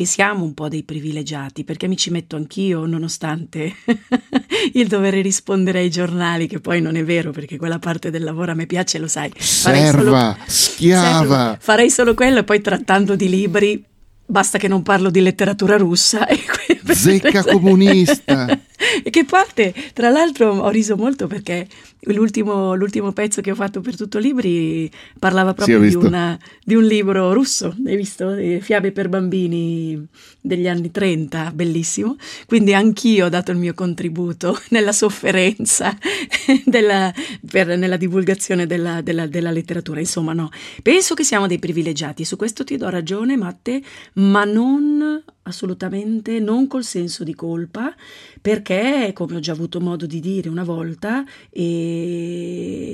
che 0.00 0.06
siamo 0.06 0.44
un 0.44 0.54
po' 0.54 0.70
dei 0.70 0.82
privilegiati, 0.82 1.62
perché 1.62 1.86
mi 1.86 1.94
ci 1.94 2.08
metto 2.08 2.34
anch'io, 2.34 2.86
nonostante 2.86 3.74
il 4.72 4.88
dover 4.88 5.12
rispondere 5.12 5.80
ai 5.80 5.90
giornali, 5.90 6.46
che 6.46 6.58
poi 6.58 6.80
non 6.80 6.96
è 6.96 7.04
vero, 7.04 7.32
perché 7.32 7.58
quella 7.58 7.78
parte 7.78 8.08
del 8.08 8.24
lavoro 8.24 8.52
a 8.52 8.54
me 8.54 8.64
piace, 8.64 8.98
lo 8.98 9.08
sai. 9.08 9.30
Serva, 9.36 10.00
solo, 10.00 10.36
schiava. 10.46 11.18
Serva, 11.18 11.56
farei 11.60 11.90
solo 11.90 12.14
quello 12.14 12.38
e 12.38 12.44
poi 12.44 12.62
trattando 12.62 13.14
di 13.14 13.28
libri 13.28 13.84
Basta 14.30 14.58
che 14.58 14.68
non 14.68 14.82
parlo 14.82 15.10
di 15.10 15.20
letteratura 15.20 15.76
russa. 15.76 16.24
Zecca 16.86 17.42
comunista! 17.42 18.46
e 19.02 19.10
che 19.10 19.24
parte, 19.24 19.74
tra 19.92 20.08
l'altro 20.08 20.50
ho 20.50 20.70
riso 20.70 20.96
molto 20.96 21.26
perché 21.26 21.66
l'ultimo, 22.04 22.74
l'ultimo, 22.74 23.12
pezzo 23.12 23.40
che 23.40 23.50
ho 23.50 23.54
fatto 23.54 23.80
per 23.80 23.96
tutto 23.96 24.18
libri 24.18 24.90
parlava 25.18 25.52
proprio 25.52 25.82
sì, 25.82 25.88
di, 25.88 25.94
una, 25.94 26.38
di, 26.64 26.74
un 26.74 26.84
libro 26.84 27.32
russo, 27.32 27.74
hai 27.84 27.96
visto? 27.96 28.34
Fiabe 28.60 28.92
per 28.92 29.08
bambini 29.08 30.06
degli 30.40 30.66
anni 30.66 30.90
30, 30.90 31.52
bellissimo. 31.52 32.16
Quindi 32.46 32.72
anch'io 32.72 33.26
ho 33.26 33.28
dato 33.28 33.50
il 33.50 33.58
mio 33.58 33.74
contributo 33.74 34.58
nella 34.70 34.92
sofferenza, 34.92 35.96
della, 36.64 37.12
per, 37.48 37.76
nella 37.76 37.96
divulgazione 37.96 38.66
della, 38.66 39.02
della, 39.02 39.26
della 39.26 39.50
letteratura. 39.50 40.00
Insomma, 40.00 40.32
no, 40.32 40.50
penso 40.82 41.14
che 41.14 41.24
siamo 41.24 41.46
dei 41.46 41.58
privilegiati, 41.58 42.24
su 42.24 42.36
questo 42.36 42.64
ti 42.64 42.76
do 42.76 42.88
ragione, 42.88 43.36
Matte, 43.36 43.82
ma 44.14 44.44
non 44.44 45.22
assolutamente 45.50 46.40
non 46.40 46.66
col 46.66 46.82
senso 46.84 47.22
di 47.24 47.34
colpa, 47.34 47.94
perché, 48.40 49.10
come 49.12 49.36
ho 49.36 49.40
già 49.40 49.52
avuto 49.52 49.80
modo 49.80 50.06
di 50.06 50.20
dire 50.20 50.48
una 50.48 50.64
volta, 50.64 51.22
eh, 51.50 52.90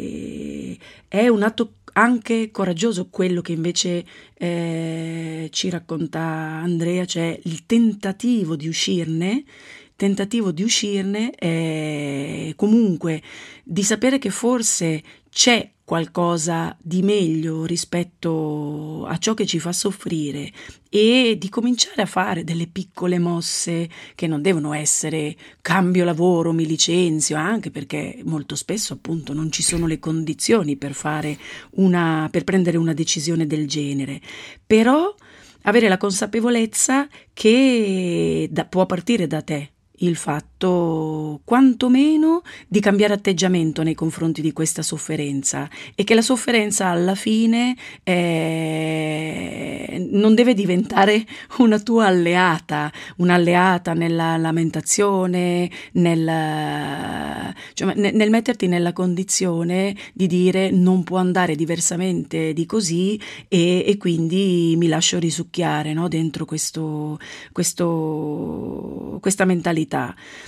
è 1.09 1.29
un 1.29 1.43
atto 1.43 1.75
anche 1.93 2.51
coraggioso 2.51 3.09
quello 3.09 3.41
che 3.41 3.53
invece 3.53 4.05
eh, 4.35 5.49
ci 5.51 5.71
racconta 5.71 6.21
Andrea, 6.21 7.05
cioè 7.05 7.39
il 7.45 7.65
tentativo 7.65 8.57
di 8.57 8.69
uscirne 8.69 9.45
tentativo 9.97 10.53
di 10.53 10.63
uscirne 10.63 11.35
e 11.35 12.53
comunque 12.55 13.23
di 13.65 13.83
sapere 13.83 14.19
che 14.19 14.29
forse 14.29 15.03
c'è 15.31 15.73
qualcosa 15.87 16.77
di 16.83 17.01
meglio 17.03 17.65
rispetto 17.65 19.07
a 19.07 19.17
ciò 19.19 19.35
che 19.35 19.47
ci 19.47 19.61
fa 19.61 19.73
soffrire 19.73 20.51
e 20.91 21.37
di 21.39 21.49
cominciare 21.49 22.03
a 22.03 22.07
fare 22.07 22.43
delle 22.43 22.67
piccole 22.67 23.21
mosse 23.21 23.89
che 24.17 24.27
non 24.27 24.43
devono 24.43 24.73
essere 24.73 25.37
cambio 25.63 26.05
lavoro, 26.05 26.53
mi 26.53 26.67
licenzio, 26.67 27.37
anche 27.37 27.71
perché 27.71 28.21
molto 28.25 28.57
spesso 28.57 28.95
appunto 28.95 29.33
non 29.33 29.53
ci 29.53 29.63
sono 29.63 29.87
le 29.87 30.01
condizioni 30.01 30.77
per 30.77 30.93
fare 30.93 31.39
una 31.75 32.29
per 32.33 32.43
prendere 32.43 32.79
una 32.79 32.93
decisione 32.93 33.47
del 33.47 33.69
genere. 33.69 34.21
Però 34.67 35.15
avere 35.63 35.87
la 35.87 35.99
consapevolezza 35.99 37.07
che 37.33 38.49
da, 38.51 38.65
può 38.65 38.87
partire 38.87 39.29
da 39.29 39.41
te, 39.41 39.71
il 39.99 40.17
fatto 40.17 41.41
quantomeno 41.45 42.43
di 42.69 42.81
cambiare 42.81 43.15
atteggiamento 43.15 43.83
nei 43.83 43.95
confronti 43.95 44.43
di 44.43 44.53
questa 44.53 44.83
sofferenza 44.83 45.69
e 45.95 46.05
che 46.05 46.15
la 46.15 46.23
sofferenza 46.23 46.87
alla 46.87 47.15
fine 47.15 47.77
eh, 48.03 50.09
non 50.11 50.35
deve 50.35 50.55
diventare 50.55 51.25
una 51.59 51.79
tua 51.79 52.07
alleata, 52.07 52.93
un'alleata 53.17 53.95
nella 53.95 54.37
lamentazione, 54.37 55.71
nel, 55.93 57.55
cioè, 57.75 57.95
nel 57.95 58.31
metterti 58.31 58.67
nella 58.67 58.93
condizione 58.93 59.97
di 60.13 60.27
dire 60.27 60.71
non 60.71 61.05
può 61.05 61.19
andare 61.19 61.55
diversamente 61.55 62.53
di 62.53 62.67
così 62.67 63.21
e, 63.49 63.85
e 63.87 63.97
quindi 63.97 64.75
mi 64.77 64.89
lascio 64.89 65.19
risucchiare 65.19 65.93
no? 65.93 66.09
dentro 66.09 66.45
questo, 66.45 67.19
questo, 67.53 69.19
questa 69.21 69.45
mentalità. 69.45 69.86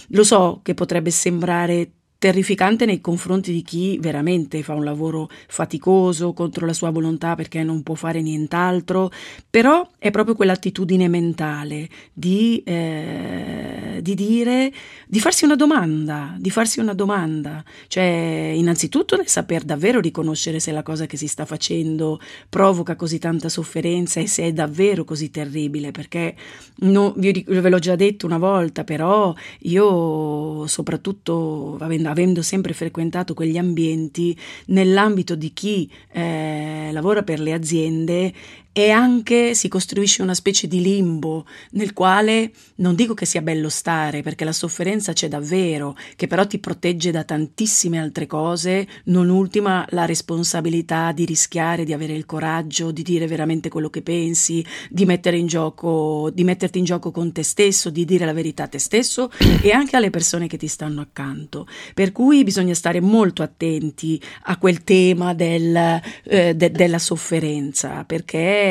Lo 0.09 0.24
so 0.24 0.61
che 0.62 0.74
potrebbe 0.74 1.11
sembrare 1.11 1.92
terrificante 2.18 2.85
nei 2.85 3.00
confronti 3.00 3.52
di 3.52 3.62
chi 3.62 3.96
veramente 4.00 4.64
fa 4.64 4.74
un 4.74 4.83
lavoro 4.83 5.31
faticoso 5.46 6.33
contro 6.33 6.66
la 6.66 6.72
sua 6.72 6.90
volontà 6.90 7.37
perché 7.37 7.62
non 7.62 7.85
può 7.85 7.94
fare 7.94 8.20
nient'altro, 8.22 9.12
però 9.48 9.88
è 9.98 10.11
proprio 10.11 10.35
quell'attitudine 10.35 11.07
mentale 11.07 11.88
di, 12.12 12.61
eh, 12.66 14.00
di 14.02 14.14
dire, 14.16 14.72
di 15.07 15.20
farsi 15.20 15.44
una 15.44 15.54
domanda, 15.54 16.35
di 16.38 16.50
farsi 16.50 16.81
una 16.81 16.92
domanda, 16.92 17.62
cioè 17.87 18.52
innanzitutto 18.52 19.16
nel 19.16 19.28
saper 19.28 19.62
davvero 19.62 20.00
riconoscere 20.00 20.59
se 20.59 20.72
la 20.72 20.83
cosa 20.83 21.07
che 21.07 21.16
si 21.16 21.28
sta 21.28 21.44
facendo 21.44 22.20
provoca 22.48 22.96
così 22.96 23.20
tanta 23.20 23.48
sofferenza 23.48 24.18
e 24.18 24.26
se 24.26 24.42
è 24.42 24.52
davvero 24.52 25.04
così 25.04 25.31
terribile, 25.31 25.92
perché 25.92 26.35
no, 26.78 27.14
ve 27.16 27.68
l'ho 27.68 27.78
già 27.78 27.94
detto 27.94 28.26
una 28.26 28.38
volta, 28.38 28.83
però 28.83 29.33
io 29.61 30.66
soprattutto 30.66 31.76
avendo 31.78 32.08
avendo 32.11 32.42
sempre 32.42 32.73
frequentato 32.73 33.35
quegli 33.35 33.59
ambienti, 33.59 34.37
nell'ambito 34.66 35.35
di 35.35 35.53
chi 35.53 35.90
eh, 36.12 36.90
lavora 36.92 37.23
per 37.23 37.40
le 37.40 37.53
aziende, 37.53 38.33
e 38.79 38.91
anche 38.91 39.57
si 39.57 39.67
costruisce 39.67 40.23
una 40.23 40.35
specie 40.35 40.69
di 40.69 40.81
limbo 40.81 41.47
nel 41.73 41.93
quale 41.93 42.53
non 42.77 42.95
dico 42.95 43.12
che 43.12 43.27
sia 43.27 43.43
bello 43.43 43.69
stare 43.69 44.23
perché 44.23 44.45
la 44.45 44.53
sofferenza 44.53 45.12
c'è 45.12 45.27
davvero, 45.27 45.97
che 46.14 46.29
però 46.29 46.47
ti 46.47 46.61
protegge 46.61 47.11
da 47.11 47.25
tantissime 47.25 47.99
altre 47.99 48.29
cose, 48.29 48.87
non 49.07 49.31
ultima 49.31 49.85
la 49.91 50.05
responsabilità 50.05 51.11
di 51.11 51.25
rischiare, 51.25 51.83
di 51.83 51.93
avere 51.93 52.12
il 52.12 52.25
coraggio, 52.25 52.93
di 52.93 53.03
dire 53.03 53.27
veramente 53.27 53.69
quello 53.69 53.91
che 53.91 54.03
pensi, 54.03 54.64
di 54.88 55.05
mettere 55.07 55.38
in 55.38 55.49
gioco, 55.49 56.31
di 56.33 56.45
metterti 56.45 56.79
in 56.79 56.85
gioco 56.85 57.11
con 57.11 57.33
te 57.33 57.43
stesso, 57.43 57.91
di 57.91 58.05
dire 58.05 58.27
la 58.27 58.33
verità 58.33 58.62
a 58.62 58.69
te 58.69 58.79
stesso 58.79 59.29
e 59.61 59.73
anche 59.73 59.97
alle 59.97 60.11
persone 60.11 60.47
che 60.47 60.57
ti 60.57 60.69
stanno 60.69 61.01
accanto. 61.01 61.67
Per 61.95 62.12
cui 62.12 62.45
bisogna 62.45 62.75
stare 62.75 63.01
molto 63.01 63.43
attenti 63.43 64.23
a 64.45 64.57
quel 64.57 64.85
tema 64.85 65.35
del, 65.35 66.01
eh, 66.23 66.55
de, 66.55 66.71
della 66.71 67.01
sofferenza 67.01 68.05
perché 68.05 68.67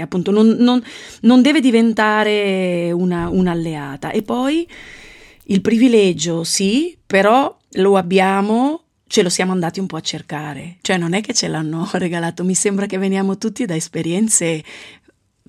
appunto 0.00 0.30
non, 0.30 0.56
non, 0.58 0.82
non 1.22 1.42
deve 1.42 1.60
diventare 1.60 2.90
una, 2.92 3.28
un'alleata. 3.28 4.10
E 4.10 4.22
poi 4.22 4.66
il 5.44 5.60
privilegio, 5.60 6.44
sì, 6.44 6.96
però 7.06 7.56
lo 7.76 7.96
abbiamo 7.96 8.82
ce 9.12 9.22
lo 9.22 9.28
siamo 9.28 9.52
andati 9.52 9.78
un 9.78 9.86
po' 9.86 9.96
a 9.96 10.00
cercare, 10.00 10.78
cioè 10.80 10.96
non 10.96 11.12
è 11.12 11.20
che 11.20 11.34
ce 11.34 11.46
l'hanno 11.46 11.86
regalato, 11.92 12.44
mi 12.44 12.54
sembra 12.54 12.86
che 12.86 12.96
veniamo 12.96 13.36
tutti 13.36 13.66
da 13.66 13.76
esperienze 13.76 14.64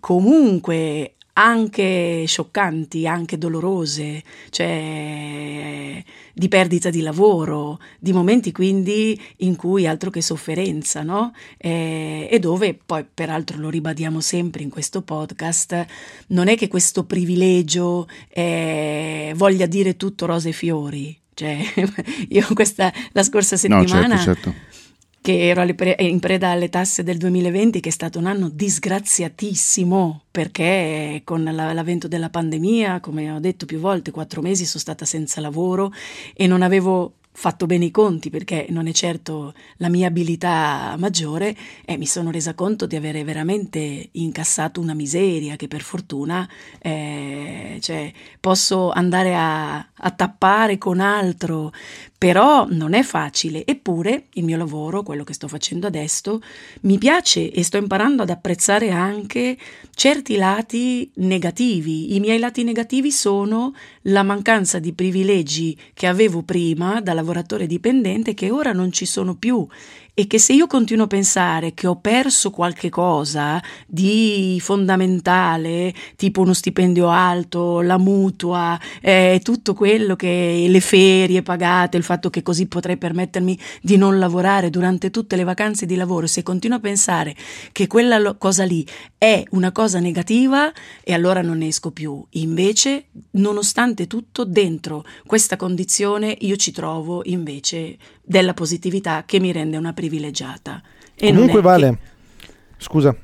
comunque 0.01 1.15
anche 1.33 2.25
scioccanti, 2.27 3.07
anche 3.07 3.37
dolorose, 3.37 4.23
cioè 4.49 6.03
di 6.33 6.47
perdita 6.47 6.89
di 6.89 7.01
lavoro, 7.01 7.79
di 7.99 8.13
momenti 8.13 8.51
quindi 8.51 9.19
in 9.37 9.55
cui 9.55 9.87
altro 9.87 10.09
che 10.09 10.21
sofferenza, 10.21 11.01
no? 11.01 11.33
E, 11.57 12.27
e 12.29 12.39
dove 12.39 12.77
poi, 12.85 13.05
peraltro 13.11 13.57
lo 13.57 13.69
ribadiamo 13.69 14.19
sempre 14.19 14.63
in 14.63 14.69
questo 14.69 15.01
podcast, 15.01 15.85
non 16.27 16.47
è 16.47 16.55
che 16.55 16.67
questo 16.67 17.05
privilegio 17.05 18.07
eh, 18.29 19.33
voglia 19.35 19.65
dire 19.65 19.95
tutto 19.95 20.25
rose 20.25 20.49
e 20.49 20.53
fiori. 20.53 21.17
Cioè, 21.33 21.59
io 22.29 22.47
questa 22.53 22.93
la 23.11 23.23
scorsa 23.23 23.57
settimana 23.57 24.07
no, 24.07 24.17
certo, 24.17 24.51
certo 24.51 24.73
che 25.23 25.47
ero 25.47 25.63
in 25.63 26.19
preda 26.19 26.49
alle 26.49 26.67
tasse 26.67 27.01
del 27.01 27.15
2020, 27.15 27.79
che 27.79 27.87
è 27.87 27.91
stato 27.93 28.19
un 28.19 28.25
anno 28.25 28.49
disgraziatissimo 28.49 30.23
perché 30.29 31.21
con 31.23 31.45
l'avvento 31.45 32.09
della 32.09 32.29
pandemia, 32.29 32.99
come 32.99 33.31
ho 33.31 33.39
detto 33.39 33.65
più 33.65 33.79
volte, 33.79 34.11
quattro 34.11 34.41
mesi 34.41 34.65
sono 34.65 34.81
stata 34.81 35.05
senza 35.05 35.39
lavoro 35.39 35.93
e 36.35 36.45
non 36.45 36.61
avevo 36.61 37.13
fatto 37.35 37.65
bene 37.65 37.85
i 37.85 37.91
conti 37.91 38.29
perché 38.29 38.67
non 38.69 38.87
è 38.87 38.91
certo 38.91 39.53
la 39.77 39.89
mia 39.89 40.07
abilità 40.07 40.95
maggiore 40.99 41.55
e 41.83 41.97
mi 41.97 42.05
sono 42.05 42.29
resa 42.29 42.53
conto 42.53 42.85
di 42.85 42.95
avere 42.95 43.23
veramente 43.23 44.09
incassato 44.11 44.79
una 44.79 44.93
miseria 44.93 45.55
che 45.55 45.67
per 45.67 45.81
fortuna 45.81 46.47
eh, 46.79 47.77
cioè, 47.81 48.11
posso 48.39 48.91
andare 48.91 49.35
a, 49.35 49.85
a 50.03 50.11
tappare 50.11 50.77
con 50.77 50.99
altro. 50.99 51.71
Però 52.17 52.65
non 52.69 52.93
è 52.93 53.03
facile, 53.03 53.65
eppure 53.65 54.27
il 54.33 54.45
mio 54.45 54.55
lavoro, 54.55 55.03
quello 55.03 55.25
che 55.25 55.33
sto 55.33 55.49
facendo 55.49 55.87
adesso, 55.87 56.39
mi 56.81 56.97
piace 56.97 57.51
e 57.51 57.63
sto 57.63 57.75
imparando 57.75 58.23
ad 58.23 58.29
apprezzare 58.29 58.91
anche 58.91 59.57
certi 59.93 60.37
lati 60.37 61.11
negativi. 61.15 62.15
I 62.15 62.21
miei 62.21 62.39
lati 62.39 62.63
negativi 62.63 63.11
sono 63.11 63.73
la 64.03 64.23
mancanza 64.23 64.79
di 64.79 64.93
privilegi 64.93 65.77
che 65.93 66.07
avevo 66.07 66.43
prima 66.43 67.01
da 67.01 67.13
lavoratore 67.13 67.67
dipendente 67.67 68.33
che 68.33 68.51
ora 68.51 68.71
non 68.71 68.91
ci 68.93 69.05
sono 69.05 69.35
più 69.35 69.67
e 70.15 70.27
che 70.27 70.37
se 70.37 70.53
io 70.53 70.67
continuo 70.67 71.05
a 71.05 71.07
pensare 71.07 71.73
che 71.73 71.87
ho 71.87 71.95
perso 71.95 72.51
qualche 72.51 72.89
cosa 72.89 73.61
di 73.87 74.59
fondamentale, 74.61 75.91
tipo 76.15 76.41
uno 76.41 76.53
stipendio 76.53 77.09
alto, 77.09 77.81
la 77.81 77.97
mutua, 77.97 78.79
eh, 79.01 79.39
tutto 79.41 79.73
quello 79.73 80.15
che 80.15 80.67
le 80.69 80.79
ferie 80.81 81.41
pagate, 81.41 81.97
il 81.97 82.03
fatto 82.03 82.29
che 82.29 82.43
così 82.43 82.67
potrei 82.67 82.97
permettermi 82.97 83.57
di 83.81 83.97
non 83.97 84.19
lavorare 84.19 84.69
durante 84.69 85.09
tutte 85.09 85.35
le 85.35 85.43
vacanze 85.43 85.87
di 85.87 85.95
lavoro, 85.95 86.27
se 86.27 86.43
continuo 86.43 86.77
a 86.77 86.81
pensare 86.81 87.35
che 87.71 87.87
quella 87.87 88.19
lo- 88.19 88.37
cosa 88.37 88.65
lì 88.65 88.85
è 89.17 89.43
una 89.51 89.71
cosa 89.71 89.99
negativa 89.99 90.71
e 91.03 91.13
allora 91.13 91.41
non 91.41 91.57
ne 91.57 91.67
esco 91.67 91.89
più. 91.89 92.23
Invece, 92.31 93.05
nonostante 93.31 94.05
tutto, 94.05 94.45
dentro 94.45 95.05
questa 95.25 95.55
condizione 95.55 96.35
io 96.41 96.55
ci 96.55 96.71
trovo 96.71 97.21
invece 97.25 97.97
della 98.23 98.53
positività 98.53 99.23
che 99.25 99.39
mi 99.39 99.51
rende 99.51 99.77
una 99.77 99.93
privilegiata. 99.93 100.81
E 101.15 101.27
Comunque 101.27 101.61
vale. 101.61 101.99
Che... 102.37 102.47
Scusa. 102.77 103.15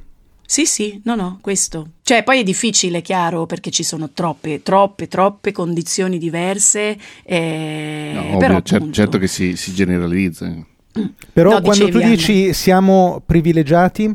Sì, 0.45 0.65
sì, 0.65 0.99
no, 1.03 1.13
no, 1.13 1.37
questo. 1.41 1.91
Cioè, 2.01 2.23
poi 2.23 2.39
è 2.39 2.43
difficile, 2.43 3.01
chiaro, 3.01 3.45
perché 3.45 3.69
ci 3.69 3.83
sono 3.83 4.09
troppe, 4.13 4.63
troppe, 4.63 5.07
troppe 5.07 5.51
condizioni 5.51 6.17
diverse. 6.17 6.97
Eh, 7.23 8.11
no, 8.15 8.37
però, 8.37 8.55
ovvio, 8.55 8.63
cer- 8.63 8.89
certo 8.89 9.19
che 9.19 9.27
si, 9.27 9.55
si 9.55 9.75
generalizza. 9.75 10.47
Mm. 10.47 11.05
Però 11.31 11.51
no, 11.51 11.61
quando 11.61 11.87
tu 11.89 11.99
dici 11.99 12.45
Anna. 12.45 12.53
siamo 12.53 13.21
privilegiati, 13.23 14.11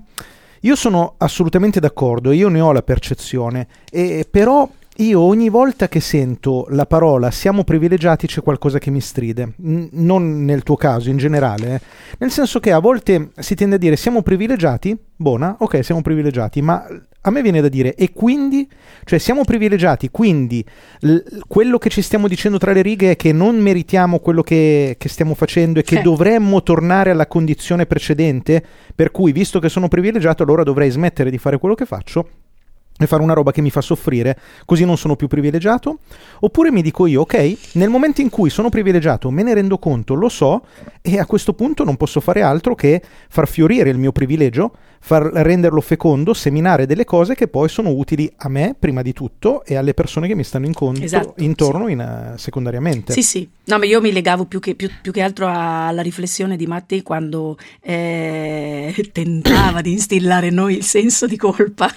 io 0.63 0.75
sono 0.75 1.15
assolutamente 1.19 1.79
d'accordo, 1.79 2.33
io 2.33 2.49
ne 2.49 2.61
ho 2.61 2.73
la 2.73 2.83
percezione, 2.83 3.69
e, 3.89 4.27
però 4.29 4.69
io 4.99 5.21
ogni 5.21 5.49
volta 5.49 5.89
che 5.89 5.99
sento 5.99 6.67
la 6.71 6.87
parola 6.87 7.33
siamo 7.33 7.65
privilegiati 7.65 8.29
c'è 8.29 8.43
qualcosa 8.43 8.79
che 8.79 8.91
mi 8.91 9.01
stride, 9.01 9.55
N- 9.57 9.89
non 9.93 10.45
nel 10.45 10.63
tuo 10.63 10.77
caso, 10.77 11.11
in 11.11 11.17
generale, 11.17 11.75
eh. 11.75 11.81
nel 12.19 12.31
senso 12.31 12.61
che 12.61 12.71
a 12.71 12.79
volte 12.79 13.31
si 13.39 13.57
tende 13.57 13.75
a 13.75 13.79
dire 13.79 13.97
siamo 13.97 14.23
privilegiati, 14.23 14.97
buona, 15.17 15.57
ok, 15.59 15.83
siamo 15.83 16.01
privilegiati, 16.01 16.63
ma 16.63 16.87
a 17.27 17.31
me 17.31 17.43
viene 17.43 17.61
da 17.61 17.69
dire 17.69 17.95
e 17.95 18.13
quindi, 18.13 18.69
cioè 19.05 19.19
siamo 19.19 19.45
privilegiati, 19.45 20.11
quindi 20.11 20.65
l- 21.01 21.19
quello 21.49 21.79
che 21.79 21.89
ci 21.89 22.01
stiamo 22.01 22.29
dicendo 22.29 22.59
tra 22.59 22.73
le 22.73 22.83
righe 22.83 23.13
è 23.13 23.17
che 23.17 23.33
non 23.33 23.57
meritiamo 23.57 24.21
quello 24.21 24.43
che, 24.43 24.95
che 24.97 25.09
stiamo 25.09 25.35
facendo 25.35 25.81
e 25.81 25.83
che 25.83 25.99
eh. 25.99 26.03
dovremmo 26.03 26.63
tornare 26.63 27.11
alla 27.11 27.27
condizione 27.27 27.87
precedente, 27.87 28.63
per 28.95 29.11
cui 29.11 29.33
visto 29.33 29.59
che 29.59 29.69
sono 29.69 29.89
privilegiato 29.89 30.45
allora 30.45 30.63
dovrei 30.63 30.91
smettere 30.91 31.31
di 31.31 31.39
fare 31.39 31.59
quello 31.59 31.75
che 31.75 31.85
faccio 31.85 32.29
e 32.97 33.07
fare 33.07 33.23
una 33.23 33.33
roba 33.33 33.51
che 33.51 33.61
mi 33.61 33.71
fa 33.71 33.81
soffrire, 33.81 34.39
così 34.65 34.85
non 34.85 34.97
sono 34.97 35.17
più 35.17 35.27
privilegiato? 35.27 35.99
Oppure 36.41 36.71
mi 36.71 36.81
dico 36.81 37.07
io, 37.07 37.23
ok, 37.23 37.73
nel 37.73 37.89
momento 37.89 38.21
in 38.21 38.31
cui 38.31 38.51
sono 38.51 38.69
privilegiato, 38.69 39.31
me 39.31 39.43
ne 39.43 39.55
rendo 39.55 39.79
conto, 39.79 40.15
lo 40.15 40.29
so, 40.29 40.63
e 41.03 41.19
a 41.19 41.27
questo 41.27 41.55
punto 41.55 41.83
non 41.83 41.97
posso 41.97 42.21
fare 42.21 42.43
altro 42.43 42.75
che 42.75 43.03
far 43.29 43.49
fiorire 43.49 43.91
il 43.91 43.99
mio 43.99 44.13
privilegio, 44.13 44.73
far 45.07 45.23
renderlo 45.23 45.83
fecondo, 45.83 46.33
seminare 46.33 46.87
delle 46.87 47.05
cose 47.05 47.35
che 47.35 47.47
poi 47.47 47.69
sono 47.69 47.91
utili 47.91 48.33
a 48.39 48.49
me 48.49 48.75
prima 48.79 49.03
di 49.03 49.13
tutto 49.13 49.63
e 49.63 49.77
alle 49.77 49.93
persone 49.93 50.27
che 50.27 50.35
mi 50.35 50.45
stanno 50.45 50.65
incontro, 50.65 51.05
esatto, 51.05 51.35
intorno 51.43 51.87
sì. 51.87 51.93
in, 51.93 52.31
uh, 52.33 52.39
secondariamente. 52.39 53.13
Sì, 53.13 53.23
sì. 53.23 53.47
No, 53.67 53.77
ma 53.77 53.85
io 53.85 54.01
mi 54.01 54.13
legavo 54.13 54.47
più 54.47 54.61
che, 54.61 54.75
più, 54.75 54.89
più 55.03 55.13
che 55.13 55.21
altro 55.21 55.47
alla 55.47 56.01
riflessione 56.01 56.57
di 56.57 56.67
Matti 56.67 57.03
quando 57.03 57.59
eh, 57.83 58.95
tentava 59.13 59.83
di 59.83 59.93
instillare 59.93 60.47
in 60.47 60.55
noi 60.55 60.77
il 60.77 60.85
senso 60.85 61.27
di 61.27 61.37
colpa. 61.37 61.91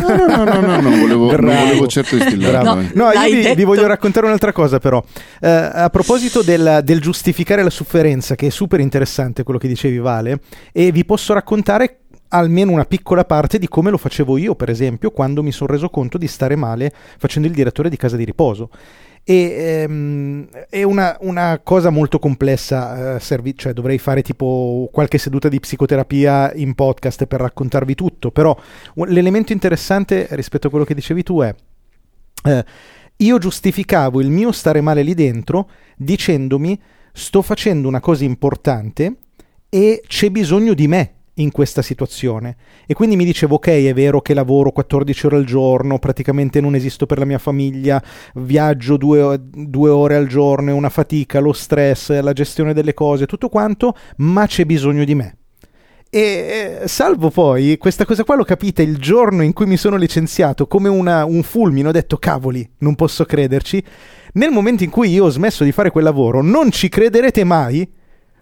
no, 0.00 0.16
no, 0.16 0.26
no, 0.26 0.44
no, 0.44 0.60
no, 0.60 0.80
non 0.80 1.00
volevo, 1.00 1.26
volevo 1.26 1.86
certo 1.86 2.16
instillarlo. 2.16 2.74
No, 2.74 2.88
no 2.94 3.10
io 3.10 3.42
vi, 3.42 3.54
vi, 3.54 3.64
voglio 3.64 3.86
raccontare 3.86 4.24
un'altra 4.24 4.52
cosa 4.52 4.78
però. 4.78 5.04
Eh, 5.38 5.50
a 5.50 5.90
proposito 5.90 6.40
del, 6.40 6.80
del 6.82 7.00
giustificare 7.02 7.62
la 7.62 7.68
sofferenza, 7.68 8.34
che 8.36 8.46
è 8.46 8.50
super 8.50 8.80
interessante 8.80 9.42
quello 9.42 9.58
che 9.58 9.68
dicevi 9.68 9.98
Vale, 9.98 10.40
e 10.72 10.92
vi 10.92 11.04
posso 11.04 11.34
raccontare 11.34 11.98
almeno 12.34 12.72
una 12.72 12.84
piccola 12.84 13.24
parte 13.24 13.58
di 13.58 13.68
come 13.68 13.90
lo 13.90 13.96
facevo 13.96 14.36
io, 14.36 14.56
per 14.56 14.68
esempio, 14.68 15.12
quando 15.12 15.42
mi 15.42 15.52
sono 15.52 15.72
reso 15.72 15.88
conto 15.88 16.18
di 16.18 16.26
stare 16.26 16.56
male 16.56 16.92
facendo 17.16 17.46
il 17.46 17.54
direttore 17.54 17.88
di 17.88 17.96
casa 17.96 18.16
di 18.16 18.24
riposo. 18.24 18.70
E 19.22 19.84
ehm, 19.86 20.48
è 20.68 20.82
una, 20.82 21.16
una, 21.20 21.60
cosa 21.62 21.88
molto 21.90 22.18
complessa, 22.18 23.14
eh, 23.14 23.20
servi, 23.20 23.56
cioè 23.56 23.72
dovrei 23.72 23.98
fare 23.98 24.20
tipo 24.20 24.90
qualche 24.92 25.16
seduta 25.16 25.48
di 25.48 25.60
psicoterapia 25.60 26.52
in 26.54 26.74
podcast 26.74 27.24
per 27.24 27.40
raccontarvi 27.40 27.94
tutto, 27.94 28.30
però 28.30 28.54
l'elemento 29.06 29.52
interessante 29.52 30.26
rispetto 30.32 30.66
a 30.66 30.70
quello 30.70 30.84
che 30.84 30.94
dicevi 30.94 31.22
tu 31.22 31.40
è... 31.40 31.54
Eh, 32.46 32.64
io 33.18 33.38
giustificavo 33.38 34.20
il 34.20 34.28
mio 34.28 34.50
stare 34.50 34.80
male 34.80 35.02
lì 35.02 35.14
dentro 35.14 35.70
dicendomi 35.96 36.78
sto 37.12 37.42
facendo 37.42 37.86
una 37.86 38.00
cosa 38.00 38.24
importante 38.24 39.18
e 39.68 40.02
c'è 40.04 40.30
bisogno 40.30 40.74
di 40.74 40.88
me 40.88 41.13
in 41.34 41.50
questa 41.50 41.82
situazione. 41.82 42.56
E 42.86 42.94
quindi 42.94 43.16
mi 43.16 43.24
dicevo, 43.24 43.56
ok, 43.56 43.68
è 43.68 43.94
vero 43.94 44.20
che 44.20 44.34
lavoro 44.34 44.70
14 44.70 45.26
ore 45.26 45.36
al 45.36 45.44
giorno, 45.44 45.98
praticamente 45.98 46.60
non 46.60 46.74
esisto 46.74 47.06
per 47.06 47.18
la 47.18 47.24
mia 47.24 47.38
famiglia, 47.38 48.02
viaggio 48.34 48.96
due, 48.96 49.38
due 49.40 49.90
ore 49.90 50.16
al 50.16 50.26
giorno, 50.26 50.70
è 50.70 50.74
una 50.74 50.90
fatica, 50.90 51.40
lo 51.40 51.52
stress, 51.52 52.20
la 52.20 52.32
gestione 52.32 52.74
delle 52.74 52.94
cose, 52.94 53.26
tutto 53.26 53.48
quanto, 53.48 53.96
ma 54.18 54.46
c'è 54.46 54.64
bisogno 54.64 55.04
di 55.04 55.14
me. 55.14 55.38
E 56.10 56.82
salvo 56.84 57.28
poi, 57.30 57.76
questa 57.76 58.04
cosa 58.04 58.22
qua 58.22 58.36
l'ho 58.36 58.44
capita 58.44 58.82
il 58.82 58.98
giorno 58.98 59.42
in 59.42 59.52
cui 59.52 59.66
mi 59.66 59.76
sono 59.76 59.96
licenziato 59.96 60.68
come 60.68 60.88
una, 60.88 61.24
un 61.24 61.42
fulmine, 61.42 61.88
ho 61.88 61.92
detto 61.92 62.18
cavoli, 62.18 62.68
non 62.78 62.94
posso 62.94 63.24
crederci. 63.24 63.82
Nel 64.34 64.52
momento 64.52 64.84
in 64.84 64.90
cui 64.90 65.10
io 65.10 65.24
ho 65.24 65.28
smesso 65.28 65.64
di 65.64 65.72
fare 65.72 65.90
quel 65.90 66.04
lavoro, 66.04 66.40
non 66.40 66.70
ci 66.70 66.88
crederete 66.88 67.42
mai, 67.42 67.88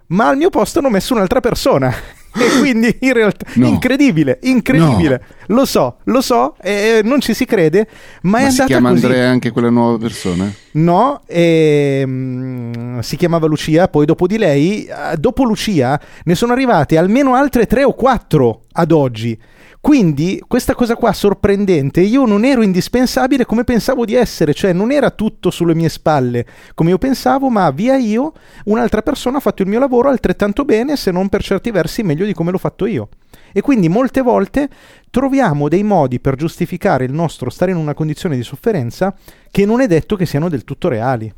ma 0.08 0.28
al 0.28 0.36
mio 0.36 0.50
posto 0.50 0.80
hanno 0.80 0.90
messo 0.90 1.14
un'altra 1.14 1.40
persona. 1.40 1.90
E 2.34 2.58
quindi 2.58 2.96
in 3.00 3.12
realtà 3.12 3.46
no. 3.54 3.66
incredibile, 3.66 4.38
incredibile. 4.42 5.22
No. 5.46 5.56
Lo 5.56 5.64
so, 5.66 5.96
lo 6.04 6.20
so, 6.20 6.56
e 6.62 7.00
non 7.04 7.20
ci 7.20 7.34
si 7.34 7.44
crede, 7.44 7.86
ma, 8.22 8.30
ma 8.30 8.38
è 8.38 8.40
andata 8.42 8.62
si 8.62 8.66
chiama 8.68 8.90
così. 8.90 9.04
Andrea 9.04 9.28
anche 9.28 9.50
quella 9.50 9.70
nuova 9.70 9.98
persona? 9.98 10.50
No, 10.72 11.20
e, 11.26 12.02
um, 12.04 13.00
si 13.00 13.16
chiamava 13.16 13.46
Lucia, 13.46 13.88
poi 13.88 14.06
dopo 14.06 14.26
di 14.26 14.38
lei, 14.38 14.88
uh, 14.88 15.16
dopo 15.16 15.44
Lucia 15.44 16.00
ne 16.24 16.34
sono 16.34 16.52
arrivate 16.52 16.96
almeno 16.96 17.34
altre 17.34 17.66
tre 17.66 17.84
o 17.84 17.92
quattro 17.92 18.62
ad 18.72 18.92
oggi. 18.92 19.38
Quindi 19.82 20.40
questa 20.46 20.76
cosa 20.76 20.94
qua 20.94 21.12
sorprendente, 21.12 22.02
io 22.02 22.24
non 22.24 22.44
ero 22.44 22.62
indispensabile 22.62 23.44
come 23.44 23.64
pensavo 23.64 24.04
di 24.04 24.14
essere, 24.14 24.54
cioè 24.54 24.72
non 24.72 24.92
era 24.92 25.10
tutto 25.10 25.50
sulle 25.50 25.74
mie 25.74 25.88
spalle 25.88 26.46
come 26.74 26.90
io 26.90 26.98
pensavo, 26.98 27.50
ma 27.50 27.68
via 27.72 27.96
io 27.96 28.32
un'altra 28.66 29.02
persona 29.02 29.38
ha 29.38 29.40
fatto 29.40 29.62
il 29.62 29.68
mio 29.68 29.80
lavoro 29.80 30.08
altrettanto 30.08 30.64
bene, 30.64 30.94
se 30.94 31.10
non 31.10 31.28
per 31.28 31.42
certi 31.42 31.72
versi 31.72 32.04
meglio 32.04 32.24
di 32.24 32.32
come 32.32 32.52
l'ho 32.52 32.58
fatto 32.58 32.86
io. 32.86 33.08
E 33.52 33.60
quindi 33.60 33.88
molte 33.88 34.20
volte 34.20 34.68
troviamo 35.10 35.68
dei 35.68 35.82
modi 35.82 36.20
per 36.20 36.36
giustificare 36.36 37.04
il 37.04 37.12
nostro 37.12 37.50
stare 37.50 37.72
in 37.72 37.76
una 37.76 37.92
condizione 37.92 38.36
di 38.36 38.44
sofferenza 38.44 39.12
che 39.50 39.66
non 39.66 39.80
è 39.80 39.88
detto 39.88 40.14
che 40.14 40.26
siano 40.26 40.48
del 40.48 40.62
tutto 40.62 40.86
reali. 40.86 41.30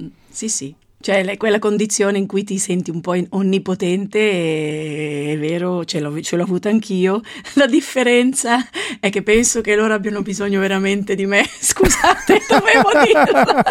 Mm, 0.00 0.06
sì, 0.28 0.48
sì. 0.48 0.74
Cioè, 1.02 1.36
quella 1.36 1.58
condizione 1.58 2.18
in 2.18 2.28
cui 2.28 2.44
ti 2.44 2.58
senti 2.58 2.90
un 2.90 3.00
po' 3.00 3.16
onnipotente, 3.30 5.32
è 5.32 5.36
vero, 5.36 5.84
ce 5.84 5.98
l'ho, 5.98 6.20
ce 6.20 6.36
l'ho 6.36 6.44
avuta 6.44 6.68
anch'io. 6.68 7.22
La 7.54 7.66
differenza 7.66 8.64
è 9.00 9.10
che 9.10 9.22
penso 9.22 9.62
che 9.62 9.74
loro 9.74 9.94
abbiano 9.94 10.22
bisogno 10.22 10.60
veramente 10.60 11.16
di 11.16 11.26
me. 11.26 11.44
Scusate, 11.58 12.42
dovevo 12.48 12.90
dirlo. 13.02 13.64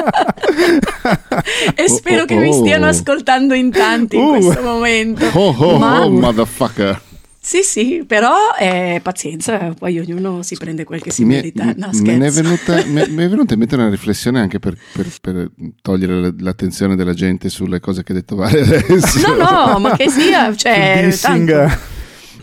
e 1.74 1.88
spero 1.88 2.20
oh, 2.20 2.24
oh, 2.24 2.26
che 2.26 2.36
oh. 2.36 2.42
mi 2.42 2.52
stiano 2.52 2.88
ascoltando 2.88 3.54
in 3.54 3.72
tanti 3.72 4.18
in 4.18 4.24
uh. 4.24 4.30
questo 4.32 4.62
momento. 4.62 5.26
Oh, 5.32 5.56
oh, 5.58 5.78
Ma... 5.78 6.04
oh, 6.04 6.10
motherfucker. 6.10 7.02
Sì, 7.44 7.64
sì, 7.64 8.04
però 8.06 8.36
eh, 8.58 9.00
pazienza, 9.02 9.74
poi 9.74 9.98
ognuno 9.98 10.44
si 10.44 10.56
prende 10.58 10.84
quel 10.84 11.02
che 11.02 11.10
si 11.10 11.26
mi 11.26 11.34
merita. 11.34 11.74
No, 11.76 11.90
me 11.92 12.16
ne 12.16 12.28
è 12.28 12.30
venuta, 12.30 12.86
mi 12.86 13.02
è 13.02 13.30
venuta 13.30 13.54
in 13.54 13.60
mente 13.60 13.74
una 13.74 13.90
riflessione 13.90 14.40
anche 14.40 14.60
per, 14.60 14.78
per, 14.94 15.08
per, 15.20 15.52
togliere 15.82 16.36
l'attenzione 16.38 16.96
della 16.96 17.16
gente 17.16 17.50
sulle 17.50 17.80
cose 17.80 18.04
che 18.04 18.12
ha 18.12 18.16
detto 18.16 18.36
Vale 18.36 18.62
adesso. 18.62 19.36
No, 19.36 19.72
no, 19.72 19.80
ma 19.80 19.96
che 19.96 20.08
sia, 20.08 20.54
cioè, 20.56 21.10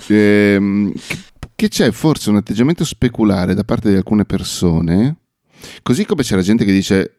eh, 0.09 0.93
che 1.55 1.69
c'è 1.69 1.91
forse 1.93 2.31
un 2.31 2.37
atteggiamento 2.37 2.85
speculare 2.85 3.55
da 3.55 3.63
parte 3.63 3.91
di 3.91 3.97
alcune 3.97 4.25
persone, 4.25 5.17
così 5.83 6.07
come 6.07 6.25
c'è 6.25 6.35
la 6.35 6.43
gente 6.43 6.65
che 6.65 6.73
dice 6.73 7.19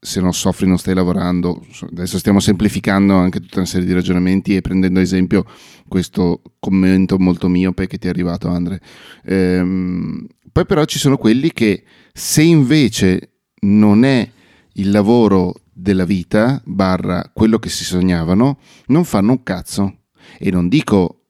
se 0.00 0.20
non 0.20 0.32
soffri 0.32 0.66
non 0.66 0.78
stai 0.78 0.94
lavorando. 0.94 1.64
Adesso 1.90 2.18
stiamo 2.18 2.40
semplificando 2.40 3.14
anche 3.16 3.40
tutta 3.40 3.58
una 3.58 3.66
serie 3.66 3.86
di 3.86 3.92
ragionamenti 3.92 4.54
e 4.54 4.60
prendendo 4.60 5.00
esempio 5.00 5.44
questo 5.88 6.42
commento 6.58 7.18
molto 7.18 7.48
miope 7.48 7.86
che 7.86 7.98
ti 7.98 8.06
è 8.06 8.10
arrivato 8.10 8.48
Andre. 8.48 8.80
Ehm, 9.24 10.26
poi 10.52 10.66
però 10.66 10.84
ci 10.84 10.98
sono 10.98 11.16
quelli 11.16 11.52
che 11.52 11.84
se 12.12 12.42
invece 12.42 13.32
non 13.60 14.04
è 14.04 14.30
il 14.74 14.90
lavoro 14.90 15.54
della 15.72 16.04
vita, 16.04 16.60
barra 16.64 17.30
quello 17.32 17.58
che 17.58 17.68
si 17.68 17.84
sognavano, 17.84 18.58
non 18.86 19.04
fanno 19.04 19.32
un 19.32 19.42
cazzo. 19.42 20.00
E 20.38 20.50
non 20.50 20.68
dico, 20.68 21.22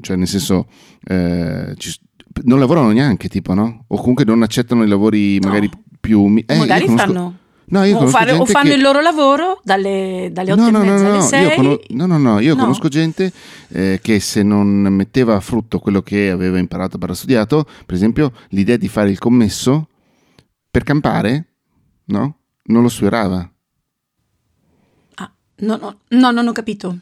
cioè 0.00 0.16
nel 0.16 0.26
senso, 0.26 0.68
eh, 1.04 1.74
ci, 1.76 1.94
non 2.44 2.58
lavorano 2.58 2.90
neanche, 2.90 3.28
tipo, 3.28 3.54
no? 3.54 3.84
O 3.88 3.96
comunque 3.96 4.24
non 4.24 4.42
accettano 4.42 4.84
i 4.84 4.88
lavori 4.88 5.38
magari 5.40 5.70
no. 5.72 5.82
più... 6.00 6.42
Eh, 6.46 6.56
magari 6.56 6.86
conosco, 6.86 7.06
fanno 7.06 7.38
No, 7.70 7.82
o, 7.82 8.06
fare, 8.06 8.32
o, 8.32 8.46
fanno 8.46 8.70
che... 8.70 8.76
il 8.76 8.80
loro 8.80 9.00
lavoro 9.00 9.60
dalle, 9.62 10.30
dalle 10.32 10.52
8 10.52 10.60
no, 10.60 10.70
no, 10.70 10.82
e 10.82 10.86
mezza 10.86 11.02
no, 11.02 11.10
alle 11.10 11.20
6. 11.20 11.54
Conos- 11.54 11.86
no, 11.88 12.06
no, 12.06 12.18
no, 12.18 12.40
io 12.40 12.56
conosco 12.56 12.88
gente 12.88 13.30
eh, 13.68 13.98
che 14.02 14.20
se 14.20 14.42
non 14.42 14.66
metteva 14.68 15.36
a 15.36 15.40
frutto 15.40 15.78
quello 15.78 16.00
che 16.00 16.30
aveva 16.30 16.58
imparato 16.58 16.96
per 16.96 17.14
studiato, 17.14 17.66
per 17.84 17.94
esempio 17.94 18.32
l'idea 18.50 18.76
di 18.76 18.88
fare 18.88 19.10
il 19.10 19.18
commesso 19.18 19.88
per 20.70 20.82
campare, 20.82 21.46
no? 22.06 22.36
Non 22.64 22.82
lo 22.82 22.88
sfiorava. 22.88 23.50
Ah, 25.16 25.30
no, 25.58 25.76
no, 25.76 25.96
no, 26.08 26.30
non 26.30 26.48
ho 26.48 26.52
capito. 26.52 26.98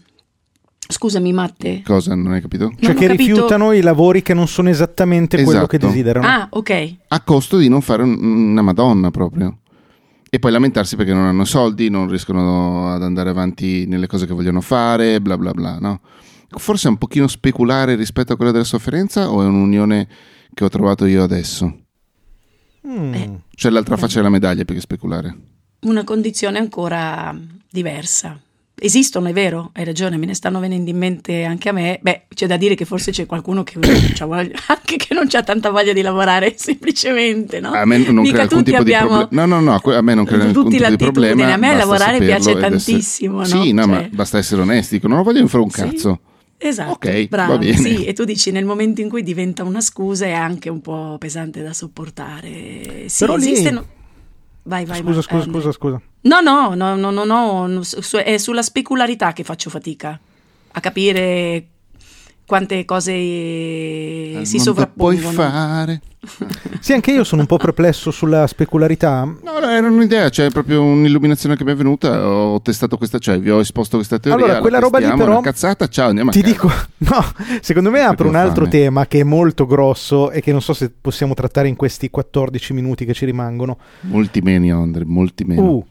Scusami, 0.89 1.33
Matte. 1.33 1.83
Cosa 1.85 2.15
non 2.15 2.33
hai 2.33 2.41
capito? 2.41 2.73
Cioè 2.79 2.95
che 2.95 3.07
capito... 3.07 3.23
rifiutano 3.23 3.73
i 3.73 3.83
lavori 3.83 4.23
che 4.23 4.35
non 4.35 4.47
sono 4.47 4.69
esattamente 4.69 5.37
esatto. 5.37 5.51
quello 5.51 5.67
che 5.67 5.77
esatto. 5.77 5.93
desiderano. 5.93 6.27
Ah, 6.27 6.47
ok. 6.51 6.95
A 7.09 7.21
costo 7.23 7.57
di 7.59 7.69
non 7.69 7.81
fare 7.81 8.03
un, 8.03 8.17
una 8.23 8.63
Madonna 8.63 9.11
proprio 9.11 9.59
e 10.29 10.39
poi 10.39 10.51
lamentarsi 10.51 10.97
perché 10.97 11.13
non 11.13 11.25
hanno 11.25 11.45
soldi, 11.45 11.89
non 11.89 12.09
riescono 12.09 12.93
ad 12.93 13.03
andare 13.03 13.31
avanti 13.31 13.87
nelle 13.87 14.07
cose 14.07 14.27
che 14.27 14.35
vogliono 14.35 14.61
fare, 14.61 15.21
bla 15.21 15.37
bla 15.37 15.53
bla, 15.53 15.79
no? 15.79 16.01
Forse 16.49 16.89
è 16.89 16.91
un 16.91 16.99
pochino 16.99 17.27
speculare 17.27 17.95
rispetto 17.95 18.33
a 18.33 18.37
quella 18.37 18.53
della 18.53 18.65
sofferenza 18.65 19.31
o 19.31 19.43
è 19.43 19.47
un'unione 19.47 20.09
che 20.55 20.65
ho 20.65 20.69
trovato 20.69 21.05
io 21.07 21.23
adesso? 21.23 21.85
Mm. 22.87 23.15
Eh. 23.15 23.41
Cioè 23.55 23.71
l'altra 23.71 23.97
faccia 23.97 24.17
della 24.17 24.31
medaglia 24.31 24.65
più 24.65 24.75
che 24.75 24.81
speculare. 24.81 25.37
Una 25.81 26.05
condizione 26.05 26.59
ancora 26.59 27.37
diversa 27.71 28.41
esistono, 28.79 29.29
è 29.29 29.33
vero, 29.33 29.71
hai 29.75 29.85
ragione, 29.85 30.17
me 30.17 30.27
ne 30.27 30.35
stanno 30.35 30.61
venendo 30.61 30.91
in 30.91 30.97
mente 30.97 31.45
anche 31.45 31.69
a 31.69 31.73
me. 31.73 31.99
Beh, 32.03 32.23
c'è 32.35 32.47
da 32.47 32.57
dire 32.57 32.75
che 32.75 32.85
forse 32.85 33.11
c'è 33.11 33.27
qualcuno 33.27 33.63
che 33.63 33.79
voglia, 33.79 34.59
anche 34.69 34.97
che 34.97 35.15
non 35.15 35.27
ha 35.31 35.43
tanta 35.43 35.71
voglia 35.71 35.93
di 35.93 36.03
lavorare, 36.03 36.55
semplicemente, 36.59 37.61
no? 37.61 37.73
A 37.73 37.85
me 37.85 37.99
non 37.99 38.17
Mica 38.17 38.33
crea 38.33 38.43
alcun 38.43 38.65
tipo 38.65 38.77
abbiamo, 38.77 39.09
di 39.09 39.27
problema. 39.27 39.47
No, 39.47 39.61
no, 39.61 39.81
no, 39.83 39.93
a 39.97 40.03
me 40.03 40.15
non 40.15 40.25
crea 40.25 40.43
alcun 40.45 40.69
tipo 40.69 40.89
di 40.89 40.97
problema. 40.97 41.53
A 41.53 41.57
me 41.57 41.75
lavorare 41.75 42.19
piace 42.19 42.57
tantissimo, 42.57 43.43
essere... 43.43 43.59
no? 43.59 43.65
Sì, 43.65 43.73
no, 43.73 43.83
cioè... 43.83 43.91
ma 43.91 44.09
basta 44.11 44.39
essere 44.39 44.61
onesti, 44.61 45.01
non 45.05 45.23
voglio 45.23 45.47
fare 45.47 45.63
un 45.63 45.71
cazzo. 45.71 46.21
Sì. 46.23 46.35
Esatto, 46.59 46.93
okay, 46.93 47.29
bravo. 47.29 47.61
Sì, 47.61 48.05
e 48.05 48.15
tu 48.15 48.25
dici 48.25 48.51
nel 48.51 48.65
momento 48.65 49.03
in 49.03 49.11
cui 49.11 49.23
diventa 49.23 49.63
una 49.63 49.83
scusa 49.83 50.25
è 50.25 50.33
anche 50.33 50.71
un 50.71 50.81
po' 50.81 51.17
pesante 51.19 51.63
da 51.63 51.73
sopportare. 51.73 53.09
Sì, 53.09 53.25
Però 53.25 53.37
esistono... 53.37 53.81
Lì 53.81 53.95
Vai, 54.67 54.85
vai. 54.85 54.99
Scusa, 54.99 55.23
scusa, 55.23 55.45
eh, 55.45 55.53
scusa, 55.53 55.73
scusa. 55.73 56.01
No, 56.23 56.41
no, 56.41 56.75
no, 56.75 56.97
no, 56.97 57.11
no, 57.11 57.25
no, 57.25 57.81
è 58.25 58.37
sulla 58.37 58.63
specularità 58.63 59.33
che 59.33 59.45
faccio 59.45 59.71
fatica 59.71 60.19
a 60.73 60.81
capire 60.81 61.67
quante 62.47 62.85
cose 62.85 63.13
eh, 63.13 64.41
si 64.45 64.59
sovrappongono. 64.59 65.21
puoi 65.21 65.35
fare. 65.35 66.01
sì, 66.81 66.93
anche 66.93 67.13
io 67.13 67.25
sono 67.25 67.43
un 67.43 67.47
po' 67.47 67.57
perplesso 67.57 68.11
sulla 68.11 68.47
specularità. 68.47 69.25
No, 69.25 69.59
no, 69.61 69.69
era 69.69 69.87
un'idea, 69.89 70.29
cioè 70.29 70.51
proprio 70.51 70.83
un'illuminazione 70.83 71.57
che 71.57 71.65
mi 71.65 71.73
è 71.73 71.75
venuta, 71.75 72.27
ho 72.29 72.61
testato 72.63 72.97
questa, 72.97 73.19
cioè 73.19 73.39
vi 73.39 73.51
ho 73.51 73.61
esposto 73.61 73.97
questa 73.97 74.19
teoria. 74.19 74.45
Allora, 74.45 74.61
quella 74.61 74.79
roba 74.79 74.99
lì 74.99 75.13
però 75.17 75.41
cazzata, 75.41 75.89
ciao, 75.89 76.09
andiamo 76.09 76.31
Ti 76.31 76.43
dico, 76.43 76.71
no, 76.99 77.25
secondo 77.61 77.91
me 77.91 78.01
apre 78.01 78.29
un 78.29 78.37
altro 78.37 78.65
fame. 78.65 78.77
tema 78.77 79.07
che 79.07 79.21
è 79.21 79.25
molto 79.25 79.67
grosso 79.67 80.31
e 80.31 80.41
che 80.41 80.53
non 80.53 80.63
so 80.63 80.73
se 80.73 80.91
possiamo 81.01 81.35
trattare 81.35 81.69
in 81.69 81.77
questi 81.77 82.11
14 82.11 82.73
minuti 82.73 83.05
che 83.05 83.13
ci 83.13 83.25
rimangono. 83.25 83.79
Molti 84.03 84.41
meno, 84.41 84.81
Andre, 84.81 85.05
molti 85.05 85.45
meno. 85.45 85.63
Uh, 85.63 85.87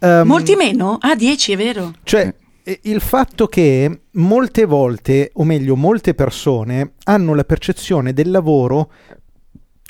um, 0.00 0.22
molti 0.24 0.54
meno? 0.54 0.98
Ah, 1.00 1.14
10, 1.14 1.52
è 1.52 1.56
vero. 1.56 1.92
Cioè 2.02 2.26
eh 2.26 2.46
il 2.82 3.00
fatto 3.00 3.46
che 3.46 4.02
molte 4.12 4.64
volte, 4.64 5.30
o 5.34 5.44
meglio 5.44 5.76
molte 5.76 6.14
persone, 6.14 6.94
hanno 7.04 7.34
la 7.34 7.44
percezione 7.44 8.12
del 8.12 8.30
lavoro 8.30 8.90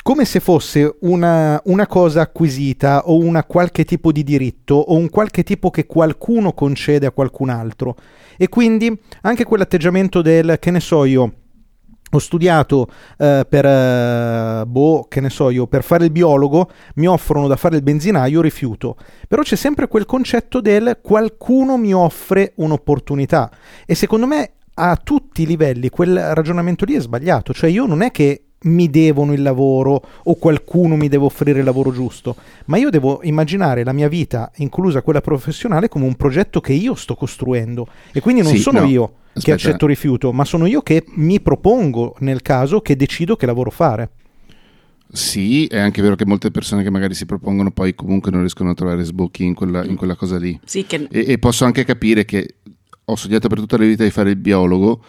come 0.02 0.24
se 0.24 0.40
fosse 0.40 0.96
una, 1.00 1.60
una, 1.66 1.86
cosa 1.86 2.22
acquisita 2.22 3.08
o 3.08 3.18
una 3.18 3.44
qualche 3.44 3.84
tipo 3.84 4.10
di 4.10 4.24
diritto 4.24 4.74
o 4.74 4.94
un 4.94 5.10
qualche 5.10 5.42
tipo 5.42 5.68
che 5.68 5.84
qualcuno 5.84 6.54
concede 6.54 7.04
a 7.04 7.10
qualcun 7.10 7.50
altro. 7.50 7.94
E 8.38 8.48
quindi 8.48 8.98
anche 9.22 9.44
quell'atteggiamento 9.44 10.22
del, 10.22 10.56
che 10.60 10.70
ne 10.70 10.80
so 10.80 11.04
io, 11.04 11.32
ho 12.10 12.18
studiato 12.18 12.88
eh, 13.18 13.46
per, 13.48 13.66
eh, 13.66 14.64
boh, 14.66 15.06
che 15.08 15.20
ne 15.20 15.30
so 15.30 15.50
io, 15.50 15.66
per 15.66 15.82
fare 15.82 16.04
il 16.04 16.10
biologo, 16.10 16.70
mi 16.96 17.06
offrono 17.06 17.46
da 17.46 17.56
fare 17.56 17.76
il 17.76 17.82
benzinaio, 17.82 18.40
rifiuto. 18.40 18.96
Però 19.26 19.42
c'è 19.42 19.56
sempre 19.56 19.88
quel 19.88 20.06
concetto 20.06 20.60
del 20.60 20.98
qualcuno 21.02 21.76
mi 21.76 21.92
offre 21.92 22.52
un'opportunità. 22.56 23.50
E 23.86 23.94
secondo 23.94 24.26
me 24.26 24.52
a 24.80 24.96
tutti 24.96 25.42
i 25.42 25.46
livelli 25.46 25.88
quel 25.88 26.34
ragionamento 26.34 26.84
lì 26.84 26.94
è 26.94 27.00
sbagliato. 27.00 27.52
Cioè 27.52 27.70
io 27.70 27.86
non 27.86 28.02
è 28.02 28.10
che 28.10 28.47
mi 28.62 28.90
devono 28.90 29.32
il 29.32 29.42
lavoro 29.42 30.02
o 30.24 30.34
qualcuno 30.36 30.96
mi 30.96 31.08
deve 31.08 31.24
offrire 31.24 31.58
il 31.60 31.64
lavoro 31.64 31.92
giusto, 31.92 32.36
ma 32.66 32.76
io 32.76 32.90
devo 32.90 33.20
immaginare 33.22 33.84
la 33.84 33.92
mia 33.92 34.08
vita, 34.08 34.50
inclusa 34.56 35.02
quella 35.02 35.20
professionale, 35.20 35.88
come 35.88 36.04
un 36.06 36.14
progetto 36.16 36.60
che 36.60 36.72
io 36.72 36.94
sto 36.94 37.14
costruendo 37.14 37.86
e 38.12 38.20
quindi 38.20 38.42
non 38.42 38.52
Sì, 38.52 38.58
sono 38.58 38.80
no, 38.80 38.86
io 38.86 39.02
aspetta. 39.04 39.40
che 39.40 39.52
accetto 39.52 39.86
rifiuto, 39.86 40.32
ma 40.32 40.44
sono 40.44 40.66
io 40.66 40.82
che 40.82 41.04
mi 41.16 41.40
propongo 41.40 42.16
nel 42.20 42.42
caso 42.42 42.80
che 42.80 42.96
decido 42.96 43.36
che 43.36 43.46
lavoro 43.46 43.70
fare. 43.70 44.10
Sì, 45.10 45.66
è 45.66 45.78
anche 45.78 46.02
vero 46.02 46.16
che 46.16 46.26
molte 46.26 46.50
persone 46.50 46.82
che 46.82 46.90
magari 46.90 47.14
si 47.14 47.24
propongono 47.24 47.70
poi 47.70 47.94
comunque 47.94 48.30
non 48.30 48.40
riescono 48.40 48.70
a 48.70 48.74
trovare 48.74 49.04
sbocchi 49.04 49.42
in 49.42 49.54
quella, 49.54 49.82
in 49.84 49.96
quella 49.96 50.14
cosa 50.16 50.36
lì. 50.36 50.58
Sì, 50.64 50.84
che 50.84 51.06
E, 51.10 51.24
e 51.32 51.38
posso 51.38 51.64
anche 51.64 51.84
capire 51.84 52.26
che 52.26 52.56
ho 53.04 53.16
sognato 53.16 53.48
per 53.48 53.58
tutta 53.58 53.78
la 53.78 53.84
vita 53.84 54.04
di 54.04 54.10
fare 54.10 54.28
il 54.30 54.36
biologo, 54.36 55.02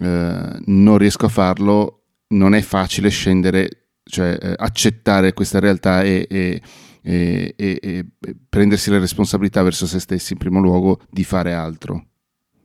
eh, 0.00 0.58
non 0.64 0.96
riesco 0.96 1.26
a 1.26 1.28
farlo, 1.28 2.01
non 2.32 2.54
è 2.54 2.60
facile 2.60 3.08
scendere, 3.08 3.86
cioè 4.04 4.36
eh, 4.40 4.54
accettare 4.56 5.32
questa 5.32 5.58
realtà 5.58 6.02
e, 6.02 6.26
e- 6.28 6.60
e- 7.04 7.54
e- 7.56 8.06
prendersi 8.48 8.90
le 8.90 8.98
responsabilità 8.98 9.62
verso 9.62 9.86
se 9.86 9.98
stessi 9.98 10.32
in 10.32 10.38
primo 10.38 10.60
luogo 10.60 11.00
di 11.10 11.24
fare 11.24 11.52
altro. 11.52 12.06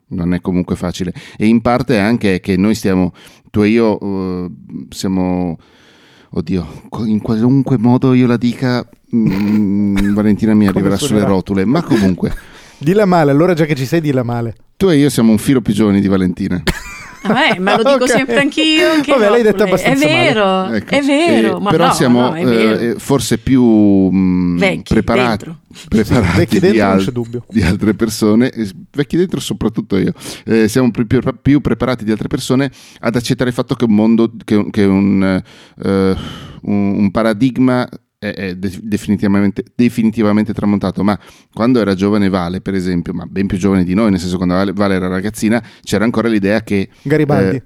Non 0.10 0.34
è 0.34 0.40
comunque 0.42 0.76
facile. 0.76 1.14
E 1.38 1.48
in 1.48 1.62
parte 1.62 1.98
anche 2.00 2.40
che 2.40 2.56
noi 2.56 2.76
stiamo, 2.76 3.14
tu 3.52 3.62
e 3.62 3.68
io 3.68 4.00
eh, 4.00 4.52
siamo, 4.90 5.58
oddio, 6.30 6.84
in 7.06 7.20
qualunque 7.22 7.78
modo 7.78 8.14
io 8.14 8.28
la 8.28 8.38
dica, 8.38 8.88
mm, 9.14 10.14
Valentina 10.16 10.54
mi 10.54 10.68
arriverà 10.68 10.96
sulle 10.98 11.26
rotule, 11.26 11.66
ma 11.66 11.84
comunque. 11.84 12.34
Dilla 12.80 13.06
male, 13.06 13.32
allora 13.32 13.54
già 13.54 13.66
che 13.66 13.76
ci 13.76 13.86
sei, 13.86 14.00
dilla 14.02 14.24
male. 14.24 14.56
Tu 14.78 14.90
e 14.90 14.98
io 14.98 15.10
siamo 15.10 15.32
un 15.32 15.40
filo 15.40 15.62
più 15.62 15.74
giovani 15.74 16.00
di 16.00 16.08
Valentina. 16.08 16.62
Ah, 17.34 17.56
eh, 17.56 17.60
ma 17.60 17.76
lo 17.78 17.84
dico 17.84 18.04
Ok. 18.06 18.10
sempre 18.10 18.40
anch'io. 18.40 19.02
Che 19.02 19.12
Vabbè, 19.12 19.30
l'hai 19.30 19.42
detto. 19.44 19.64
È 19.64 19.68
abbastanza 19.68 20.06
male. 20.06 20.18
vero, 20.24 20.66
Ecco. 20.74 20.96
è 20.96 21.02
vero. 21.02 21.58
Eh, 21.58 21.62
ma 21.62 21.70
però 21.72 21.86
no, 21.88 21.94
siamo 21.94 22.20
no, 22.22 22.34
è 22.34 22.44
vero. 22.46 22.80
eh, 22.80 22.96
forse 22.98 23.38
più 23.38 23.64
mh, 23.64 24.58
Vecchi 24.58 24.94
preparati, 24.94 25.28
dentro. 25.46 25.60
preparati 25.90 26.38
Vecchi 26.38 26.60
di, 26.60 26.80
al- 26.80 27.04
c'è 27.04 27.12
dubbio. 27.12 27.44
di 27.50 27.62
altre 27.62 27.94
persone, 27.94 28.50
eh, 28.50 28.70
vecchi 28.92 29.18
dentro 29.18 29.40
soprattutto 29.40 29.98
io, 29.98 30.14
Eh, 30.46 30.68
siamo 30.68 30.92
più, 30.92 31.06
più- 31.08 31.22
più 31.42 31.62
preparati 31.62 32.04
di 32.04 32.12
altre 32.12 32.28
persone 32.28 32.72
ad 33.00 33.16
accettare 33.16 33.50
il 33.50 33.56
fatto 33.56 33.76
che 33.76 33.86
un 33.86 33.94
mondo, 33.96 34.32
che, 34.44 34.68
che 34.72 34.84
un, 34.84 35.24
eh, 35.84 36.16
un- 36.62 36.96
un 36.98 37.12
paradigma 37.12 37.88
è, 38.20 38.30
è 38.34 38.56
de- 38.56 38.80
definitivamente, 38.82 39.64
definitivamente 39.76 40.54
tramontato, 40.54 41.04
ma 41.04 41.18
quando 41.54 41.80
era 41.80 41.94
giovane 41.94 42.30
Vale, 42.30 42.62
per 42.62 42.74
esempio, 42.74 43.14
ma 43.14 43.26
ben 43.26 43.48
più 43.48 43.58
giovane 43.58 43.84
di 43.84 43.94
noi, 43.94 44.10
nel 44.10 44.20
senso 44.20 44.38
quando 44.38 44.56
Vale, 44.56 44.74
Vale 44.74 44.96
era 44.96 45.08
ragazzina, 45.08 45.64
c'era 45.84 46.04
ancora 46.04 46.28
l'idea 46.28 46.62
che... 46.64 46.90
Garibaldi. 47.04 47.56
eh, 47.58 47.64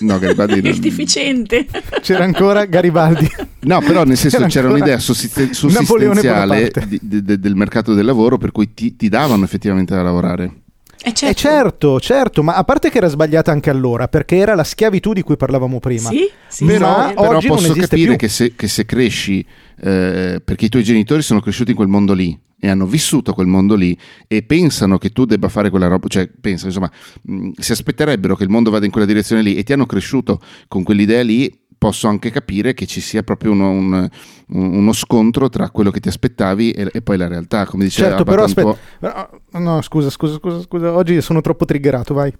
no, 0.00 0.18
Garibaldi 0.18 0.60
non- 0.62 0.72
Il 0.72 0.78
deficiente. 0.80 1.66
C'era 2.00 2.24
ancora 2.24 2.64
Garibaldi. 2.64 3.28
No, 3.60 3.80
però 3.80 4.02
nel 4.04 4.16
senso 4.16 4.38
C'era 4.38 4.48
c'era 4.48 4.68
un'idea 4.70 4.98
sussisten- 4.98 5.52
sussistenziale 5.52 6.70
di- 6.88 6.98
di- 7.00 7.22
de- 7.22 7.38
del 7.38 7.54
mercato 7.54 7.94
del 7.94 8.04
lavoro 8.04 8.38
per 8.38 8.50
cui 8.50 8.74
ti, 8.74 8.96
ti 8.96 9.08
davano 9.08 9.44
effettivamente 9.44 9.94
da 9.94 10.02
lavorare. 10.02 10.61
Eh, 11.04 11.12
certo. 11.12 11.26
Eh 11.26 11.34
certo, 11.34 12.00
certo, 12.00 12.42
ma 12.42 12.54
a 12.54 12.64
parte 12.64 12.88
che 12.88 12.98
era 12.98 13.08
sbagliata 13.08 13.50
anche 13.50 13.70
allora, 13.70 14.06
perché 14.06 14.36
era 14.36 14.54
la 14.54 14.64
schiavitù 14.64 15.12
di 15.12 15.22
cui 15.22 15.36
parlavamo 15.36 15.80
prima. 15.80 16.08
Sì, 16.08 16.30
sì, 16.46 16.64
però, 16.64 17.08
sì. 17.08 17.14
Ma 17.14 17.20
però 17.20 17.36
oggi 17.36 17.48
non 17.48 17.56
posso 17.56 17.74
capire 17.74 18.16
che 18.16 18.28
se, 18.28 18.54
che 18.54 18.68
se 18.68 18.84
cresci, 18.84 19.44
eh, 19.80 20.40
perché 20.44 20.66
i 20.66 20.68
tuoi 20.68 20.84
genitori 20.84 21.22
sono 21.22 21.40
cresciuti 21.40 21.70
in 21.70 21.76
quel 21.76 21.88
mondo 21.88 22.12
lì 22.12 22.38
e 22.64 22.68
hanno 22.68 22.86
vissuto 22.86 23.32
quel 23.32 23.48
mondo 23.48 23.74
lì 23.74 23.98
e 24.28 24.44
pensano 24.44 24.96
che 24.96 25.10
tu 25.10 25.24
debba 25.24 25.48
fare 25.48 25.68
quella 25.70 25.88
roba, 25.88 26.06
cioè 26.06 26.28
pensano, 26.28 26.68
insomma, 26.68 26.90
mh, 27.22 27.50
si 27.58 27.72
aspetterebbero 27.72 28.36
che 28.36 28.44
il 28.44 28.50
mondo 28.50 28.70
vada 28.70 28.84
in 28.84 28.92
quella 28.92 29.06
direzione 29.06 29.42
lì 29.42 29.56
e 29.56 29.64
ti 29.64 29.72
hanno 29.72 29.86
cresciuto 29.86 30.40
con 30.68 30.84
quell'idea 30.84 31.22
lì, 31.24 31.52
posso 31.82 32.06
anche 32.06 32.30
capire 32.30 32.74
che 32.74 32.86
ci 32.86 33.00
sia 33.00 33.24
proprio 33.24 33.50
uno, 33.50 33.70
un- 33.70 34.08
un- 34.50 34.72
uno 34.74 34.92
scontro 34.92 35.48
tra 35.48 35.68
quello 35.70 35.90
che 35.90 35.98
ti 35.98 36.06
aspettavi 36.06 36.70
e, 36.70 36.88
e 36.92 37.02
poi 37.02 37.16
la 37.16 37.26
realtà, 37.26 37.66
come 37.66 37.82
diceva 37.82 38.10
Certo, 38.10 38.22
però 38.22 38.44
aspetta. 38.44 38.76
No, 39.00 39.58
No, 39.58 39.82
scusa, 39.82 40.08
scusa, 40.08 40.36
scusa, 40.38 40.60
scusa. 40.60 40.92
Oggi 40.92 41.20
sono 41.20 41.40
troppo 41.40 41.64
triggerato, 41.64 42.14
vai. 42.14 42.32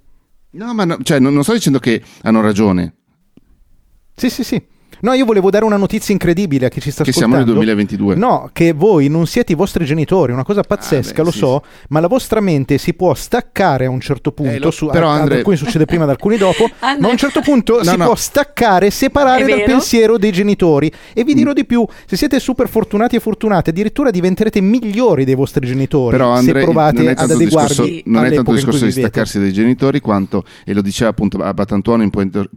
No, 0.51 0.73
ma 0.75 0.85
no, 0.85 0.97
cioè, 1.03 1.19
non, 1.19 1.35
non 1.35 1.43
sto 1.43 1.55
dicendo 1.55 1.81
che 1.81 2.01
hanno 2.23 2.41
ragione, 2.41 2.95
Sì, 4.15 4.31
sì, 4.31 4.45
sì. 4.45 4.63
No, 5.03 5.15
io 5.15 5.25
volevo 5.25 5.51
dare 5.51 5.65
una 5.65 5.77
notizia 5.77 6.13
incredibile 6.13 6.67
a 6.67 6.69
chi 6.69 6.81
ci 6.81 6.93
sta 6.93 7.03
che 7.03 7.11
siamo 7.11 7.35
ascoltando. 7.35 7.59
nel 7.65 7.75
2022. 7.77 8.15
No, 8.15 8.49
che 8.53 8.73
voi 8.73 9.09
non 9.09 9.27
siete 9.27 9.51
i 9.51 9.55
vostri 9.57 9.85
genitori, 9.85 10.31
una 10.31 10.45
cosa 10.45 10.63
pazzesca, 10.63 11.11
Ah, 11.11 11.17
beh, 11.17 11.23
lo 11.25 11.31
sì, 11.33 11.39
so, 11.39 11.63
ma 11.89 11.99
la 11.99 12.07
vostra 12.07 12.39
mente 12.41 12.79
si 12.79 12.95
può 12.95 13.13
staccare 13.13 13.87
a 13.87 13.91
un 13.91 13.99
certo 14.01 14.31
punto, 14.31 14.53
Eh, 14.53 14.59
lo- 14.61 14.71
su, 14.71 14.87
però, 14.87 15.09
a- 15.11 15.15
ad 15.15 15.21
Andre- 15.23 15.39
alcuni 15.39 15.57
succede 15.57 15.87
prima, 15.87 16.05
ad 16.05 16.11
alcuni 16.11 16.37
dopo, 16.37 16.69
Andre- 16.79 17.01
ma 17.01 17.09
a 17.09 17.11
un 17.11 17.17
certo 17.17 17.41
punto 17.41 17.79
No, 17.83 17.91
si 17.91 17.97
no. 17.97 18.05
può 18.05 18.15
staccare, 18.15 18.91
separare 18.91 19.43
È 19.43 19.49
dal 19.49 19.57
vero. 19.59 19.71
pensiero 19.73 20.19
dei 20.19 20.31
genitori. 20.31 20.93
E 21.13 21.25
vi 21.25 21.35
dirò 21.35 21.53
di 21.53 21.65
più, 21.65 21.85
se 22.07 22.17
siete 22.17 22.39
super 22.39 22.69
fortunati 22.69 23.17
e 23.17 23.21
fortunate, 23.21 23.71
addirittura 23.71 24.11
diventerete 24.11 24.61
migliori 24.61 25.25
dei 25.25 25.35
vostri 25.35 25.67
genitori 25.67 26.17
Però 26.17 26.31
Andre, 26.31 26.61
se 26.61 26.65
provate 26.65 26.97
non 26.99 27.07
è 27.09 27.11
ad 27.11 27.17
tanto 27.17 27.33
il 27.33 27.41
adeguarvi 27.41 27.69
discorso, 27.69 28.01
non 28.05 28.25
è 28.25 28.33
tanto 28.33 28.51
il 28.51 28.57
discorso 28.57 28.85
di 28.85 28.93
staccarsi 28.93 29.41
dai 29.41 29.53
genitori 29.53 29.99
quanto, 30.01 30.45
e 30.65 30.73
lo 30.73 30.81
diceva 30.81 31.11
appunto 31.11 31.39
a 31.39 31.53
Batantuono 31.53 32.05
in 32.05 32.11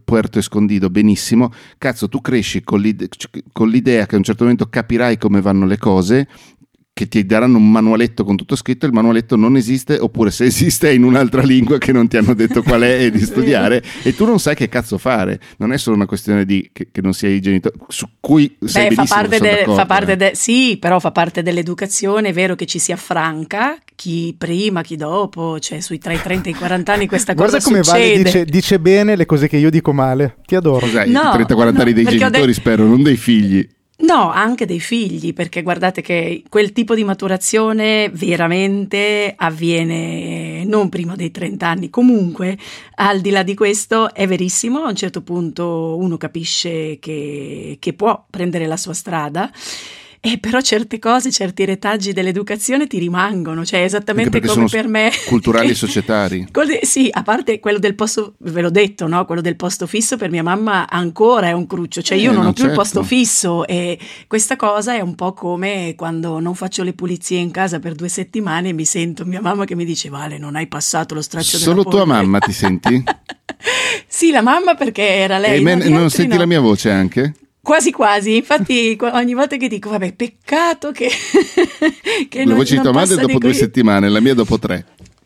Puerto, 0.04 0.38
Escondido 0.38 0.92
benissimo, 0.92 1.52
cazzo 1.80 2.08
tu 2.08 2.22
cresci 2.36 2.64
con 2.64 2.82
l'ide- 2.82 3.08
con 3.54 3.70
l'idea 3.70 4.06
che 4.06 4.16
a 4.16 4.18
un 4.18 4.24
certo 4.24 4.44
momento 4.44 4.68
capirai 4.68 5.18
come 5.18 5.40
vanno 5.42 5.66
le 5.66 5.78
cose 5.78 6.28
che 6.98 7.10
ti 7.10 7.26
daranno 7.26 7.58
un 7.58 7.70
manualetto 7.70 8.24
con 8.24 8.38
tutto 8.38 8.56
scritto, 8.56 8.86
il 8.86 8.94
manualetto 8.94 9.36
non 9.36 9.58
esiste, 9.58 9.98
oppure 10.00 10.32
se 10.32 10.46
esiste 10.46 10.88
è 10.90 10.94
in 10.94 11.04
un'altra 11.04 11.42
lingua 11.44 11.78
che 11.78 11.92
non 11.92 12.08
ti 12.08 12.16
hanno 12.16 12.34
detto 12.34 12.64
qual 12.64 12.84
è 12.84 13.04
e 13.04 13.12
di 13.12 13.20
studiare, 13.26 13.84
e 14.02 14.16
tu 14.16 14.24
non 14.24 14.40
sai 14.40 14.56
che 14.56 14.70
cazzo 14.70 14.98
fare. 14.98 15.42
Non 15.58 15.74
è 15.74 15.78
solo 15.78 15.98
una 15.98 16.06
questione 16.06 16.46
di 16.46 16.70
che, 16.72 16.88
che 16.94 17.02
non 17.02 17.14
sia 17.14 17.28
i 17.28 17.42
genitori, 17.42 17.78
su 17.90 18.08
cui 18.22 18.56
sei 18.64 18.88
Beh, 18.88 18.96
fa 18.96 19.04
parte, 19.04 19.38
sono 19.38 19.50
de- 19.50 19.64
fa 19.76 19.86
parte 19.86 20.12
eh. 20.14 20.16
de- 20.16 20.32
sì, 20.36 20.78
però 20.80 21.02
fa 21.02 21.12
parte 21.12 21.44
dell'educazione, 21.44 22.30
è 22.30 22.34
vero 22.34 22.56
che 22.56 22.66
ci 22.66 22.80
si 22.80 22.94
affranca, 22.94 23.78
chi 23.94 24.34
prima, 24.38 24.82
chi 24.82 24.96
dopo, 24.96 25.60
cioè 25.60 25.82
sui 25.82 25.98
tra 25.98 26.14
i 26.14 26.22
30 26.22 26.48
e 26.48 26.52
i 26.54 26.56
40 26.56 26.94
anni 26.94 27.08
questa 27.08 27.34
Guarda 27.34 27.58
cosa 27.58 27.68
come 27.68 27.82
Vale 27.82 28.04
succede. 28.06 28.24
dice, 28.24 28.46
dice 28.46 28.80
bene 28.80 29.18
le 29.18 29.26
cose 29.26 29.50
che 29.50 29.58
io 29.58 29.70
dico 29.70 29.92
male. 29.92 30.38
Ti 30.46 30.56
adoro. 30.56 30.80
Cos'è, 30.80 31.08
No, 31.08 31.20
i 31.20 31.44
30-40 31.44 31.60
anni 31.60 31.74
no, 31.74 31.84
dei 31.84 31.94
perché 32.06 32.10
ho 32.24 32.30
genitori, 32.30 32.46
de- 32.46 32.54
spero, 32.54 32.86
non 32.86 33.04
dei 33.04 33.18
figli. 33.18 33.68
No, 33.98 34.30
anche 34.30 34.66
dei 34.66 34.82
figli, 34.82 35.34
perché 35.34 35.62
guardate 35.62 36.02
che 36.02 36.44
quel 36.50 36.74
tipo 36.74 36.96
di 36.96 37.06
maturazione 37.06 38.10
veramente 38.10 39.34
avviene 39.38 40.66
non 40.66 40.90
prima 40.90 41.16
dei 41.16 41.32
30 41.32 41.66
anni. 41.66 41.90
Comunque, 41.90 42.58
al 42.96 43.22
di 43.22 43.30
là 43.30 43.42
di 43.42 43.56
questo, 43.56 44.14
è 44.14 44.28
verissimo, 44.28 44.84
a 44.84 44.90
un 44.90 44.96
certo 44.96 45.22
punto 45.22 45.96
uno 45.98 46.18
capisce 46.18 47.00
che, 47.00 47.78
che 47.80 47.94
può 47.94 48.26
prendere 48.30 48.68
la 48.68 48.78
sua 48.78 48.94
strada. 48.94 49.50
E 50.28 50.40
però 50.40 50.60
certe 50.62 50.98
cose, 51.00 51.32
certi 51.32 51.66
retaggi 51.66 52.12
dell'educazione 52.12 52.88
ti 52.88 52.98
rimangono, 52.98 53.64
cioè 53.64 53.82
esattamente 53.82 54.40
come 54.42 54.66
per 54.68 54.88
me. 54.88 55.12
culturali 55.28 55.70
e 55.70 55.74
societari. 55.76 56.48
Sì, 56.82 57.10
a 57.12 57.22
parte 57.24 57.60
quello 57.60 57.78
del 57.80 57.94
posto, 57.96 58.34
ve 58.40 58.62
l'ho 58.62 58.70
detto, 58.72 59.08
no? 59.08 59.24
quello 59.26 59.42
del 59.42 59.56
posto 59.56 59.86
fisso 59.88 60.18
per 60.18 60.30
mia 60.32 60.44
mamma 60.44 60.90
ancora 60.90 61.48
è 61.48 61.52
un 61.52 61.68
cruccio, 61.68 62.02
cioè 62.02 62.18
Eh, 62.18 62.22
io 62.22 62.32
non 62.32 62.44
no, 62.44 62.50
ho 62.50 62.54
più 62.54 62.64
certo. 62.64 62.72
il 62.72 62.80
posto 62.80 63.04
fisso 63.04 63.68
e 63.68 64.00
questa 64.28 64.56
cosa 64.56 64.94
è 64.96 65.00
un 65.02 65.14
po' 65.16 65.34
come 65.34 65.94
quando 65.96 66.40
non 66.40 66.56
faccio 66.56 66.84
le 66.84 66.94
pulizie 66.94 67.38
in 67.40 67.52
casa 67.52 67.80
per 67.80 67.94
due 67.94 68.10
settimane 68.10 68.70
e 68.70 68.74
mi 68.74 68.86
sento 68.86 69.26
mia 69.26 69.42
mamma 69.42 69.66
che 69.66 69.76
mi 69.76 69.86
dice 69.86 70.10
Vale 70.10 70.38
non 70.38 70.56
hai 70.56 70.68
passato 70.68 71.14
lo 71.14 71.22
straccio 71.22 71.58
Solo 71.58 71.82
della 71.82 71.90
tua 71.90 72.00
polvere." 72.04 72.22
mamma 72.24 72.40
ti 72.40 72.52
senti? 72.52 73.04
sì, 74.08 74.32
la 74.32 74.42
mamma 74.42 74.76
perché 74.76 75.04
era 75.04 75.38
lei. 75.38 75.60
e 75.60 75.62
me- 75.62 75.76
non 75.88 76.10
senti 76.10 76.34
no. 76.34 76.40
la 76.40 76.46
mia 76.46 76.60
voce 76.62 76.90
anche? 76.90 77.34
Quasi 77.66 77.90
quasi, 77.92 78.36
infatti 78.36 78.96
ogni 79.00 79.34
volta 79.34 79.58
che 79.58 79.68
dico 79.68 79.90
vabbè 79.90 80.14
peccato 80.14 80.92
che, 80.92 81.10
che 82.30 82.46
La 82.46 82.54
voce 82.54 82.76
di 82.76 82.82
tua 82.84 82.92
madre 82.92 83.16
dopo 83.16 83.40
due 83.40 83.50
qui. 83.50 83.54
settimane, 83.58 84.08
la 84.08 84.20
mia 84.22 84.36
dopo 84.36 84.60
tre. 84.60 84.86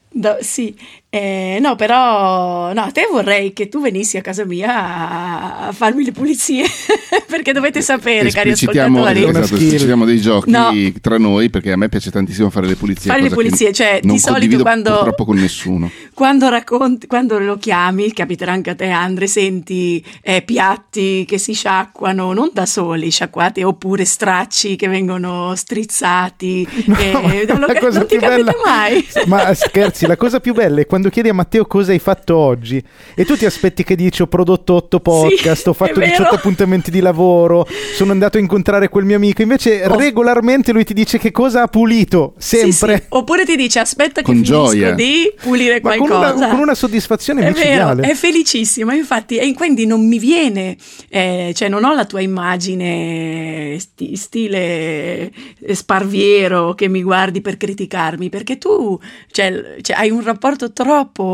Do- 0.10 0.38
sì, 0.40 0.74
eh, 1.12 1.58
no, 1.60 1.76
però 1.76 2.72
no, 2.72 2.82
a 2.82 2.92
te 2.92 3.08
vorrei 3.12 3.52
che 3.52 3.68
tu 3.68 3.82
venissi 3.82 4.18
a 4.18 4.22
casa 4.22 4.46
mia 4.46 5.68
a, 5.68 5.72
farmi 5.72 6.04
le 6.04 6.12
pulizie, 6.12 6.64
perché 7.28 7.52
dovete 7.52 7.82
sapere, 7.82 8.30
cari 8.30 8.52
ascoltatori, 8.52 9.24
esatto, 9.24 9.40
esplicitiamo 9.40 10.06
dei 10.06 10.22
giochi 10.22 10.52
No. 10.52 10.72
tra 11.02 11.18
noi 11.18 11.50
perché 11.50 11.72
a 11.72 11.78
me 11.78 11.90
piace 11.90 12.12
tantissimo 12.12 12.52
fare 12.52 12.68
le 12.68 12.76
pulizie. 12.76 13.10
Fare 13.10 13.24
le 13.24 13.30
pulizie, 13.30 13.74
cioè, 13.74 14.02
non 14.04 14.14
di 14.16 14.20
solito 14.20 14.32
condivido 14.34 14.62
quando- 14.62 14.94
purtroppo 14.94 15.26
con 15.26 15.38
nessuno. 15.38 15.90
quando 16.14 16.48
racconti, 16.50 17.08
quando 17.08 17.40
lo 17.40 17.58
chiami, 17.58 18.14
capiterà 18.14 18.52
anche 18.52 18.70
a 18.70 18.76
te 18.76 18.90
Andre, 18.90 19.26
senti 19.26 20.06
eh, 20.22 20.44
piatti 20.44 21.26
che 21.26 21.40
si 21.40 21.54
sciacquano 21.54 22.34
non 22.34 22.52
da 22.54 22.68
soli, 22.68 23.10
sciacquati, 23.10 23.64
oppure 23.64 24.06
stracci 24.06 24.76
che 24.76 24.88
vengono 24.88 25.56
strizzati, 25.56 26.68
No, 26.86 26.98
eh, 27.00 27.12
ma 27.14 27.20
non, 27.54 27.60
lo 27.62 27.68
la 27.68 27.80
cosa 27.80 28.00
non 28.00 28.08
ti 28.08 28.18
più 28.18 28.28
capita 28.28 28.52
bella- 28.52 28.64
mai. 28.64 29.08
Ma 29.26 29.54
scherzi, 29.56 30.06
la 30.06 30.16
cosa 30.16 30.40
più 30.40 30.54
bella 30.54 30.82
è 30.82 30.86
quando 30.86 30.98
quando 31.00 31.10
chiedi 31.10 31.30
a 31.30 31.34
Matteo 31.34 31.66
cosa 31.66 31.94
hai 31.94 32.00
fatto 32.00 32.36
oggi 32.36 32.84
e 33.16 33.24
tu 33.24 33.38
ti 33.38 33.46
aspetti 33.46 33.84
che 33.84 33.96
dici 33.96 34.22
ho 34.22 34.28
prodotto 34.28 34.74
otto 34.74 35.00
podcast, 35.00 35.62
sì, 35.62 35.70
ho 35.70 35.74
fatto 35.74 36.02
18 36.02 36.36
appuntamenti 36.36 36.92
di 36.92 37.00
lavoro, 37.00 37.66
sono 37.96 38.12
andato 38.12 38.38
a 38.38 38.42
incontrare 38.42 38.90
quel 38.90 39.06
mio 39.06 39.16
amico, 39.16 39.42
invece 39.42 39.86
oh. 39.86 39.98
regolarmente 39.98 40.74
lui 40.74 40.84
ti 40.84 40.94
dice 40.94 41.18
che 41.18 41.32
cosa 41.32 41.62
ha 41.62 41.68
pulito, 41.68 42.34
sempre. 42.38 42.96
Sì, 42.96 43.02
sì. 43.02 43.08
Oppure 43.10 43.46
ti 43.46 43.56
dice 43.56 43.80
aspetta 43.80 44.22
che 44.22 44.34
finisco 44.34 44.74
di 44.94 45.34
pulire 45.42 45.80
Ma 45.82 45.96
qualcosa. 45.96 46.28
Con 46.28 46.36
una, 46.36 46.48
con 46.50 46.60
una 46.60 46.76
soddisfazione 46.76 47.46
è 47.46 47.52
micidiale. 47.52 48.02
Vero, 48.02 48.14
è 48.14 48.16
felicissimo, 48.16 48.92
infatti, 48.92 49.38
e 49.38 49.54
quindi 49.54 49.86
non 49.86 50.06
mi 50.06 50.20
viene, 50.20 50.76
eh, 51.08 51.54
cioè 51.56 51.70
non 51.70 51.86
ho 51.86 51.94
la 51.94 52.04
tua 52.04 52.20
immagine 52.20 53.78
sti, 53.80 54.18
stile 54.18 55.32
sparviero 55.72 56.74
che 56.74 56.90
mi 56.90 57.04
guardi 57.04 57.40
per 57.40 57.56
criticarmi, 57.56 58.28
perché 58.28 58.58
tu 58.58 59.00
cioè, 59.32 59.78
cioè, 59.80 59.96
hai 59.96 60.10
un 60.10 60.24
rapporto 60.24 60.74
troppo 60.74 60.89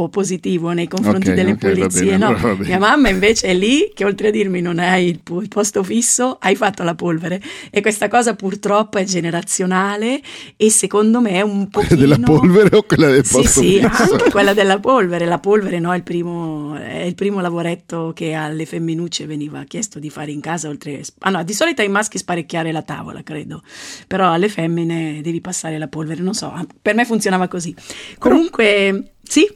positivo 0.09 0.71
nei 0.71 0.87
confronti 0.87 1.29
okay, 1.29 1.35
delle 1.35 1.51
okay, 1.51 1.73
pulizie. 1.73 2.17
Bene, 2.17 2.37
no? 2.37 2.55
Mia 2.59 2.79
mamma 2.79 3.09
invece 3.09 3.47
è 3.47 3.53
lì 3.53 3.91
che 3.93 4.05
oltre 4.05 4.27
a 4.27 4.31
dirmi 4.31 4.61
non 4.61 4.79
hai 4.79 5.07
il, 5.07 5.21
il 5.41 5.47
posto 5.47 5.83
fisso, 5.83 6.37
hai 6.39 6.55
fatto 6.55 6.83
la 6.83 6.95
polvere. 6.95 7.41
E 7.69 7.81
questa 7.81 8.07
cosa 8.07 8.35
purtroppo 8.35 8.97
è 8.97 9.03
generazionale 9.03 10.21
e 10.55 10.69
secondo 10.69 11.21
me 11.21 11.31
è 11.31 11.41
un 11.41 11.67
po'... 11.69 11.81
Quella 11.81 11.95
della 11.95 12.19
polvere 12.19 12.75
o 12.75 12.83
quella 12.83 13.09
del 13.09 13.21
posto 13.21 13.61
sì, 13.61 13.79
fisso? 13.79 14.03
Sì, 14.03 14.11
anche 14.11 14.31
quella 14.31 14.53
della 14.53 14.79
polvere. 14.79 15.25
La 15.25 15.39
polvere 15.39 15.79
no, 15.79 15.93
è, 15.93 15.97
il 15.97 16.03
primo, 16.03 16.75
è 16.75 17.01
il 17.01 17.15
primo 17.15 17.41
lavoretto 17.41 18.11
che 18.13 18.33
alle 18.33 18.65
femminucce 18.65 19.25
veniva 19.25 19.63
chiesto 19.63 19.99
di 19.99 20.09
fare 20.09 20.31
in 20.31 20.41
casa. 20.41 20.69
Oltre... 20.69 21.01
Ah 21.19 21.29
no, 21.29 21.43
di 21.43 21.53
solito 21.53 21.81
ai 21.81 21.89
maschi 21.89 22.17
sparecchiare 22.17 22.71
la 22.71 22.81
tavola, 22.81 23.23
credo. 23.23 23.61
Però 24.07 24.31
alle 24.31 24.49
femmine 24.49 25.21
devi 25.21 25.41
passare 25.41 25.77
la 25.77 25.87
polvere. 25.87 26.21
Non 26.21 26.33
so, 26.33 26.53
per 26.81 26.95
me 26.95 27.05
funzionava 27.05 27.47
così. 27.47 27.75
Comunque, 28.17 29.14
sì, 29.27 29.47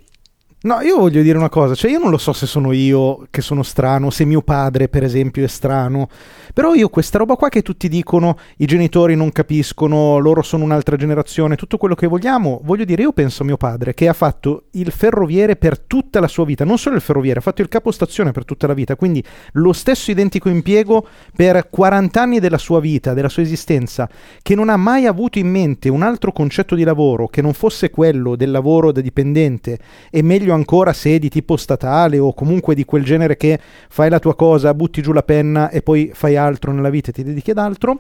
No, 0.62 0.82
io 0.82 0.98
voglio 0.98 1.22
dire 1.22 1.38
una 1.38 1.48
cosa, 1.48 1.74
cioè 1.74 1.90
io 1.90 2.00
non 2.00 2.10
lo 2.10 2.18
so 2.18 2.34
se 2.34 2.46
sono 2.46 2.74
io 2.74 3.28
che 3.30 3.40
sono 3.40 3.64
strano, 3.64 4.10
se 4.10 4.26
mio 4.26 4.42
padre 4.42 4.90
per 4.90 5.04
esempio 5.04 5.42
è 5.42 5.48
strano, 5.48 6.10
però 6.54 6.74
io 6.74 6.90
questa 6.90 7.18
roba 7.18 7.38
qua 7.38 7.48
che 7.48 7.62
tutti 7.62 7.88
dicono 7.88 8.38
i 8.58 8.66
genitori 8.66 9.16
non 9.16 9.32
capiscono, 9.32 10.18
loro 10.18 10.42
sono 10.42 10.66
un'altra 10.66 10.98
generazione, 10.98 11.56
tutto 11.56 11.78
quello 11.78 11.96
che 11.96 12.08
vogliamo, 12.08 12.60
voglio 12.66 12.84
dire 12.84 13.04
io 13.04 13.14
penso 13.14 13.44
a 13.44 13.46
mio 13.46 13.56
padre 13.56 13.94
che 13.94 14.10
ha 14.10 14.14
fatto 14.14 14.66
il 14.72 14.92
ferroviere 14.92 15.56
per 15.56 15.80
tutta 15.80 16.20
la 16.20 16.28
sua 16.28 16.44
vita, 16.44 16.66
non 16.66 16.78
solo 16.78 16.98
il 16.98 17.02
ferroviere, 17.02 17.40
ha 17.40 17.42
fatto 17.42 17.62
il 17.62 17.70
capostazione 17.70 18.32
per 18.32 18.44
tutta 18.44 18.68
la 18.68 18.74
vita, 18.74 18.98
quindi 18.98 19.24
lo 19.54 19.72
stesso 19.72 20.12
identico 20.12 20.50
impiego 20.50 21.08
per 21.34 21.70
40 21.70 22.22
anni 22.22 22.40
della 22.42 22.58
sua 22.58 22.82
vita, 22.82 23.14
della 23.14 23.30
sua 23.30 23.44
esistenza, 23.44 24.10
che 24.42 24.56
non 24.56 24.68
ha 24.68 24.76
mai 24.76 25.06
avuto 25.06 25.40
in 25.40 25.48
mente 25.48 25.88
un 25.88 26.02
altro 26.02 26.34
concetto 26.34 26.76
di 26.76 26.84
lavoro 26.84 27.28
che 27.28 27.42
non 27.42 27.54
fosse 27.54 27.90
quello 27.90 28.36
del 28.36 28.52
lavoro 28.52 28.92
da 28.92 29.00
dipendente 29.00 29.80
e 30.12 30.22
meglio 30.22 30.48
meglio 30.50 30.54
ancora 30.54 30.94
se 30.94 31.20
di 31.20 31.30
tipo 31.30 31.56
statale 31.56 32.18
o 32.18 32.34
comunque 32.34 32.74
di 32.74 32.86
quel 32.86 33.04
genere 33.04 33.38
che 33.38 33.60
fai 33.90 34.10
la 34.10 34.20
tua 34.20 34.36
cosa, 34.36 34.74
butti 34.74 35.02
giù 35.02 35.12
la 35.12 35.24
penna 35.24 35.70
e 35.70 35.82
poi 35.82 36.12
fai 36.14 36.36
altro 36.36 36.72
nella 36.72 36.90
vita 36.90 37.10
e 37.10 37.14
ti 37.14 37.24
dedichi 37.24 37.52
ad 37.52 37.60
altro. 37.60 38.00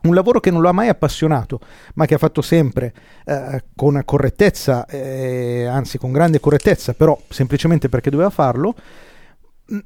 Un 0.00 0.14
lavoro 0.14 0.38
che 0.38 0.52
non 0.52 0.60
lo 0.60 0.68
ha 0.68 0.72
mai 0.72 0.88
appassionato, 0.88 1.58
ma 1.94 2.06
che 2.06 2.14
ha 2.14 2.18
fatto 2.18 2.40
sempre 2.40 2.94
eh, 3.24 3.64
con 3.74 4.00
correttezza, 4.04 4.86
eh, 4.86 5.66
anzi 5.66 5.98
con 5.98 6.12
grande 6.12 6.38
correttezza, 6.38 6.94
però 6.94 7.18
semplicemente 7.28 7.88
perché 7.88 8.08
doveva 8.08 8.30
farlo, 8.30 8.76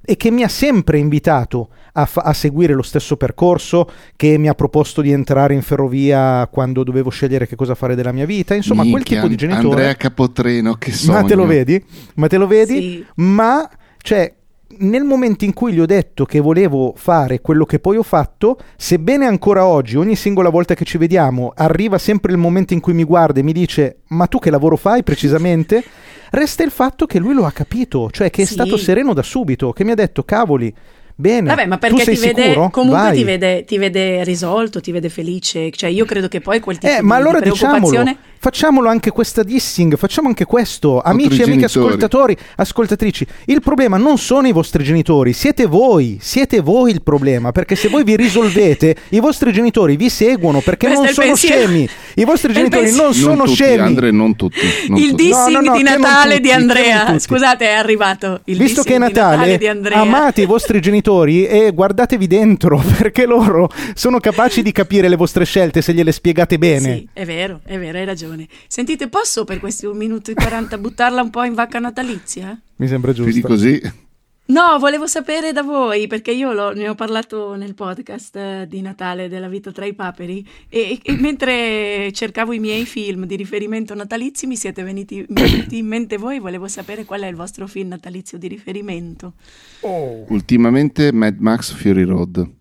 e 0.04 0.16
che 0.16 0.30
mi 0.30 0.42
ha 0.42 0.48
sempre 0.48 0.98
invitato 0.98 1.70
a, 1.92 2.06
fa- 2.06 2.22
a, 2.22 2.32
seguire 2.32 2.74
lo 2.74 2.82
stesso 2.82 3.16
percorso, 3.16 3.88
che 4.16 4.38
mi 4.38 4.48
ha 4.48 4.54
proposto 4.54 5.00
di 5.00 5.12
entrare 5.12 5.54
in 5.54 5.62
ferrovia 5.62 6.46
quando 6.50 6.84
dovevo 6.84 7.10
scegliere 7.10 7.46
che 7.46 7.56
cosa 7.56 7.74
fare 7.74 7.94
della 7.94 8.12
mia 8.12 8.26
vita, 8.26 8.54
insomma 8.54 8.82
Minchia, 8.82 9.00
quel 9.02 9.14
tipo 9.14 9.28
di 9.28 9.36
genitore. 9.36 9.68
Andrea 9.68 9.94
Capotreno, 9.96 10.74
che 10.74 10.92
sogno. 10.92 11.20
Ma 11.20 11.24
te 11.24 11.34
lo 11.34 11.46
vedi? 11.46 11.84
Ma 12.14 12.26
te 12.26 12.36
lo 12.36 12.46
vedi? 12.46 12.80
Sì. 12.80 13.06
Ma, 13.16 13.68
cioè, 13.98 14.32
nel 14.78 15.04
momento 15.04 15.44
in 15.44 15.52
cui 15.52 15.72
gli 15.72 15.80
ho 15.80 15.86
detto 15.86 16.24
che 16.24 16.40
volevo 16.40 16.94
fare 16.96 17.40
quello 17.40 17.64
che 17.64 17.78
poi 17.78 17.96
ho 17.96 18.02
fatto, 18.02 18.58
sebbene 18.76 19.26
ancora 19.26 19.66
oggi, 19.66 19.96
ogni 19.96 20.16
singola 20.16 20.48
volta 20.48 20.74
che 20.74 20.84
ci 20.84 20.98
vediamo, 20.98 21.52
arriva 21.54 21.98
sempre 21.98 22.32
il 22.32 22.38
momento 22.38 22.72
in 22.72 22.80
cui 22.80 22.94
mi 22.94 23.04
guarda 23.04 23.40
e 23.40 23.42
mi 23.42 23.52
dice 23.52 23.98
ma 24.08 24.26
tu 24.26 24.38
che 24.38 24.50
lavoro 24.50 24.76
fai 24.76 25.02
precisamente? 25.02 25.84
Resta 26.30 26.62
il 26.62 26.70
fatto 26.70 27.04
che 27.04 27.18
lui 27.18 27.34
lo 27.34 27.44
ha 27.44 27.50
capito, 27.50 28.08
cioè 28.10 28.30
che 28.30 28.42
è 28.42 28.46
sì. 28.46 28.54
stato 28.54 28.78
sereno 28.78 29.12
da 29.12 29.22
subito, 29.22 29.72
che 29.72 29.84
mi 29.84 29.90
ha 29.90 29.94
detto 29.94 30.22
cavoli, 30.22 30.74
Bene. 31.14 31.48
Vabbè, 31.48 31.66
ma 31.66 31.78
perché 31.78 32.04
ti 32.04 32.18
vede, 32.18 32.54
comunque 32.70 33.12
ti 33.12 33.24
vede, 33.24 33.64
ti 33.64 33.78
vede, 33.78 34.24
risolto, 34.24 34.80
ti 34.80 34.92
vede 34.92 35.08
felice. 35.08 35.70
Cioè, 35.70 35.90
io 35.90 36.04
credo 36.04 36.28
che 36.28 36.40
poi 36.40 36.60
quel 36.60 36.78
tipo 36.78 36.92
eh, 36.92 37.02
ma 37.02 37.16
allora 37.16 37.38
di 37.38 37.50
preoccupazione. 37.50 38.10
Diciamolo, 38.10 38.30
facciamolo 38.42 38.88
anche 38.88 39.12
questa 39.12 39.44
dissing, 39.44 39.96
facciamo 39.96 40.26
anche 40.26 40.44
questo. 40.44 41.00
Amici 41.00 41.42
e 41.42 41.44
amiche 41.44 41.66
ascoltatori, 41.66 42.36
ascoltatrici, 42.56 43.24
il 43.44 43.60
problema 43.62 43.98
non 43.98 44.18
sono 44.18 44.48
i 44.48 44.52
vostri 44.52 44.82
genitori, 44.82 45.32
siete 45.32 45.64
voi, 45.66 46.18
siete 46.20 46.58
voi 46.58 46.90
il 46.90 47.02
problema. 47.02 47.52
Perché 47.52 47.76
se 47.76 47.86
voi 47.88 48.02
vi 48.02 48.16
risolvete, 48.16 48.96
i 49.10 49.20
vostri 49.20 49.52
genitori 49.52 49.96
vi 49.96 50.08
seguono 50.08 50.58
perché 50.58 50.86
Questo 50.86 51.04
non 51.04 51.12
sono 51.14 51.26
pensiero. 51.28 51.66
scemi. 51.68 51.88
I 52.14 52.24
vostri 52.24 52.52
genitori 52.52 52.90
non, 52.90 52.96
non 52.96 53.14
sono 53.14 53.44
tutti, 53.44 53.54
scemi. 53.54 53.80
Andre, 53.80 54.10
non 54.10 54.34
tutti. 54.34 54.58
Non 54.88 54.98
il 54.98 55.10
tutti. 55.10 55.22
dissing 55.22 55.54
no, 55.54 55.60
no, 55.60 55.70
no, 55.70 55.76
di 55.76 55.82
Natale 55.84 56.34
tutti, 56.34 56.42
di 56.42 56.50
Andrea. 56.50 57.18
Scusate, 57.20 57.64
è 57.64 57.74
arrivato. 57.74 58.40
Il 58.46 58.58
Visto 58.58 58.82
che 58.82 58.96
è 58.96 58.98
Natale, 58.98 59.56
Natale 59.56 59.94
amate 59.94 60.42
i 60.42 60.46
vostri 60.46 60.80
genitori 60.80 61.46
e 61.46 61.70
guardatevi 61.70 62.26
dentro 62.26 62.82
perché 62.98 63.24
loro 63.24 63.70
sono 63.94 64.18
capaci 64.18 64.62
di 64.62 64.72
capire 64.72 65.08
le 65.08 65.14
vostre 65.14 65.44
scelte 65.44 65.80
se 65.80 65.92
gliele 65.94 66.10
spiegate 66.10 66.58
bene. 66.58 66.96
Sì, 66.96 67.08
è 67.12 67.24
vero, 67.24 67.60
è 67.64 67.78
vero, 67.78 67.98
hai 67.98 68.04
ragione. 68.04 68.31
Sentite, 68.66 69.08
posso 69.08 69.44
per 69.44 69.60
questi 69.60 69.86
un 69.86 69.96
minuto 69.96 70.30
e 70.30 70.34
40 70.34 70.78
buttarla 70.78 71.22
un 71.22 71.30
po' 71.30 71.44
in 71.44 71.54
vacca 71.54 71.78
natalizia? 71.78 72.58
Mi 72.76 72.86
sembra 72.88 73.12
giusto. 73.12 73.30
Quindi 73.30 73.46
così. 73.46 74.10
No, 74.44 74.78
volevo 74.78 75.06
sapere 75.06 75.52
da 75.52 75.62
voi, 75.62 76.06
perché 76.08 76.32
io 76.32 76.52
lo, 76.52 76.72
ne 76.72 76.88
ho 76.88 76.94
parlato 76.94 77.54
nel 77.54 77.74
podcast 77.74 78.36
eh, 78.36 78.66
di 78.68 78.82
Natale 78.82 79.28
della 79.28 79.48
vita 79.48 79.70
tra 79.70 79.86
i 79.86 79.94
paperi 79.94 80.46
e, 80.68 80.98
e, 81.02 81.12
mentre 81.20 82.10
cercavo 82.12 82.52
i 82.52 82.58
miei 82.58 82.84
film 82.84 83.24
di 83.24 83.36
riferimento 83.36 83.94
natalizi 83.94 84.46
mi 84.46 84.56
siete 84.56 84.82
venuti, 84.82 85.24
venuti, 85.28 85.78
in 85.78 85.86
mente 85.86 86.18
voi, 86.18 86.38
volevo 86.40 86.66
sapere 86.66 87.04
qual 87.04 87.22
è 87.22 87.28
il 87.28 87.36
vostro 87.36 87.66
film 87.66 87.88
natalizio 87.88 88.36
di 88.36 88.48
riferimento. 88.48 89.34
Oh. 89.80 90.26
Ultimamente 90.28 91.12
Mad 91.12 91.38
Max 91.38 91.72
Fury 91.72 92.02
Road. 92.02 92.60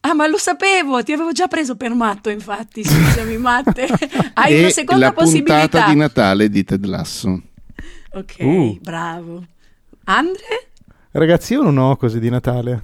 Ah, 0.00 0.14
ma 0.14 0.26
lo 0.28 0.38
sapevo, 0.38 1.02
ti 1.02 1.12
avevo 1.12 1.32
già 1.32 1.48
preso 1.48 1.76
per 1.76 1.92
matto, 1.92 2.30
infatti, 2.30 2.84
scusami 2.84 3.36
Matte. 3.38 3.86
Hai 4.34 4.54
e 4.54 4.58
una 4.60 4.70
seconda 4.70 5.06
la 5.06 5.12
possibilità. 5.12 5.60
puntata 5.60 5.90
di 5.90 5.96
Natale 5.96 6.48
di 6.48 6.64
Ted 6.64 6.84
Lasso. 6.86 7.42
Ok, 8.12 8.36
Uh. 8.40 8.78
bravo. 8.80 9.44
Andre? 10.04 10.68
Ragazzi, 11.10 11.54
io 11.54 11.62
non 11.62 11.76
ho 11.78 11.96
cose 11.96 12.18
di 12.20 12.30
Natale. 12.30 12.82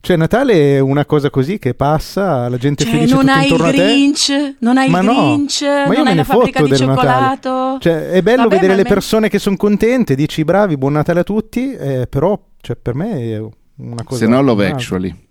Cioè, 0.00 0.16
Natale 0.16 0.76
è 0.76 0.78
una 0.80 1.06
cosa 1.06 1.30
così 1.30 1.58
che 1.58 1.72
passa, 1.72 2.46
la 2.50 2.58
gente 2.58 2.82
è 2.82 2.86
Cioè, 2.86 2.94
felice 2.96 3.14
non 3.14 3.24
tutto 3.24 3.32
hai 3.38 3.44
il 3.46 3.50
intorno 3.52 3.66
a 3.66 3.70
te. 3.70 3.76
Grinch, 3.76 4.54
non 4.58 4.76
hai 4.76 4.86
il 4.86 4.92
no, 4.92 5.00
Grinch, 5.00 5.62
ma 5.62 5.84
io 5.86 5.94
non 5.96 6.06
hai 6.08 6.14
la 6.16 6.24
fabbrica 6.24 6.62
di 6.62 6.70
Natale. 6.70 6.84
cioccolato. 6.92 7.78
Cioè, 7.80 8.10
è 8.10 8.20
bello 8.22 8.42
Vabbè, 8.42 8.54
vedere 8.56 8.74
le 8.76 8.82
me- 8.82 8.88
persone 8.88 9.28
che 9.30 9.38
sono 9.38 9.56
contente, 9.56 10.14
dici 10.14 10.44
bravi, 10.44 10.76
buon 10.76 10.92
Natale 10.92 11.20
a 11.20 11.24
tutti, 11.24 11.72
eh, 11.72 12.06
però 12.06 12.38
cioè, 12.60 12.76
per 12.76 12.94
me 12.94 13.18
è 13.18 13.38
una 13.76 14.04
cosa... 14.04 14.18
Se 14.20 14.26
no, 14.30 14.42
Love. 14.42 14.66
Actually. 14.66 15.22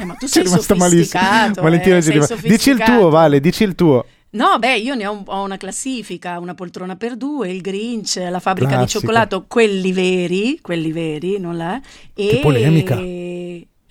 Eh, 0.00 0.04
ma 0.04 0.14
tu 0.14 0.26
Sei 0.26 0.42
sei 0.42 0.42
rimasta 0.44 0.74
malissimo. 0.74 1.22
Valentina 1.60 1.96
eh, 1.96 2.02
sei. 2.02 2.20
Dici 2.42 2.70
il 2.70 2.78
tuo, 2.82 3.08
Vale, 3.10 3.40
dici 3.40 3.62
il 3.64 3.74
tuo. 3.74 4.04
No, 4.32 4.58
beh, 4.60 4.76
io 4.78 4.94
ne 4.94 5.06
ho, 5.06 5.22
ho 5.26 5.42
una 5.42 5.56
classifica, 5.56 6.38
una 6.38 6.54
poltrona 6.54 6.94
per 6.94 7.16
due, 7.16 7.50
il 7.50 7.60
Grinch, 7.60 8.14
la 8.30 8.38
fabbrica 8.38 8.76
Classico. 8.76 8.84
di 9.00 9.06
cioccolato, 9.06 9.44
quelli 9.48 9.92
veri, 9.92 10.60
quelli 10.62 10.92
veri, 10.92 11.38
non 11.40 11.56
la... 11.56 11.80
E... 12.14 12.26
Che 12.28 12.38
polemica. 12.40 12.96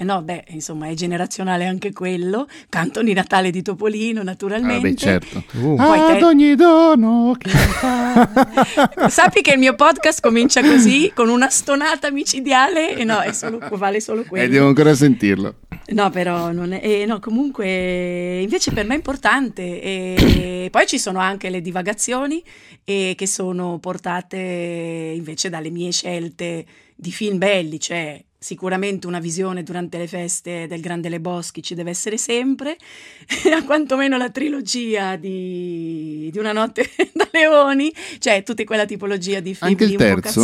Eh 0.01 0.05
no, 0.05 0.21
beh, 0.21 0.45
insomma, 0.51 0.87
è 0.87 0.93
generazionale 0.93 1.65
anche 1.65 1.91
quello. 1.91 2.47
Canto 2.69 3.03
di 3.03 3.11
Natale 3.11 3.51
di 3.51 3.61
Topolino, 3.61 4.21
Ah, 4.21 4.23
naturalmente. 4.23 4.87
beh, 4.91 4.95
certo. 4.95 5.43
Uh. 5.59 5.75
Poi 5.75 5.97
te- 5.99 6.15
Ad 6.15 6.21
ogni 6.23 6.55
dono 6.55 7.35
che 7.37 7.49
fa. 7.51 9.09
Sappi 9.09 9.41
che 9.41 9.51
il 9.51 9.59
mio 9.59 9.75
podcast 9.75 10.21
comincia 10.21 10.61
così, 10.61 11.11
con 11.13 11.27
una 11.27 11.49
stonata 11.49 12.11
micidiale, 12.11 12.95
e 12.95 13.03
no, 13.03 13.19
è 13.19 13.33
solo, 13.33 13.59
vale 13.73 13.99
solo 13.99 14.23
quello. 14.23 14.45
Eh, 14.45 14.47
devo 14.47 14.67
ancora 14.67 14.95
sentirlo. 14.95 15.53
No, 15.91 16.09
però 16.09 16.51
non 16.51 16.73
è, 16.73 16.81
eh, 16.83 17.05
no, 17.05 17.19
comunque 17.19 18.39
invece 18.41 18.71
per 18.71 18.85
me 18.85 18.93
è 18.93 18.97
importante. 18.97 19.81
E 19.81 20.67
poi 20.71 20.85
ci 20.87 20.99
sono 20.99 21.19
anche 21.19 21.49
le 21.49 21.61
divagazioni 21.61 22.43
eh, 22.83 23.13
che 23.15 23.27
sono 23.27 23.79
portate 23.79 25.13
invece 25.15 25.49
dalle 25.49 25.69
mie 25.69 25.91
scelte 25.91 26.65
di 26.95 27.11
film 27.11 27.37
belli, 27.37 27.79
cioè 27.79 28.21
sicuramente 28.41 29.05
una 29.05 29.19
visione 29.19 29.63
durante 29.63 29.97
le 29.97 30.07
feste 30.07 30.65
del 30.67 30.79
Grande 30.79 31.09
Leboschi 31.09 31.61
ci 31.61 31.75
deve 31.75 31.89
essere 31.89 32.17
sempre, 32.17 32.77
a 33.53 33.63
quantomeno 33.63 34.17
la 34.17 34.29
trilogia 34.29 35.17
di, 35.17 36.29
di 36.31 36.37
Una 36.37 36.53
notte 36.53 36.89
da 37.13 37.27
leoni, 37.31 37.93
cioè 38.19 38.43
tutta 38.43 38.63
quella 38.63 38.85
tipologia 38.85 39.39
di 39.41 39.53
film 39.53 39.71
Anche 39.71 39.83
il 39.83 39.89
di 39.91 39.97
terzo? 39.97 40.41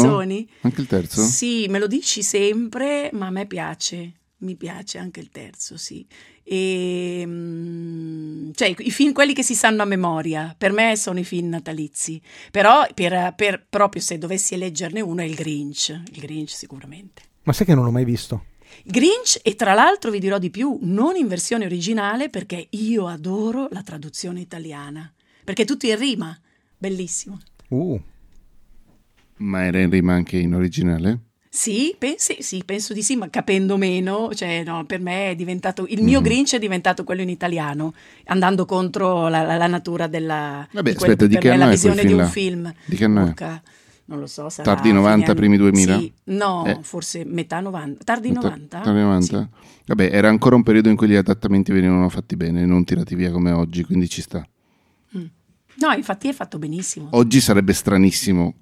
Anche 0.62 0.82
il 0.82 0.88
terzo? 0.88 1.22
Sì, 1.24 1.68
me 1.70 1.80
lo 1.80 1.88
dici 1.88 2.22
sempre, 2.22 3.10
ma 3.14 3.28
a 3.28 3.32
me 3.32 3.46
piace. 3.46 4.12
Mi 4.38 4.55
piace 4.55 4.97
anche 4.97 5.21
il 5.21 5.29
terzo, 5.29 5.77
sì. 5.77 6.05
E, 6.43 7.23
mm, 7.25 8.51
cioè, 8.53 8.75
i 8.77 8.91
film, 8.91 9.13
quelli 9.13 9.33
che 9.33 9.43
si 9.43 9.55
sanno 9.55 9.81
a 9.81 9.86
memoria, 9.86 10.53
per 10.57 10.71
me 10.73 10.95
sono 10.97 11.19
i 11.19 11.23
film 11.23 11.49
natalizi. 11.49 12.21
Però, 12.51 12.86
per, 12.93 13.33
per, 13.36 13.65
proprio 13.69 14.01
se 14.01 14.17
dovessi 14.17 14.53
eleggerne 14.53 14.99
uno, 14.99 15.21
è 15.21 15.25
il 15.25 15.36
Grinch. 15.36 15.89
Il 16.11 16.19
Grinch, 16.19 16.49
sicuramente. 16.49 17.21
Ma 17.43 17.53
sai 17.53 17.65
che 17.65 17.73
non 17.75 17.86
l'ho 17.86 17.91
mai 17.91 18.05
visto? 18.05 18.45
Grinch, 18.83 19.39
e 19.41 19.55
tra 19.55 19.73
l'altro 19.73 20.11
vi 20.11 20.19
dirò 20.19 20.38
di 20.38 20.49
più, 20.49 20.77
non 20.81 21.15
in 21.15 21.27
versione 21.27 21.65
originale 21.65 22.29
perché 22.29 22.67
io 22.71 23.07
adoro 23.07 23.67
la 23.71 23.83
traduzione 23.83 24.41
italiana. 24.41 25.11
Perché 25.43 25.63
è 25.63 25.65
tutto 25.65 25.86
in 25.86 25.97
rima. 25.97 26.38
Bellissimo. 26.77 27.39
Uh. 27.69 28.01
Ma 29.38 29.63
era 29.63 29.79
in 29.79 29.89
rima 29.89 30.13
anche 30.13 30.38
in 30.38 30.53
originale? 30.53 31.19
Sì, 31.56 31.95
pensi, 31.97 32.39
sì, 32.41 32.64
penso 32.66 32.91
di 32.91 33.01
sì, 33.01 33.16
ma 33.16 33.30
capendo 33.30 33.78
meno, 33.78 34.30
cioè, 34.34 34.62
no, 34.66 34.84
per 34.84 34.99
me 34.99 35.30
è 35.30 35.36
diventato 35.36 35.86
il 35.88 36.03
mio 36.03 36.20
mm. 36.20 36.24
Grinch 36.24 36.56
è 36.56 36.60
diventato 36.60 37.06
quello 37.06 37.22
in 37.22 37.30
italiano, 37.30 37.93
andando 38.26 38.66
contro 38.66 39.30
la, 39.30 39.41
la, 39.41 39.56
la 39.56 39.68
natura 39.68 40.08
della 40.08 40.68
Vabbè, 40.70 40.89
di 40.91 40.97
aspetta, 40.97 41.28
di 41.28 41.38
che 41.38 41.51
me, 41.51 41.58
la 41.58 41.70
visione 41.70 42.03
di 42.03 42.12
un 42.12 42.28
film. 42.28 42.74
Di 42.84 42.97
che 42.97 43.06
anno 43.06 43.34
è? 43.34 43.62
Non 44.08 44.20
lo 44.20 44.28
so, 44.28 44.49
sarà 44.49 44.76
Tardi 44.76 44.91
90, 44.91 45.34
primi 45.34 45.56
2000? 45.56 45.97
Sì, 45.97 46.14
no, 46.26 46.66
eh. 46.66 46.80
forse 46.82 47.24
metà 47.24 47.62
90. 47.62 48.03
Tardi 48.03 48.34
90? 48.34 48.82
Tardi 48.82 48.99
90? 48.99 49.26
Sì. 49.26 49.47
Vabbè, 49.86 50.10
era 50.12 50.28
ancora 50.28 50.58
un 50.58 50.64
periodo 50.64 50.89
in 50.89 50.97
cui 50.97 51.08
gli 51.08 51.16
adattamenti 51.16 51.72
venivano 51.72 52.10
fatti 52.10 52.36
bene, 52.36 52.66
non 52.66 52.84
tirati 52.84 53.16
via 53.16 53.32
come 53.32 53.51
oggi, 53.51 53.86
quindi 53.86 54.10
ci 54.10 54.22
sta. 54.22 54.45
Mm. 55.18 55.26
No, 55.76 55.91
infatti 55.93 56.28
è 56.28 56.34
fatto 56.34 56.60
benissimo. 56.60 57.08
Oggi 57.12 57.39
sarebbe 57.39 57.72
stranissimo 57.72 58.56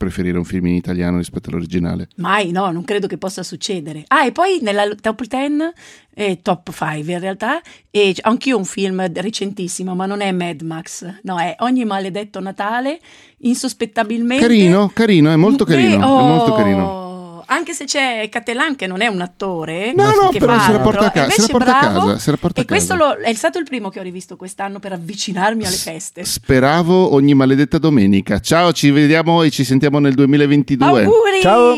preferire 0.00 0.38
un 0.38 0.46
film 0.46 0.68
in 0.68 0.76
italiano 0.76 1.18
rispetto 1.18 1.50
all'originale. 1.50 2.08
Mai, 2.16 2.52
no, 2.52 2.70
non 2.70 2.84
credo 2.84 3.06
che 3.06 3.18
possa 3.18 3.42
succedere. 3.42 4.04
Ah, 4.06 4.24
e 4.24 4.32
poi 4.32 4.60
nella 4.62 4.88
top 4.98 5.26
10, 5.26 5.72
eh, 6.14 6.38
top 6.40 6.72
5 6.72 7.12
in 7.12 7.20
realtà, 7.20 7.60
e 7.90 8.16
anch'io 8.22 8.56
un 8.56 8.64
film 8.64 9.12
recentissimo, 9.12 9.94
ma 9.94 10.06
non 10.06 10.22
è 10.22 10.32
Mad 10.32 10.62
Max, 10.62 11.04
no, 11.24 11.38
è 11.38 11.54
Ogni 11.58 11.84
maledetto 11.84 12.40
Natale, 12.40 12.98
insospettabilmente... 13.40 14.42
Carino, 14.42 14.90
carino, 14.94 15.30
è 15.32 15.36
molto 15.36 15.66
carino, 15.66 16.02
eh, 16.02 16.08
oh, 16.08 16.18
è 16.18 16.22
molto 16.22 16.54
carino 16.54 17.09
anche 17.50 17.74
se 17.74 17.84
c'è 17.84 18.28
Catelan 18.28 18.76
che 18.76 18.86
non 18.86 19.00
è 19.00 19.08
un 19.08 19.20
attore, 19.20 19.92
no, 19.92 20.04
no, 20.04 20.28
che 20.30 20.38
però 20.38 20.54
fa 20.54 20.66
se 20.66 20.72
la 20.72 20.78
porta 20.78 21.06
a, 21.06 21.10
ca- 21.10 21.30
se 21.30 21.40
la 21.42 21.48
porta 21.48 21.64
bravo, 21.64 21.98
a 21.98 22.06
casa. 22.06 22.18
Se 22.18 22.30
la 22.30 22.36
porta 22.36 22.60
e 22.60 22.64
questo 22.64 22.94
lo, 22.94 23.12
è 23.14 23.34
stato 23.34 23.58
il 23.58 23.64
primo 23.64 23.88
che 23.88 23.98
ho 23.98 24.02
rivisto 24.02 24.36
quest'anno 24.36 24.78
per 24.78 24.92
avvicinarmi 24.92 25.64
alle 25.66 25.76
feste. 25.76 26.24
Speravo 26.24 27.12
ogni 27.12 27.34
maledetta 27.34 27.78
domenica. 27.78 28.40
Ciao, 28.40 28.72
ci 28.72 28.90
vediamo 28.90 29.42
e 29.42 29.50
ci 29.50 29.64
sentiamo 29.64 29.98
nel 29.98 30.14
2022. 30.14 30.86
Auguri! 30.86 31.40
Ciao! 31.42 31.74